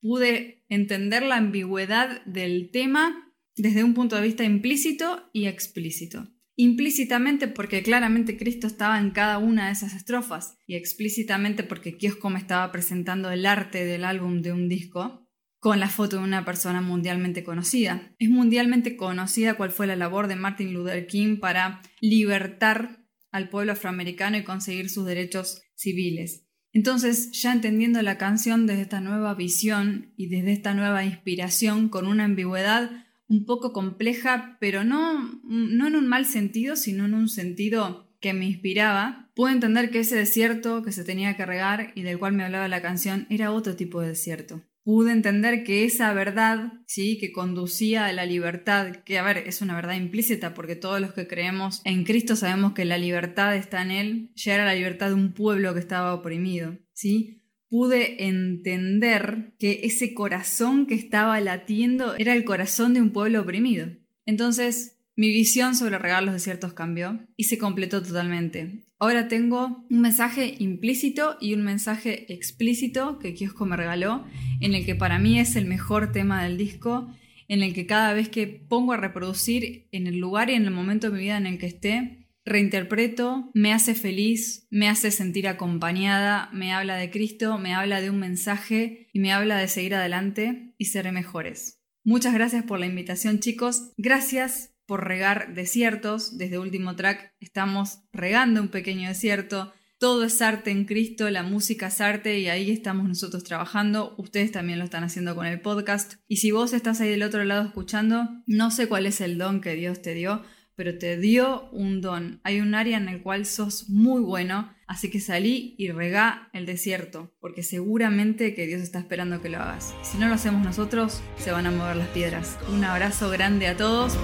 pude 0.00 0.64
entender 0.68 1.22
la 1.22 1.36
ambigüedad 1.36 2.24
del 2.24 2.70
tema 2.70 3.32
desde 3.56 3.84
un 3.84 3.94
punto 3.94 4.16
de 4.16 4.22
vista 4.22 4.44
implícito 4.44 5.28
y 5.32 5.46
explícito 5.46 6.28
implícitamente 6.56 7.48
porque 7.48 7.82
claramente 7.82 8.36
Cristo 8.36 8.66
estaba 8.66 8.98
en 8.98 9.10
cada 9.10 9.38
una 9.38 9.66
de 9.66 9.72
esas 9.72 9.94
estrofas 9.94 10.58
y 10.66 10.74
explícitamente 10.74 11.62
porque 11.62 11.96
Kiosco 11.96 12.30
me 12.30 12.38
estaba 12.38 12.72
presentando 12.72 13.30
el 13.30 13.46
arte 13.46 13.84
del 13.84 14.04
álbum 14.04 14.40
de 14.42 14.52
un 14.52 14.68
disco 14.68 15.26
con 15.58 15.80
la 15.80 15.88
foto 15.88 16.18
de 16.18 16.24
una 16.24 16.44
persona 16.44 16.80
mundialmente 16.80 17.44
conocida. 17.44 18.14
Es 18.18 18.30
mundialmente 18.30 18.96
conocida 18.96 19.54
cuál 19.54 19.70
fue 19.70 19.86
la 19.86 19.96
labor 19.96 20.28
de 20.28 20.36
Martin 20.36 20.72
Luther 20.72 21.06
King 21.06 21.38
para 21.38 21.82
libertar 22.00 23.04
al 23.30 23.48
pueblo 23.48 23.72
afroamericano 23.72 24.38
y 24.38 24.44
conseguir 24.44 24.88
sus 24.88 25.06
derechos 25.06 25.62
civiles. 25.74 26.46
Entonces, 26.72 27.32
ya 27.32 27.52
entendiendo 27.52 28.00
la 28.02 28.18
canción 28.18 28.66
desde 28.66 28.82
esta 28.82 29.00
nueva 29.00 29.34
visión 29.34 30.12
y 30.16 30.28
desde 30.28 30.52
esta 30.52 30.74
nueva 30.74 31.04
inspiración 31.04 31.88
con 31.88 32.06
una 32.06 32.24
ambigüedad 32.24 33.05
un 33.28 33.44
poco 33.44 33.72
compleja, 33.72 34.56
pero 34.60 34.84
no, 34.84 35.40
no 35.44 35.86
en 35.86 35.96
un 35.96 36.06
mal 36.06 36.26
sentido, 36.26 36.76
sino 36.76 37.06
en 37.06 37.14
un 37.14 37.28
sentido 37.28 38.06
que 38.20 38.32
me 38.32 38.46
inspiraba, 38.46 39.30
pude 39.34 39.52
entender 39.52 39.90
que 39.90 40.00
ese 40.00 40.16
desierto 40.16 40.82
que 40.82 40.92
se 40.92 41.04
tenía 41.04 41.36
que 41.36 41.46
regar 41.46 41.92
y 41.94 42.02
del 42.02 42.18
cual 42.18 42.32
me 42.32 42.44
hablaba 42.44 42.68
la 42.68 42.82
canción 42.82 43.26
era 43.30 43.52
otro 43.52 43.76
tipo 43.76 44.00
de 44.00 44.08
desierto. 44.08 44.62
Pude 44.82 45.10
entender 45.10 45.64
que 45.64 45.84
esa 45.84 46.12
verdad, 46.12 46.72
sí, 46.86 47.18
que 47.18 47.32
conducía 47.32 48.06
a 48.06 48.12
la 48.12 48.24
libertad, 48.24 48.96
que 49.04 49.18
a 49.18 49.24
ver, 49.24 49.38
es 49.38 49.60
una 49.60 49.74
verdad 49.74 49.94
implícita 49.94 50.54
porque 50.54 50.76
todos 50.76 51.00
los 51.00 51.12
que 51.12 51.26
creemos 51.26 51.82
en 51.84 52.04
Cristo 52.04 52.36
sabemos 52.36 52.72
que 52.72 52.84
la 52.84 52.96
libertad 52.96 53.56
está 53.56 53.82
en 53.82 53.90
Él, 53.90 54.30
ya 54.36 54.54
era 54.54 54.64
la 54.64 54.74
libertad 54.74 55.08
de 55.08 55.14
un 55.14 55.32
pueblo 55.32 55.74
que 55.74 55.80
estaba 55.80 56.14
oprimido, 56.14 56.78
¿sí? 56.92 57.42
Pude 57.68 58.26
entender 58.26 59.54
que 59.58 59.80
ese 59.84 60.14
corazón 60.14 60.86
que 60.86 60.94
estaba 60.94 61.40
latiendo 61.40 62.14
era 62.16 62.34
el 62.34 62.44
corazón 62.44 62.94
de 62.94 63.02
un 63.02 63.12
pueblo 63.12 63.40
oprimido. 63.40 63.88
Entonces, 64.24 64.96
mi 65.16 65.28
visión 65.28 65.74
sobre 65.74 65.98
regar 65.98 66.22
los 66.22 66.34
desiertos 66.34 66.74
cambió 66.74 67.26
y 67.36 67.44
se 67.44 67.56
completó 67.56 68.02
totalmente. 68.02 68.84
Ahora 68.98 69.28
tengo 69.28 69.84
un 69.90 70.00
mensaje 70.00 70.56
implícito 70.58 71.36
y 71.40 71.54
un 71.54 71.62
mensaje 71.62 72.32
explícito 72.32 73.18
que 73.18 73.34
Kiosco 73.34 73.66
me 73.66 73.76
regaló, 73.76 74.24
en 74.60 74.74
el 74.74 74.84
que 74.84 74.94
para 74.94 75.18
mí 75.18 75.38
es 75.38 75.56
el 75.56 75.66
mejor 75.66 76.12
tema 76.12 76.44
del 76.44 76.58
disco, 76.58 77.10
en 77.48 77.62
el 77.62 77.72
que 77.72 77.86
cada 77.86 78.12
vez 78.12 78.28
que 78.28 78.46
pongo 78.46 78.92
a 78.92 78.96
reproducir 78.98 79.88
en 79.92 80.06
el 80.06 80.18
lugar 80.18 80.50
y 80.50 80.54
en 80.54 80.64
el 80.64 80.70
momento 80.70 81.08
de 81.08 81.16
mi 81.16 81.22
vida 81.24 81.36
en 81.36 81.46
el 81.46 81.58
que 81.58 81.66
esté, 81.66 82.25
reinterpreto, 82.46 83.50
me 83.52 83.74
hace 83.74 83.94
feliz, 83.94 84.66
me 84.70 84.88
hace 84.88 85.10
sentir 85.10 85.48
acompañada, 85.48 86.48
me 86.52 86.72
habla 86.72 86.96
de 86.96 87.10
Cristo, 87.10 87.58
me 87.58 87.74
habla 87.74 88.00
de 88.00 88.08
un 88.08 88.20
mensaje 88.20 89.08
y 89.12 89.18
me 89.18 89.32
habla 89.32 89.58
de 89.58 89.68
seguir 89.68 89.96
adelante 89.96 90.74
y 90.78 90.86
ser 90.86 91.10
mejores. 91.12 91.82
Muchas 92.04 92.32
gracias 92.32 92.64
por 92.64 92.78
la 92.78 92.86
invitación 92.86 93.40
chicos, 93.40 93.92
gracias 93.96 94.72
por 94.86 95.06
regar 95.06 95.54
desiertos, 95.54 96.38
desde 96.38 96.60
último 96.60 96.94
track 96.94 97.34
estamos 97.40 98.04
regando 98.12 98.62
un 98.62 98.68
pequeño 98.68 99.08
desierto, 99.08 99.72
todo 99.98 100.24
es 100.24 100.42
arte 100.42 100.70
en 100.70 100.84
Cristo, 100.84 101.28
la 101.30 101.42
música 101.42 101.86
es 101.86 102.02
arte 102.02 102.38
y 102.38 102.48
ahí 102.48 102.70
estamos 102.70 103.08
nosotros 103.08 103.44
trabajando. 103.44 104.14
Ustedes 104.18 104.52
también 104.52 104.78
lo 104.78 104.84
están 104.84 105.04
haciendo 105.04 105.34
con 105.34 105.46
el 105.46 105.62
podcast. 105.62 106.16
Y 106.28 106.36
si 106.36 106.50
vos 106.50 106.74
estás 106.74 107.00
ahí 107.00 107.08
del 107.08 107.22
otro 107.22 107.44
lado 107.44 107.64
escuchando, 107.64 108.28
no 108.46 108.70
sé 108.70 108.88
cuál 108.88 109.06
es 109.06 109.22
el 109.22 109.38
don 109.38 109.62
que 109.62 109.74
Dios 109.74 110.02
te 110.02 110.12
dio, 110.12 110.42
pero 110.76 110.98
te 110.98 111.16
dio 111.16 111.68
un 111.72 112.00
don. 112.00 112.40
Hay 112.44 112.60
un 112.60 112.74
área 112.74 112.98
en 112.98 113.08
el 113.08 113.22
cual 113.22 113.46
sos 113.46 113.88
muy 113.88 114.20
bueno, 114.20 114.72
así 114.86 115.10
que 115.10 115.18
salí 115.18 115.74
y 115.78 115.90
regá 115.90 116.48
el 116.52 116.66
desierto, 116.66 117.34
porque 117.40 117.62
seguramente 117.62 118.54
que 118.54 118.66
Dios 118.66 118.82
está 118.82 118.98
esperando 118.98 119.42
que 119.42 119.48
lo 119.48 119.58
hagas. 119.58 119.94
Si 120.02 120.18
no 120.18 120.28
lo 120.28 120.34
hacemos 120.34 120.64
nosotros, 120.64 121.22
se 121.38 121.50
van 121.50 121.66
a 121.66 121.70
mover 121.70 121.96
las 121.96 122.08
piedras. 122.08 122.58
Un 122.72 122.84
abrazo 122.84 123.30
grande 123.30 123.66
a 123.66 123.76
todos. 123.76 124.16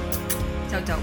Chau, 0.71 0.85
chau. 0.85 0.99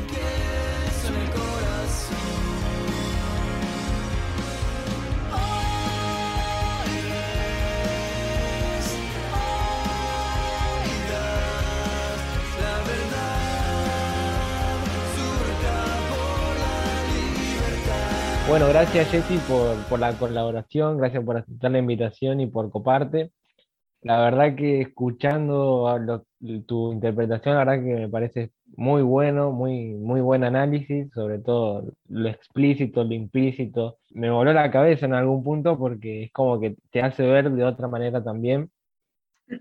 Bueno, 18.50 18.68
gracias 18.68 19.12
Jessy 19.12 19.38
por, 19.38 19.86
por 19.88 20.00
la 20.00 20.18
colaboración, 20.18 20.98
gracias 20.98 21.24
por 21.24 21.38
aceptar 21.38 21.70
la 21.70 21.78
invitación 21.78 22.40
y 22.42 22.48
por 22.48 22.72
coparte. 22.72 23.32
La 24.02 24.20
verdad 24.22 24.56
que 24.56 24.82
escuchando 24.82 26.00
lo- 26.00 26.26
tu 26.66 26.92
interpretación, 26.94 27.56
la 27.56 27.66
verdad 27.66 27.84
que 27.84 27.94
me 27.96 28.10
parece 28.10 28.52
muy 28.76 29.04
bueno, 29.04 29.52
muy, 29.52 29.90
muy 29.94 30.22
buen 30.22 30.44
análisis, 30.44 31.12
sobre 31.14 31.38
todo 31.38 31.84
lo 32.08 32.30
explícito, 32.30 33.04
lo 33.04 33.14
implícito. 33.14 34.00
Me 34.12 34.32
voló 34.32 34.52
la 34.52 34.72
cabeza 34.72 35.06
en 35.06 35.14
algún 35.14 35.44
punto 35.44 35.78
porque 35.78 36.24
es 36.24 36.32
como 36.32 36.60
que 36.60 36.76
te 36.92 37.02
hace 37.04 37.24
ver 37.28 37.52
de 37.52 37.64
otra 37.64 37.88
manera 37.88 38.24
también. 38.24 38.72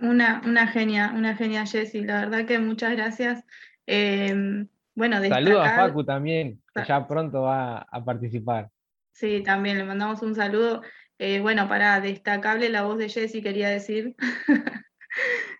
Una, 0.00 0.40
una 0.46 0.66
genia, 0.68 1.12
una 1.14 1.36
genia 1.36 1.66
Jessie, 1.66 2.04
la 2.06 2.20
verdad 2.20 2.46
que 2.46 2.58
muchas 2.58 2.92
gracias. 2.92 3.44
Eh, 3.86 4.64
bueno, 4.94 5.16
Saludo 5.28 5.60
a 5.60 5.64
destacar- 5.64 5.88
Facu 5.88 6.04
también, 6.04 6.62
que 6.74 6.84
ya 6.86 7.06
pronto 7.06 7.42
va 7.42 7.78
a 7.90 8.04
participar. 8.04 8.70
Sí, 9.18 9.42
también 9.42 9.78
le 9.78 9.82
mandamos 9.84 10.22
un 10.22 10.36
saludo. 10.36 10.80
Eh, 11.18 11.40
bueno, 11.40 11.68
para 11.68 12.00
destacable 12.00 12.68
la 12.68 12.84
voz 12.84 12.98
de 12.98 13.08
Jessie, 13.08 13.42
quería 13.42 13.68
decir. 13.68 14.14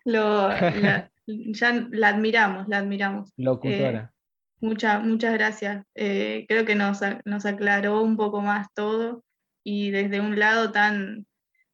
Lo, 0.05 0.47
la- 0.47 1.11
ya 1.27 1.87
la 1.91 2.07
admiramos, 2.07 2.69
la 2.69 2.77
admiramos. 2.77 3.33
Locutora. 3.35 4.13
Mucha- 4.61 4.99
muchas 4.99 5.33
gracias. 5.33 5.85
Eh, 5.93 6.45
creo 6.47 6.63
que 6.63 6.75
nos, 6.75 7.01
nos 7.25 7.45
aclaró 7.45 8.01
un 8.01 8.15
poco 8.15 8.39
más 8.41 8.67
todo 8.73 9.25
y 9.61 9.91
desde 9.91 10.21
un 10.21 10.39
lado 10.39 10.71
tan, 10.71 11.25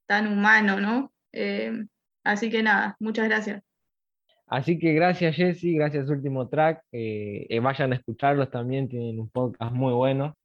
tan 0.08 0.28
humano, 0.28 0.80
¿no? 0.80 1.14
Eh, 1.34 1.86
así 2.24 2.50
que 2.50 2.64
nada, 2.64 2.96
muchas 3.00 3.28
gracias. 3.28 3.62
Así 4.48 4.80
que 4.80 4.94
gracias 4.94 5.36
Jessy, 5.36 5.76
gracias 5.76 6.10
Último 6.10 6.48
Track. 6.50 6.82
eh, 6.92 7.46
eh, 7.50 7.60
vayan 7.60 7.94
a 7.94 7.96
escucharlos 7.98 8.50
también, 8.50 8.90
tienen 8.90 9.20
un 9.20 9.30
podcast 9.30 9.72
muy 9.72 9.94
bueno. 9.94 10.36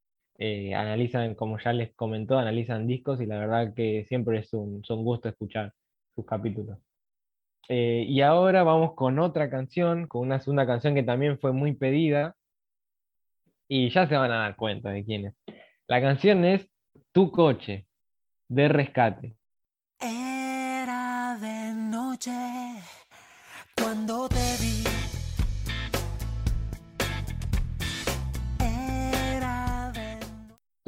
Eh, 0.43 0.75
analizan, 0.75 1.35
como 1.35 1.59
ya 1.59 1.75
les 1.75 1.95
comentó, 1.95 2.39
analizan 2.39 2.87
discos 2.87 3.21
y 3.21 3.27
la 3.27 3.39
verdad 3.39 3.75
que 3.75 4.07
siempre 4.09 4.39
es 4.39 4.51
un, 4.55 4.83
son 4.85 5.05
gusto 5.05 5.29
escuchar 5.29 5.75
sus 6.15 6.25
capítulos. 6.25 6.79
Eh, 7.69 8.07
y 8.09 8.23
ahora 8.23 8.63
vamos 8.63 8.95
con 8.95 9.19
otra 9.19 9.51
canción, 9.51 10.07
con 10.07 10.23
una 10.23 10.41
segunda 10.41 10.67
canción 10.67 10.95
que 10.95 11.03
también 11.03 11.39
fue 11.39 11.53
muy 11.53 11.75
pedida 11.75 12.37
y 13.69 13.91
ya 13.91 14.09
se 14.09 14.17
van 14.17 14.33
a 14.33 14.39
dar 14.39 14.57
cuenta 14.57 14.91
de 14.91 15.05
quién 15.05 15.27
es. 15.27 15.35
La 15.87 16.01
canción 16.01 16.43
es 16.47 16.67
Tu 17.13 17.31
coche, 17.31 17.87
de 18.49 18.69
Rescate. 18.69 19.37
Era 20.01 20.40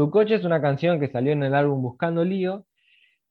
Tu 0.02 0.10
coche 0.10 0.34
es 0.34 0.44
una 0.44 0.60
canción 0.60 0.98
que 0.98 1.06
salió 1.06 1.30
en 1.30 1.44
el 1.44 1.54
álbum 1.54 1.80
Buscando 1.80 2.24
Lío 2.24 2.66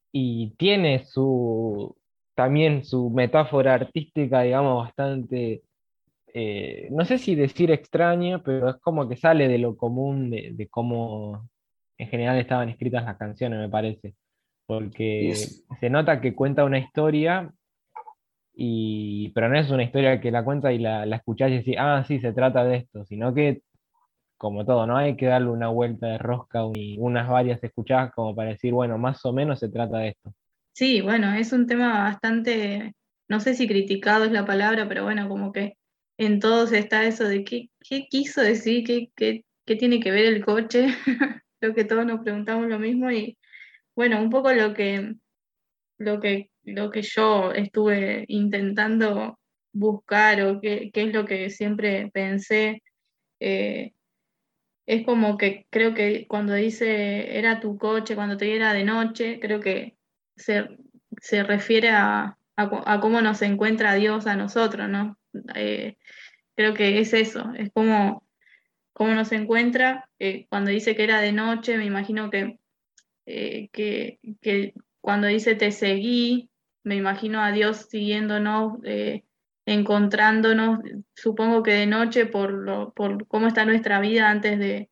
y 0.10 0.52
tiene 0.52 1.04
su 1.04 1.98
también 2.34 2.86
su 2.86 3.10
metáfora 3.10 3.74
artística, 3.74 4.42
digamos, 4.44 4.86
bastante, 4.86 5.64
eh, 6.34 6.88
no 6.92 7.04
sé 7.04 7.18
si 7.18 7.36
decir 7.36 7.72
extraña, 7.72 8.42
pero 8.42 8.70
es 8.70 8.78
como 8.78 9.10
que 9.10 9.18
sale 9.18 9.50
de 9.50 9.58
lo 9.58 9.76
común 9.76 10.30
de, 10.30 10.52
de 10.54 10.70
cómo 10.70 11.50
en 11.98 12.08
general 12.08 12.40
estaban 12.40 12.70
escritas 12.70 13.04
las 13.04 13.18
canciones, 13.18 13.60
me 13.60 13.68
parece. 13.68 14.14
Porque 14.66 15.24
Yes. 15.28 15.66
se 15.78 15.90
nota 15.90 16.22
que 16.22 16.34
cuenta 16.34 16.64
una 16.64 16.80
historia, 16.80 17.52
y, 18.54 19.28
pero 19.36 19.50
no 19.50 19.60
es 19.60 19.70
una 19.72 19.84
historia 19.84 20.22
que 20.22 20.32
la 20.32 20.46
cuenta 20.46 20.72
y 20.72 20.80
la, 20.80 21.06
la 21.06 21.18
escuchás 21.18 21.52
y 21.52 21.58
decís, 21.58 21.76
ah, 21.78 22.06
sí, 22.08 22.22
se 22.22 22.32
trata 22.32 22.64
de 22.64 22.78
esto, 22.78 23.04
sino 23.04 23.34
que 23.34 23.62
como 24.42 24.66
todo, 24.66 24.88
¿no? 24.88 24.98
Hay 24.98 25.16
que 25.16 25.28
darle 25.28 25.50
una 25.52 25.68
vuelta 25.68 26.08
de 26.08 26.18
rosca 26.18 26.62
y 26.74 26.98
unas 26.98 27.30
varias 27.30 27.64
escuchadas 27.64 28.12
como 28.12 28.36
para 28.36 28.50
decir, 28.50 28.74
bueno, 28.74 28.98
más 28.98 29.24
o 29.24 29.32
menos 29.32 29.60
se 29.60 29.70
trata 29.70 30.00
de 30.00 30.08
esto. 30.10 30.34
Sí, 30.74 31.02
bueno, 31.02 31.32
es 31.36 31.54
un 31.54 31.68
tema 31.68 32.06
bastante, 32.06 32.96
no 33.30 33.40
sé 33.40 33.54
si 33.54 33.68
criticado 33.68 34.26
es 34.26 34.32
la 34.32 34.44
palabra, 34.44 34.88
pero 34.88 35.04
bueno, 35.04 35.30
como 35.30 35.52
que 35.52 35.78
en 36.18 36.40
todos 36.40 36.72
está 36.72 37.06
eso 37.06 37.26
de 37.26 37.44
qué, 37.44 37.70
qué 37.88 38.08
quiso 38.08 38.42
decir, 38.42 38.84
qué, 38.84 39.12
qué, 39.16 39.46
qué 39.64 39.76
tiene 39.76 40.00
que 40.00 40.10
ver 40.10 40.26
el 40.26 40.44
coche. 40.44 40.88
Creo 41.60 41.76
que 41.76 41.86
todos 41.86 42.08
nos 42.08 42.22
preguntamos 42.22 42.68
lo 42.68 42.80
mismo 42.80 43.12
y 43.12 43.38
bueno, 43.96 44.20
un 44.20 44.32
poco 44.32 44.52
lo 44.54 44.74
que, 44.74 45.14
lo 46.00 46.20
que, 46.20 46.50
lo 46.64 46.90
que 46.90 47.04
yo 47.04 47.52
estuve 47.52 48.26
intentando 48.28 49.38
buscar 49.72 50.42
o 50.42 50.60
qué, 50.60 50.90
qué 50.92 51.04
es 51.04 51.14
lo 51.14 51.26
que 51.26 51.52
siempre 51.52 52.10
pensé. 52.12 52.82
eh, 53.40 53.92
es 54.86 55.06
como 55.06 55.38
que 55.38 55.68
creo 55.70 55.94
que 55.94 56.28
cuando 56.28 56.54
dice 56.54 57.38
era 57.38 57.60
tu 57.60 57.78
coche, 57.78 58.16
cuando 58.16 58.38
te 58.38 58.56
era 58.56 58.74
de 58.74 58.84
noche, 58.84 59.40
creo 59.40 59.60
que 59.60 59.98
se, 60.36 60.68
se 61.20 61.44
refiere 61.44 61.90
a, 61.90 62.38
a 62.56 63.00
cómo 63.00 63.22
nos 63.22 63.42
encuentra 63.42 63.96
Dios 63.96 64.28
a 64.28 64.36
nosotros, 64.36 64.90
¿no? 64.90 65.18
Eh, 65.56 65.98
creo 66.56 66.74
que 66.74 67.00
es 67.00 67.14
eso, 67.14 67.54
es 67.58 67.72
como 67.72 68.26
cómo 68.94 69.14
nos 69.14 69.32
encuentra. 69.32 70.10
eh, 70.20 70.46
cuando 70.50 70.72
dice 70.72 70.96
que 70.96 71.04
era 71.04 71.22
de 71.22 71.32
noche, 71.32 71.78
me 71.78 71.86
imagino 71.86 72.30
que, 72.30 72.60
eh, 73.26 73.70
que, 73.72 74.20
que 74.42 74.74
cuando 75.00 75.28
dice 75.28 75.56
te 75.56 75.72
seguí, 75.72 76.50
me 76.84 76.96
imagino 76.96 77.42
a 77.42 77.52
Dios 77.52 77.88
siguiéndonos, 77.90 78.80
encontrándonos, 79.66 80.80
supongo 81.14 81.64
que 81.64 81.72
de 81.72 81.88
noche 81.88 82.26
por, 82.26 82.52
lo, 82.52 82.92
por 82.94 83.28
cómo 83.28 83.48
está 83.48 83.66
nuestra 83.66 84.00
vida 84.00 84.30
antes 84.30 84.58
de, 84.60 84.90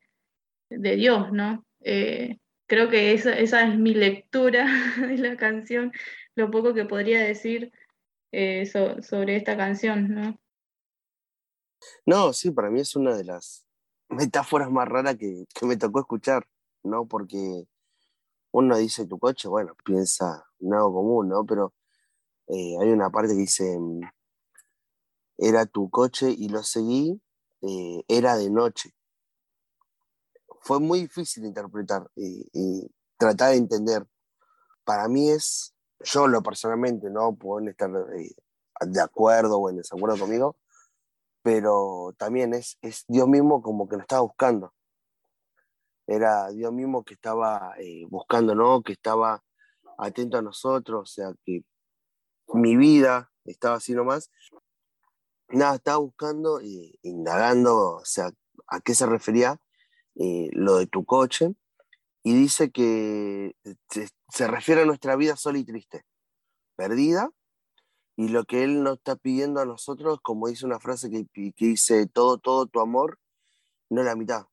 de 0.70 0.95
Dios, 0.95 1.32
¿no? 1.32 1.65
Eh, 1.82 2.38
creo 2.67 2.89
que 2.89 3.13
esa, 3.13 3.34
esa 3.38 3.67
es 3.67 3.78
mi 3.78 3.93
lectura 3.93 4.65
de 4.97 5.17
la 5.17 5.38
canción, 5.38 5.91
lo 6.36 6.51
poco 6.51 6.74
que 6.74 6.86
podría 6.86 7.22
decir 7.22 7.72
eh, 8.32 8.65
so- 8.65 9.01
sobre 9.01 9.36
esta 9.36 9.57
canción, 9.57 10.13
¿no? 10.13 10.39
No, 12.05 12.34
sí, 12.34 12.51
para 12.51 12.70
mí 12.70 12.82
es 12.82 12.95
una 12.95 13.15
de 13.15 13.24
las 13.24 13.65
metáforas 14.09 14.70
más 14.70 14.88
raras 14.88 15.15
que, 15.17 15.45
que 15.53 15.65
me 15.65 15.78
tocó 15.78 15.99
escuchar, 15.99 16.45
¿no? 16.84 17.05
Porque 17.07 17.65
uno 18.51 18.78
dice 18.78 19.05
tu 19.07 19.20
coche, 19.20 19.47
bueno, 19.47 19.76
piensa 19.84 20.45
en 20.59 20.74
algo 20.74 20.93
común, 20.93 21.30
¿no? 21.30 21.45
Pero 21.45 21.74
eh, 22.47 22.76
hay 22.82 22.89
una 22.89 23.09
parte 23.09 23.34
que 23.34 23.39
dice, 23.41 23.78
era 25.40 25.66
tu 25.66 25.90
coche 25.90 26.30
y 26.30 26.50
lo 26.50 26.64
seguí, 26.64 27.22
eh, 27.62 28.04
era 28.08 28.36
de 28.36 28.50
noche. 28.50 28.94
Fue 30.62 30.80
muy 30.80 31.02
difícil 31.02 31.46
interpretar 31.46 32.10
y, 32.16 32.46
y 32.54 32.92
tratar 33.18 33.52
de 33.52 33.58
entender. 33.58 34.06
Para 34.84 35.08
mí 35.08 35.30
es, 35.30 35.74
yo 36.02 36.28
lo 36.28 36.44
personalmente, 36.44 37.10
¿no? 37.10 37.36
Pueden 37.36 37.70
estar 37.70 37.90
eh, 38.18 38.32
de 38.82 39.02
acuerdo 39.02 39.60
o 39.60 39.70
en 39.70 39.78
desacuerdo 39.78 40.20
conmigo, 40.20 40.58
pero 41.42 42.14
también 42.18 42.54
es, 42.54 42.78
es 42.82 43.06
Dios 43.08 43.28
mismo 43.28 43.62
como 43.62 43.88
que 43.88 43.96
lo 43.96 44.02
estaba 44.02 44.22
buscando. 44.22 44.74
Era 46.06 46.50
Dios 46.50 46.74
mismo 46.74 47.04
que 47.04 47.14
estaba 47.14 47.76
eh, 47.80 48.04
buscando, 48.10 48.56
¿no? 48.56 48.82
Que 48.82 48.94
estaba 48.94 49.44
atento 49.98 50.38
a 50.38 50.42
nosotros, 50.42 51.02
o 51.02 51.06
sea, 51.06 51.34
que 51.46 51.64
mi 52.54 52.76
vida 52.76 53.32
estaba 53.46 53.76
así 53.76 53.94
nomás. 53.94 54.32
Nada, 55.52 55.76
estaba 55.76 55.97
buscando, 55.97 56.60
eh, 56.60 56.93
indagando, 57.02 57.95
o 57.95 58.06
sea, 58.06 58.32
a 58.68 58.80
qué 58.82 58.93
se 58.93 59.06
refería 59.06 59.60
eh, 60.16 60.50
lo 60.52 60.78
de 60.78 60.88
tu 60.88 61.06
coche, 61.06 61.56
y 62.24 62.34
dice 62.36 62.72
que 62.72 63.56
se, 63.89 64.10
se 64.30 64.47
refiere 64.47 64.82
a 64.82 64.86
nuestra 64.86 65.16
vida 65.16 65.36
sola 65.36 65.58
y 65.58 65.64
triste, 65.66 66.06
perdida, 66.76 67.32
y 68.16 68.28
lo 68.28 68.43
que 68.43 68.64
Él 68.64 68.84
nos 68.84 68.97
está 68.97 69.16
pidiendo 69.16 69.62
a 69.62 69.66
nosotros, 69.66 70.20
como 70.22 70.50
dice 70.50 70.66
una 70.66 70.80
frase 70.80 71.10
que, 71.10 71.26
que 71.34 71.66
dice, 71.66 72.06
todo, 72.06 72.38
todo 72.38 72.66
tu 72.66 72.82
amor, 72.82 73.18
no 73.89 74.04
la 74.04 74.16
mitad. 74.16 74.45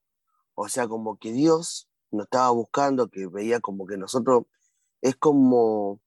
O 0.55 0.69
sea, 0.69 0.89
como 0.89 1.19
que 1.19 1.33
Dios 1.33 1.89
nos 2.13 2.27
estaba 2.27 2.51
buscando, 2.51 3.09
que 3.09 3.27
veía 3.27 3.61
como 3.61 3.87
que 3.87 3.97
nosotros, 3.97 4.45
es 5.03 5.17
como 5.17 6.01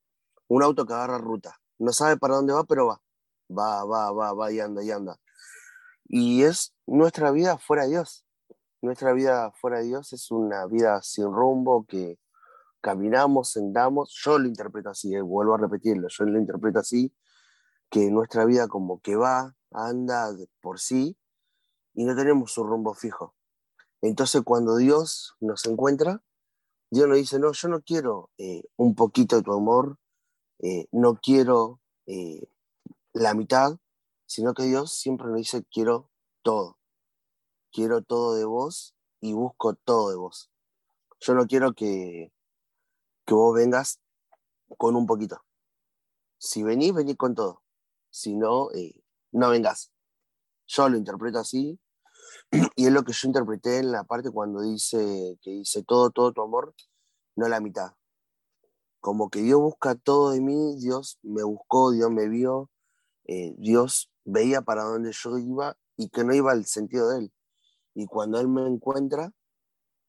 un 0.48 0.64
auto 0.64 0.86
que 0.86 0.94
agarra 0.94 1.18
ruta. 1.18 1.60
No 1.78 1.92
sabe 1.92 2.18
para 2.18 2.38
dónde 2.38 2.54
va, 2.54 2.64
pero 2.64 2.88
va. 2.88 3.02
Va, 3.50 3.84
va, 3.86 4.12
va, 4.12 4.34
va 4.34 4.52
y 4.52 4.60
anda 4.60 4.84
y 4.84 4.92
anda. 4.92 5.20
Y 6.06 6.44
es 6.44 6.74
nuestra 6.86 7.32
vida 7.32 7.58
fuera 7.58 7.84
de 7.84 7.90
Dios. 7.90 8.26
Nuestra 8.82 9.14
vida 9.14 9.52
fuera 9.52 9.80
de 9.80 9.86
Dios 9.86 10.14
es 10.14 10.32
una 10.32 10.66
vida 10.66 11.02
sin 11.02 11.26
rumbo 11.26 11.86
que 11.86 12.18
caminamos, 12.82 13.52
sentamos. 13.52 14.14
Yo 14.24 14.40
lo 14.40 14.48
interpreto 14.48 14.90
así, 14.90 15.14
eh, 15.14 15.22
vuelvo 15.22 15.56
a 15.56 15.58
repetirlo, 15.58 16.08
yo 16.10 16.26
lo 16.26 16.40
interpreto 16.40 16.80
así, 16.80 17.14
que 17.90 18.10
nuestra 18.10 18.46
vida 18.46 18.68
como 18.68 19.02
que 19.02 19.16
va, 19.16 19.56
anda 19.72 20.30
por 20.62 20.80
sí 20.80 21.18
y 21.94 22.06
no 22.06 22.16
tenemos 22.16 22.58
un 22.58 22.68
rumbo 22.68 22.94
fijo. 22.94 23.36
Entonces 24.02 24.42
cuando 24.44 24.78
Dios 24.78 25.36
nos 25.42 25.66
encuentra, 25.66 26.24
Dios 26.90 27.08
nos 27.08 27.18
dice, 27.18 27.38
no, 27.38 27.52
yo 27.52 27.68
no 27.68 27.82
quiero 27.82 28.32
eh, 28.38 28.64
un 28.78 28.96
poquito 28.96 29.36
de 29.36 29.44
tu 29.44 29.54
amor, 29.54 29.98
eh, 30.60 30.88
no 30.92 31.16
quiero 31.16 31.82
la 33.14 33.34
mitad, 33.34 33.78
sino 34.26 34.54
que 34.54 34.64
Dios 34.64 34.94
siempre 34.94 35.28
nos 35.28 35.38
dice, 35.38 35.64
quiero 35.72 36.10
todo, 36.44 36.78
quiero 37.72 38.02
todo 38.04 38.36
de 38.36 38.46
vos 38.46 38.96
y 39.22 39.34
busco 39.34 39.74
todo 39.74 40.10
de 40.10 40.16
vos. 40.16 40.52
yo 41.20 41.34
no 41.34 41.48
quiero 41.48 41.74
que, 41.74 42.32
que 43.26 43.34
vos 43.34 43.56
vengas 43.56 44.00
con 44.78 44.96
un 44.96 45.06
poquito. 45.06 45.44
Si 46.38 46.64
venís, 46.64 46.94
venís 46.94 47.18
con 47.18 47.36
todo. 47.36 47.64
Si 48.10 48.36
no, 48.36 48.72
eh, 48.72 48.96
no 49.32 49.50
vengas. 49.50 49.92
Yo 50.68 50.88
lo 50.88 50.98
interpreto 50.98 51.40
así. 51.40 51.80
Y 52.76 52.86
es 52.86 52.92
lo 52.92 53.04
que 53.04 53.14
yo 53.14 53.28
interpreté 53.28 53.80
en 53.80 53.92
la 53.92 54.04
parte 54.04 54.32
cuando 54.32 54.62
dice 54.62 55.38
que 55.42 55.52
dice 55.52 55.84
todo, 55.84 56.12
todo 56.12 56.32
tu 56.32 56.42
amor, 56.42 56.74
no 57.36 57.48
la 57.48 57.60
mitad. 57.60 57.94
Como 59.00 59.30
que 59.30 59.42
Dios 59.42 59.60
busca 59.60 59.96
todo 59.96 60.32
de 60.32 60.42
mí, 60.42 60.76
Dios 60.78 61.20
me 61.22 61.44
buscó, 61.44 61.92
Dios 61.92 62.12
me 62.12 62.28
vio, 62.28 62.70
eh, 63.32 63.54
Dios 63.60 64.10
veía 64.26 64.64
para 64.64 64.82
dónde 64.82 65.12
yo 65.14 65.38
iba 65.38 65.78
y 65.96 66.10
que 66.10 66.24
no 66.24 66.34
iba 66.34 66.52
al 66.52 66.66
sentido 66.66 67.12
de 67.12 67.20
Él. 67.20 67.32
Y 67.94 68.08
cuando 68.08 68.40
Él 68.40 68.48
me 68.48 68.66
encuentra, 68.66 69.32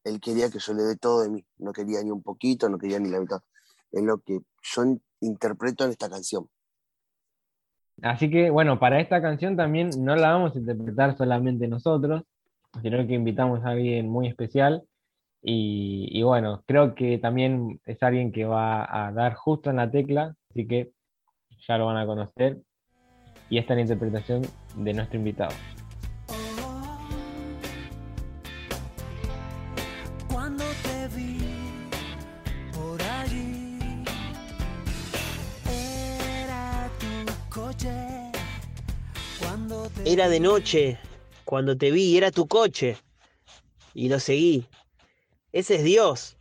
Él 0.05 0.21
quería 0.21 0.49
que 0.51 0.59
yo 0.59 0.73
le 0.73 0.85
dé 0.85 0.97
todo 0.97 1.21
de 1.21 1.29
mí. 1.29 1.45
No 1.59 1.75
quería 1.75 2.03
ni 2.03 2.11
un 2.11 2.23
poquito, 2.23 2.71
no 2.71 2.79
quería 2.79 2.99
ni 2.99 3.11
la 3.11 3.21
mitad. 3.21 3.43
Es 3.93 4.03
lo 4.03 4.21
que 4.21 4.41
yo 4.63 4.83
interpreto 5.21 5.85
en 5.85 5.91
esta 5.91 6.09
canción. 6.09 6.49
Así 8.01 8.31
que 8.31 8.49
bueno, 8.49 8.81
para 8.81 9.01
esta 9.01 9.21
canción 9.21 9.55
también 9.55 9.91
no 9.99 10.17
la 10.17 10.33
vamos 10.33 10.57
a 10.57 10.59
interpretar 10.59 11.15
solamente 11.19 11.69
nosotros, 11.69 12.23
sino 12.81 13.07
que 13.07 13.13
invitamos 13.13 13.63
a 13.67 13.71
alguien 13.71 14.09
muy 14.09 14.29
especial. 14.29 14.83
Y, 15.43 16.09
y, 16.11 16.23
bueno, 16.23 16.63
creo 16.67 16.95
que 16.95 17.19
también 17.19 17.81
es 17.85 18.03
alguien 18.03 18.33
que 18.33 18.47
va 18.47 19.09
a 19.09 19.13
dar 19.13 19.35
justo 19.35 19.69
en 19.69 19.77
la 19.77 19.91
tecla, 19.91 20.35
así 20.51 20.67
que 20.67 20.93
ya 21.67 21.77
lo 21.77 21.87
van 21.87 21.99
a 21.99 22.07
conocer. 22.07 22.63
Y 23.51 23.59
esta 23.59 23.75
es 23.75 23.77
la 23.77 23.83
interpretación 23.83 24.43
de 24.77 24.95
nuestro 24.95 25.19
invitado. 25.19 25.55
Cuando 30.29 30.65
te 30.83 31.09
vi 31.17 31.39
por 32.73 33.03
allí, 33.03 33.79
era 35.67 36.89
tu 36.99 37.51
coche. 37.51 37.93
Cuando 39.41 39.91
te 39.91 40.13
Era 40.13 40.29
de 40.29 40.41
noche 40.41 40.99
cuando 41.51 41.77
te 41.77 41.91
vi, 41.91 42.17
era 42.17 42.31
tu 42.31 42.47
coche. 42.47 42.97
Y 43.93 44.09
lo 44.09 44.21
seguí. 44.21 44.67
Ese 45.51 45.75
es 45.75 45.83
Dios, 45.83 46.37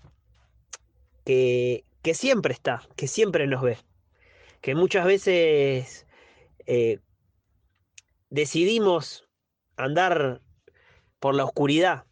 que, 1.26 1.84
que 2.04 2.14
siempre 2.14 2.54
está, 2.54 2.84
que 2.96 3.08
siempre 3.08 3.48
nos 3.48 3.64
ve. 3.64 3.80
Que 4.62 4.76
muchas 4.76 5.08
veces 5.08 6.06
eh, 6.72 7.00
decidimos 8.30 9.28
andar 9.76 10.40
por 11.20 11.34
la 11.34 11.44
oscuridad, 11.44 12.06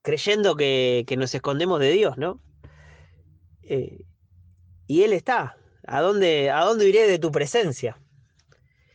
creyendo 0.00 0.56
que, 0.56 1.04
nos 1.18 1.34
escondemos 1.34 1.78
de 1.78 1.90
Dios, 1.90 2.16
¿no? 2.16 2.40
Eh, 3.64 4.06
y 4.86 5.02
Él 5.02 5.12
está. 5.12 5.58
¿A 5.86 6.00
dónde, 6.00 6.50
¿A 6.50 6.64
dónde 6.64 6.88
iré 6.88 7.06
de 7.06 7.18
tu 7.18 7.30
presencia? 7.30 8.00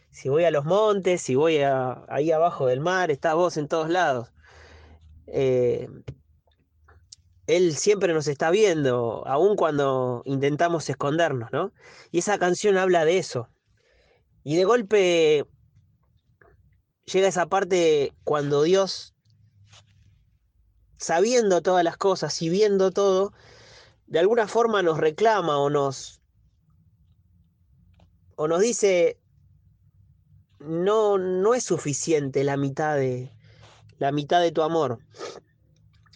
Si 0.10 0.30
voy 0.30 0.46
a 0.46 0.52
los 0.52 0.66
montes, 0.66 1.22
si 1.22 1.36
voy 1.36 1.60
a, 1.60 2.04
ahí 2.10 2.32
abajo 2.32 2.66
del 2.66 2.80
mar, 2.80 3.12
estás 3.12 3.36
vos 3.36 3.56
en 3.58 3.68
todos 3.68 3.88
lados. 3.88 4.34
Eh, 5.28 5.88
él 7.46 7.76
siempre 7.76 8.14
nos 8.14 8.28
está 8.28 8.50
viendo, 8.50 9.24
aun 9.28 9.56
cuando 9.56 10.24
intentamos 10.26 10.90
escondernos, 10.90 11.52
¿no? 11.52 11.72
Y 12.12 12.18
esa 12.20 12.40
canción 12.40 12.78
habla 12.78 13.06
de 13.06 13.20
eso. 13.20 13.50
Y 14.48 14.56
de 14.56 14.64
golpe 14.64 15.46
llega 17.04 17.28
esa 17.28 17.48
parte 17.48 18.14
cuando 18.24 18.62
Dios, 18.64 19.14
sabiendo 20.96 21.62
todas 21.62 21.84
las 21.84 21.98
cosas 21.98 22.42
y 22.42 22.48
viendo 22.48 22.92
todo, 22.92 23.34
de 24.06 24.20
alguna 24.20 24.48
forma 24.48 24.82
nos 24.82 25.00
reclama 25.00 25.58
o 25.58 25.70
nos, 25.70 26.22
o 28.38 28.48
nos 28.48 28.62
dice, 28.62 29.20
no, 30.60 31.18
no 31.18 31.54
es 31.54 31.66
suficiente 31.66 32.46
la 32.46 32.56
mitad 32.56 32.96
de, 32.96 33.30
la 33.98 34.14
mitad 34.14 34.40
de 34.40 34.54
tu 34.54 34.62
amor, 34.62 35.00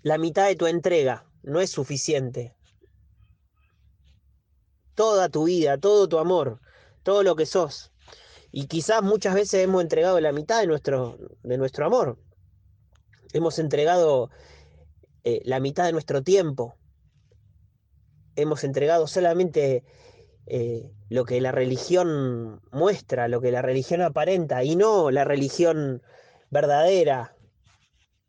la 0.03 0.17
mitad 0.17 0.47
de 0.47 0.55
tu 0.55 0.67
entrega, 0.67 1.25
no 1.43 1.59
es 1.59 1.69
suficiente. 1.69 2.55
Toda 4.95 5.27
tu 5.27 5.43
vida, 5.43 5.77
todo 5.77 6.07
tu 6.07 6.17
amor, 6.17 6.61
todo 7.03 7.23
lo 7.23 7.35
que 7.35 7.45
sos. 7.45 7.90
Y 8.51 8.67
quizás 8.67 9.01
muchas 9.01 9.33
veces 9.33 9.63
hemos 9.63 9.81
entregado 9.81 10.19
la 10.19 10.31
mitad 10.31 10.59
de 10.59 10.67
nuestro, 10.67 11.17
de 11.43 11.57
nuestro 11.57 11.85
amor. 11.85 12.17
Hemos 13.33 13.59
entregado 13.59 14.29
eh, 15.23 15.41
la 15.45 15.59
mitad 15.59 15.85
de 15.85 15.93
nuestro 15.93 16.21
tiempo. 16.21 16.75
Hemos 18.35 18.63
entregado 18.63 19.07
solamente 19.07 19.83
eh, 20.47 20.91
lo 21.09 21.25
que 21.25 21.39
la 21.39 21.51
religión 21.51 22.61
muestra, 22.71 23.27
lo 23.27 23.39
que 23.41 23.51
la 23.51 23.61
religión 23.61 24.01
aparenta, 24.01 24.63
y 24.63 24.75
no 24.75 25.11
la 25.11 25.23
religión 25.23 26.01
verdadera, 26.49 27.35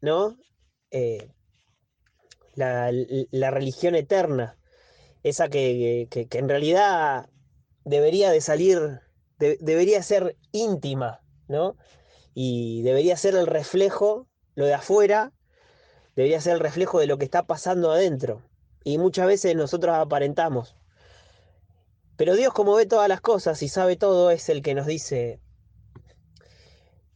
¿no? 0.01 0.37
Eh, 0.91 1.31
la, 2.55 2.91
la, 3.31 3.51
religión 3.51 3.95
eterna, 3.95 4.59
esa 5.23 5.49
que, 5.49 6.07
que, 6.11 6.29
que, 6.29 6.39
en 6.39 6.49
realidad 6.49 7.31
debería 7.85 8.31
de 8.31 8.41
salir, 8.43 9.01
de, 9.43 9.59
debería 9.61 10.03
ser 10.03 10.37
íntima, 10.53 11.21
¿no? 11.49 11.77
Y 12.33 12.83
debería 12.83 13.17
ser 13.17 13.35
el 13.35 13.47
reflejo, 13.47 14.29
lo 14.55 14.65
de 14.67 14.75
afuera, 14.75 15.33
debería 16.15 16.41
ser 16.41 16.55
el 16.55 16.61
reflejo 16.61 17.01
de 17.01 17.07
lo 17.09 17.19
que 17.19 17.25
está 17.25 17.43
pasando 17.43 17.91
adentro. 17.91 18.43
Y 18.85 18.99
muchas 18.99 19.27
veces 19.27 19.57
nosotros 19.57 19.97
aparentamos. 19.97 20.77
Pero 22.17 22.37
Dios, 22.37 22.53
como 22.53 22.75
ve 22.75 22.87
todas 22.87 23.09
las 23.09 23.21
cosas 23.21 23.63
y 23.63 23.69
sabe 23.69 23.97
todo, 23.97 24.31
es 24.31 24.49
el 24.49 24.63
que 24.63 24.75
nos 24.75 24.87
dice, 24.87 25.41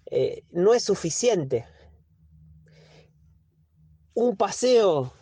eh, 0.07 0.43
no 0.51 0.75
es 0.75 0.83
suficiente. 0.83 1.65
Un 4.15 4.37
paseo, 4.37 5.13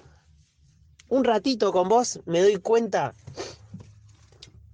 un 1.08 1.24
ratito 1.24 1.70
con 1.72 1.88
vos, 1.88 2.20
me 2.24 2.40
doy 2.40 2.56
cuenta 2.56 3.12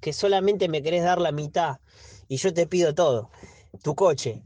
que 0.01 0.13
solamente 0.13 0.69
me 0.69 0.83
querés 0.83 1.03
dar 1.03 1.21
la 1.21 1.33
mitad 1.33 1.81
y 2.31 2.37
yo 2.37 2.55
te 2.55 2.69
pido 2.69 2.95
todo. 2.95 3.29
Tu 3.83 3.97
coche. 3.97 4.45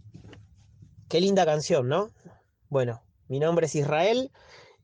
Qué 1.07 1.21
linda 1.21 1.45
canción, 1.45 1.87
¿no? 1.87 2.09
Bueno, 2.71 3.03
mi 3.29 3.39
nombre 3.39 3.67
es 3.67 3.75
Israel 3.75 4.31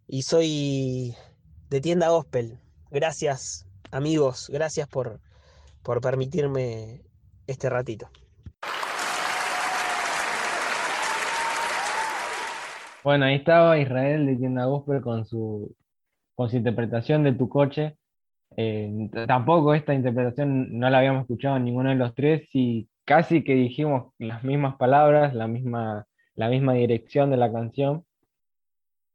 y 0.06 0.20
soy 0.20 1.16
de 1.70 1.80
tienda 1.80 2.10
gospel. 2.10 2.58
Gracias, 2.90 3.66
amigos, 3.90 4.50
gracias 4.52 4.86
por, 4.86 5.18
por 5.82 6.02
permitirme 6.02 7.00
este 7.46 7.70
ratito. 7.70 8.10
Bueno, 13.02 13.24
ahí 13.24 13.36
estaba 13.36 13.78
Israel 13.78 14.26
de 14.26 14.36
Tienda 14.36 14.66
Gospel 14.66 15.00
con 15.00 15.24
su, 15.24 15.74
con 16.34 16.50
su 16.50 16.56
interpretación 16.58 17.24
de 17.24 17.32
tu 17.32 17.48
coche. 17.48 17.96
Eh, 18.56 19.08
tampoco 19.26 19.74
esta 19.74 19.94
interpretación 19.94 20.78
no 20.78 20.90
la 20.90 20.98
habíamos 20.98 21.22
escuchado 21.22 21.56
en 21.56 21.64
ninguno 21.64 21.90
de 21.90 21.96
los 21.96 22.14
tres 22.14 22.48
y 22.52 22.88
casi 23.04 23.44
que 23.44 23.54
dijimos 23.54 24.12
las 24.18 24.44
mismas 24.44 24.76
palabras, 24.76 25.34
la 25.34 25.46
misma, 25.48 26.06
la 26.34 26.48
misma 26.48 26.74
dirección 26.74 27.30
de 27.30 27.36
la 27.36 27.52
canción. 27.52 28.04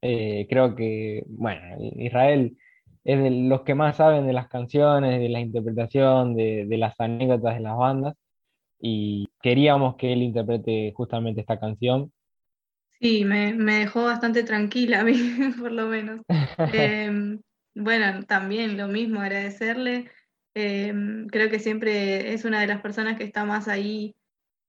Eh, 0.02 0.48
creo 0.50 0.76
que, 0.76 1.24
bueno, 1.28 1.62
Israel 1.98 2.58
es 3.04 3.22
de 3.22 3.32
los 3.32 3.62
que 3.62 3.76
más 3.76 3.98
saben 3.98 4.28
de 4.28 4.34
las 4.34 4.48
canciones, 4.48 5.20
de 5.20 5.30
la 5.30 5.40
interpretación, 5.40 6.36
de, 6.36 6.66
de 6.66 6.78
las 6.78 7.00
anécdotas 7.00 7.56
de 7.56 7.62
las 7.62 7.78
bandas 7.78 8.16
y 8.80 9.28
queríamos 9.42 9.96
que 9.96 10.14
él 10.14 10.22
interprete 10.22 10.94
justamente 10.96 11.42
esta 11.42 11.60
canción 11.60 12.12
Sí, 13.00 13.26
me, 13.26 13.54
me, 13.54 13.80
dejó 13.80 14.06
bastante 14.06 14.44
tranquila 14.44 15.02
a 15.02 15.04
mí, 15.04 15.14
por 15.60 15.72
lo 15.72 15.88
menos. 15.88 16.22
eh, 16.74 17.38
bueno, 17.76 18.24
también 18.24 18.78
lo 18.78 18.88
mismo, 18.88 19.20
agradecerle. 19.20 20.10
Eh, 20.56 20.94
creo 21.30 21.50
que 21.50 21.60
siempre 21.60 22.34
es 22.34 22.46
una 22.46 22.62
de 22.62 22.68
las 22.68 22.82
personas 22.82 23.18
que 23.18 23.26
está 23.26 23.44
más 23.44 23.68
ahí, 23.68 24.16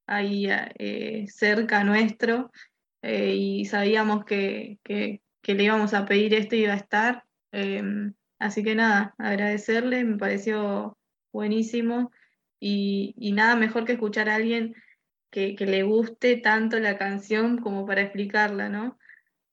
ahí 0.07 0.49
eh, 0.51 1.27
cerca 1.29 1.85
nuestro 1.85 2.51
eh, 3.03 3.35
y 3.37 3.65
sabíamos 3.67 4.25
que, 4.25 4.79
que, 4.83 5.23
que, 5.41 5.55
le 5.55 5.65
íbamos 5.65 5.95
a 5.95 6.05
pedir 6.05 6.35
esto 6.35 6.57
y 6.57 6.65
iba 6.65 6.73
a 6.73 6.77
estar. 6.77 7.25
así 8.39 8.65
que 8.65 8.75
nada, 8.75 9.15
agradecerle, 9.19 10.03
me 10.05 10.19
pareció 10.19 10.99
buenísimo 11.33 12.11
y, 12.59 13.15
y 13.17 13.33
nada 13.33 13.55
mejor 13.55 13.85
que 13.85 13.93
escuchar 13.93 14.29
a 14.29 14.35
alguien 14.35 14.75
que, 15.31 15.55
que, 15.55 15.67
le 15.67 15.85
guste 15.85 16.37
tanto 16.39 16.81
la 16.81 16.99
canción 16.99 17.59
como 17.59 17.87
para 17.87 18.03
explicarla, 18.03 18.69
¿no? 18.69 18.99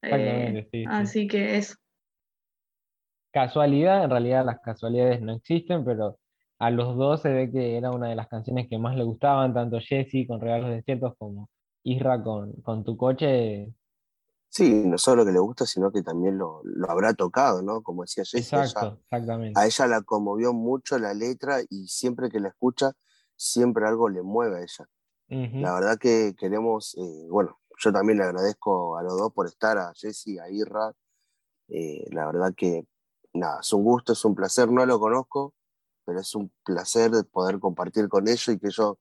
Sí, 0.01 0.85
así 0.87 1.21
sí. 1.21 1.27
que 1.27 1.57
eso. 1.57 1.75
Casualidad, 3.33 4.03
en 4.05 4.09
realidad 4.11 4.45
las 4.45 4.59
casualidades 4.61 5.21
no 5.21 5.33
existen, 5.33 5.83
pero 5.83 6.19
a 6.59 6.69
los 6.71 6.95
dos 6.95 7.21
se 7.21 7.29
ve 7.33 7.51
que 7.51 7.77
era 7.77 7.91
una 7.91 8.07
de 8.09 8.15
las 8.15 8.27
canciones 8.29 8.67
que 8.69 8.77
más 8.77 8.95
le 8.95 9.03
gustaban, 9.03 9.53
tanto 9.53 9.79
Jesse 9.81 10.25
con 10.27 10.39
Regalos 10.39 10.69
Desiertos 10.69 11.15
como 11.17 11.49
Isra 11.83 12.23
con, 12.23 12.53
con 12.61 12.83
Tu 12.85 12.95
Coche. 12.95 13.73
Sí, 14.49 14.83
no 14.85 14.97
solo 14.99 15.25
que 15.25 15.31
le 15.31 15.39
gusta, 15.39 15.65
sino 15.65 15.91
que 15.91 16.03
también 16.03 16.37
lo, 16.37 16.61
lo 16.63 16.89
habrá 16.91 17.13
tocado, 17.15 17.63
¿no? 17.63 17.81
Como 17.81 18.03
decía 18.03 18.23
Jessy, 18.23 18.37
ella- 18.55 18.61
Exacto, 18.61 18.99
exactamente. 19.01 19.59
a 19.59 19.65
ella 19.65 19.87
la 19.87 20.01
conmovió 20.03 20.53
mucho 20.53 20.99
la 20.99 21.13
letra 21.15 21.57
y 21.69 21.87
siempre 21.87 22.29
que 22.29 22.39
la 22.39 22.49
escucha, 22.49 22.93
siempre 23.35 23.87
algo 23.87 24.09
le 24.09 24.21
mueve 24.21 24.57
a 24.59 24.61
ella. 24.61 24.85
La 25.59 25.73
verdad 25.75 25.97
que 25.99 26.35
queremos, 26.37 26.95
eh, 26.97 27.27
bueno, 27.29 27.59
yo 27.79 27.91
también 27.93 28.19
le 28.19 28.25
agradezco 28.25 28.97
a 28.97 29.03
los 29.03 29.17
dos 29.17 29.33
por 29.33 29.47
estar, 29.47 29.77
a 29.77 29.93
Jessy, 29.95 30.39
a 30.39 30.49
Irra. 30.49 30.93
Eh, 31.69 32.05
la 32.11 32.25
verdad 32.27 32.53
que, 32.55 32.85
nada, 33.33 33.59
es 33.61 33.73
un 33.73 33.83
gusto, 33.83 34.13
es 34.13 34.23
un 34.25 34.35
placer, 34.35 34.71
no 34.71 34.85
lo 34.85 34.99
conozco, 34.99 35.53
pero 36.05 36.19
es 36.19 36.35
un 36.35 36.51
placer 36.63 37.11
de 37.11 37.23
poder 37.23 37.59
compartir 37.59 38.07
con 38.07 38.27
ellos 38.27 38.47
y 38.49 38.59
que 38.59 38.67
ellos 38.67 38.97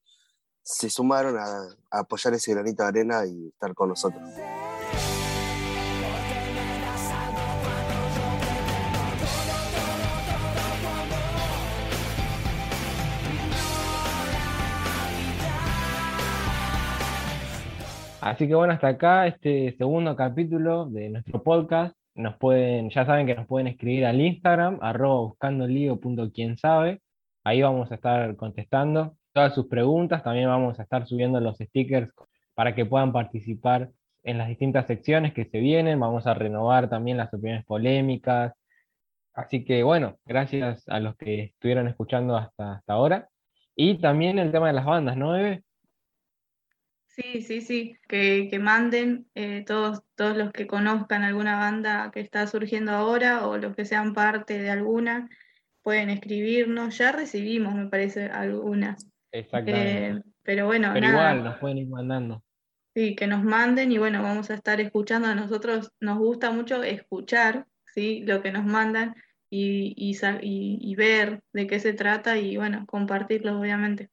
se 0.62 0.88
sumaron 0.88 1.36
a, 1.38 1.44
a 1.90 2.00
apoyar 2.00 2.34
ese 2.34 2.52
granito 2.52 2.82
de 2.82 2.88
arena 2.88 3.26
y 3.26 3.48
estar 3.48 3.74
con 3.74 3.90
nosotros. 3.90 4.22
Así 18.20 18.46
que 18.46 18.54
bueno, 18.54 18.72
hasta 18.72 18.86
acá 18.86 19.26
este 19.26 19.74
segundo 19.76 20.14
capítulo 20.14 20.86
de 20.86 21.08
nuestro 21.08 21.42
podcast. 21.42 22.01
Nos 22.14 22.36
pueden, 22.36 22.90
ya 22.90 23.06
saben 23.06 23.26
que 23.26 23.34
nos 23.34 23.46
pueden 23.46 23.66
escribir 23.68 24.04
al 24.04 24.20
Instagram, 24.20 24.78
arroba 24.82 25.22
buscando 25.22 25.66
lío 25.66 25.98
punto 25.98 26.30
quién 26.32 26.56
sabe. 26.56 27.00
Ahí 27.44 27.62
vamos 27.62 27.90
a 27.90 27.96
estar 27.96 28.36
contestando 28.36 29.16
todas 29.32 29.54
sus 29.54 29.66
preguntas. 29.66 30.22
También 30.22 30.48
vamos 30.48 30.78
a 30.78 30.82
estar 30.82 31.06
subiendo 31.06 31.40
los 31.40 31.56
stickers 31.58 32.10
para 32.54 32.74
que 32.74 32.84
puedan 32.84 33.12
participar 33.12 33.90
en 34.24 34.38
las 34.38 34.48
distintas 34.48 34.86
secciones 34.86 35.32
que 35.32 35.46
se 35.46 35.58
vienen. 35.60 35.98
Vamos 36.00 36.26
a 36.26 36.34
renovar 36.34 36.88
también 36.90 37.16
las 37.16 37.32
opiniones 37.32 37.64
polémicas. 37.64 38.52
Así 39.34 39.64
que 39.64 39.82
bueno, 39.82 40.18
gracias 40.26 40.88
a 40.88 41.00
los 41.00 41.16
que 41.16 41.44
estuvieron 41.44 41.88
escuchando 41.88 42.36
hasta, 42.36 42.74
hasta 42.74 42.92
ahora. 42.92 43.28
Y 43.74 43.98
también 43.98 44.38
el 44.38 44.52
tema 44.52 44.68
de 44.68 44.74
las 44.74 44.84
bandas, 44.84 45.16
¿no? 45.16 45.34
Sí, 47.14 47.42
sí, 47.42 47.60
sí, 47.60 47.98
que, 48.08 48.48
que 48.50 48.58
manden 48.58 49.26
eh, 49.34 49.64
todos, 49.66 50.02
todos 50.14 50.34
los 50.34 50.50
que 50.50 50.66
conozcan 50.66 51.22
alguna 51.22 51.58
banda 51.58 52.10
que 52.10 52.20
está 52.20 52.46
surgiendo 52.46 52.92
ahora 52.92 53.46
o 53.46 53.58
los 53.58 53.76
que 53.76 53.84
sean 53.84 54.14
parte 54.14 54.58
de 54.58 54.70
alguna, 54.70 55.28
pueden 55.82 56.08
escribirnos. 56.08 56.96
Ya 56.96 57.12
recibimos, 57.12 57.74
me 57.74 57.86
parece, 57.88 58.26
algunas. 58.30 59.06
Exactamente. 59.30 60.08
Eh, 60.08 60.22
pero 60.42 60.64
bueno, 60.66 60.90
Pero 60.94 61.06
nada, 61.08 61.34
igual 61.34 61.44
nos 61.44 61.58
pueden 61.58 61.78
ir 61.78 61.88
mandando. 61.88 62.42
sí, 62.94 63.14
que 63.14 63.26
nos 63.26 63.44
manden 63.44 63.92
y 63.92 63.98
bueno, 63.98 64.22
vamos 64.22 64.50
a 64.50 64.54
estar 64.54 64.80
escuchando. 64.80 65.28
A 65.28 65.34
nosotros 65.34 65.92
nos 66.00 66.18
gusta 66.18 66.50
mucho 66.50 66.82
escuchar, 66.82 67.66
¿sí? 67.94 68.22
Lo 68.26 68.40
que 68.42 68.52
nos 68.52 68.64
mandan 68.64 69.14
y, 69.50 69.94
y, 69.98 70.16
y 70.80 70.94
ver 70.94 71.42
de 71.52 71.66
qué 71.66 71.78
se 71.78 71.92
trata 71.92 72.38
y 72.38 72.56
bueno, 72.56 72.86
compartirlo, 72.86 73.60
obviamente. 73.60 74.08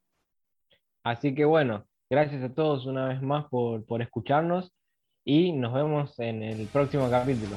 Así 1.03 1.33
que 1.33 1.45
bueno, 1.45 1.87
gracias 2.09 2.43
a 2.43 2.53
todos 2.53 2.85
una 2.85 3.07
vez 3.07 3.21
más 3.21 3.45
por, 3.49 3.85
por 3.85 4.01
escucharnos 4.01 4.71
y 5.25 5.51
nos 5.51 5.73
vemos 5.73 6.17
en 6.19 6.43
el 6.43 6.67
próximo 6.67 7.09
capítulo. 7.09 7.55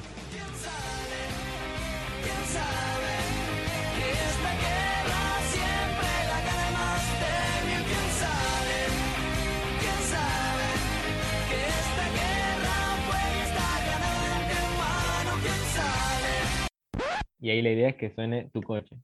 Y 17.40 17.50
ahí 17.50 17.60
la 17.62 17.70
idea 17.70 17.88
es 17.90 17.96
que 17.96 18.14
suene 18.14 18.50
tu 18.52 18.62
coche. 18.62 18.96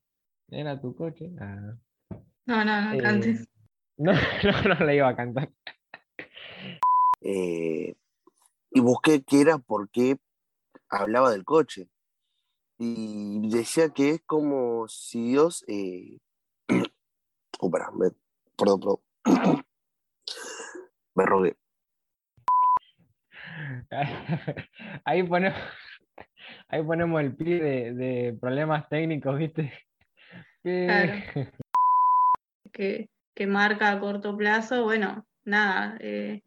¿Era 0.50 0.80
tu 0.80 0.94
coche? 0.94 1.30
Ah. 1.40 1.74
No, 2.46 2.64
no, 2.64 2.80
no 2.82 2.92
Eh, 2.92 2.98
cantes. 2.98 3.48
no, 4.02 4.12
no, 4.12 4.74
no 4.74 4.84
la 4.86 4.94
iba 4.94 5.08
a 5.08 5.16
cantar. 5.16 5.50
Eh, 7.20 7.94
y 8.70 8.80
busqué 8.80 9.22
qué 9.24 9.40
era 9.40 9.58
porque 9.58 10.18
hablaba 10.88 11.30
del 11.30 11.44
coche. 11.44 11.88
Y 12.78 13.48
decía 13.50 13.88
que 13.90 14.10
es 14.10 14.22
como 14.24 14.86
si 14.88 15.30
Dios. 15.32 15.64
Eh... 15.66 16.18
oh, 17.60 17.70
pará, 17.70 17.90
me- 17.90 18.12
perdón, 18.56 18.80
perdón. 18.80 18.98
me 21.14 21.26
rogué. 21.26 21.56
Ahí 25.04 25.22
ponemos, 25.24 25.58
ahí 26.68 26.82
ponemos 26.82 27.20
el 27.20 27.34
pi 27.34 27.44
de, 27.58 27.92
de 27.94 28.38
problemas 28.40 28.88
técnicos, 28.88 29.36
¿viste? 29.38 29.72
Que- 30.62 30.86
Claro. 30.86 31.12
que, 32.72 33.08
que 33.38 33.46
marca 33.46 33.92
a 33.92 34.00
corto 34.00 34.36
plazo, 34.36 34.82
bueno, 34.82 35.24
nada, 35.44 35.96
eh, 36.00 36.42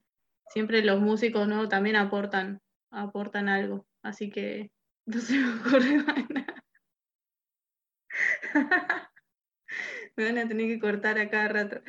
siempre 0.48 0.84
los 0.84 1.00
músicos 1.00 1.48
¿no? 1.48 1.70
también 1.70 1.96
aportan, 1.96 2.60
aportan 2.90 3.48
algo, 3.48 3.88
así 4.04 4.30
que 4.30 4.72
no 5.06 5.22
se 5.22 5.38
me 5.38 5.54
ocurre 5.54 6.04
más 6.04 6.30
nada. 6.30 6.64
Me 10.18 10.26
van 10.26 10.38
a 10.40 10.48
tener 10.50 10.68
que 10.68 10.82
cortar 10.82 11.18
a 11.18 11.30
cada 11.30 11.48
rato. 11.48 11.82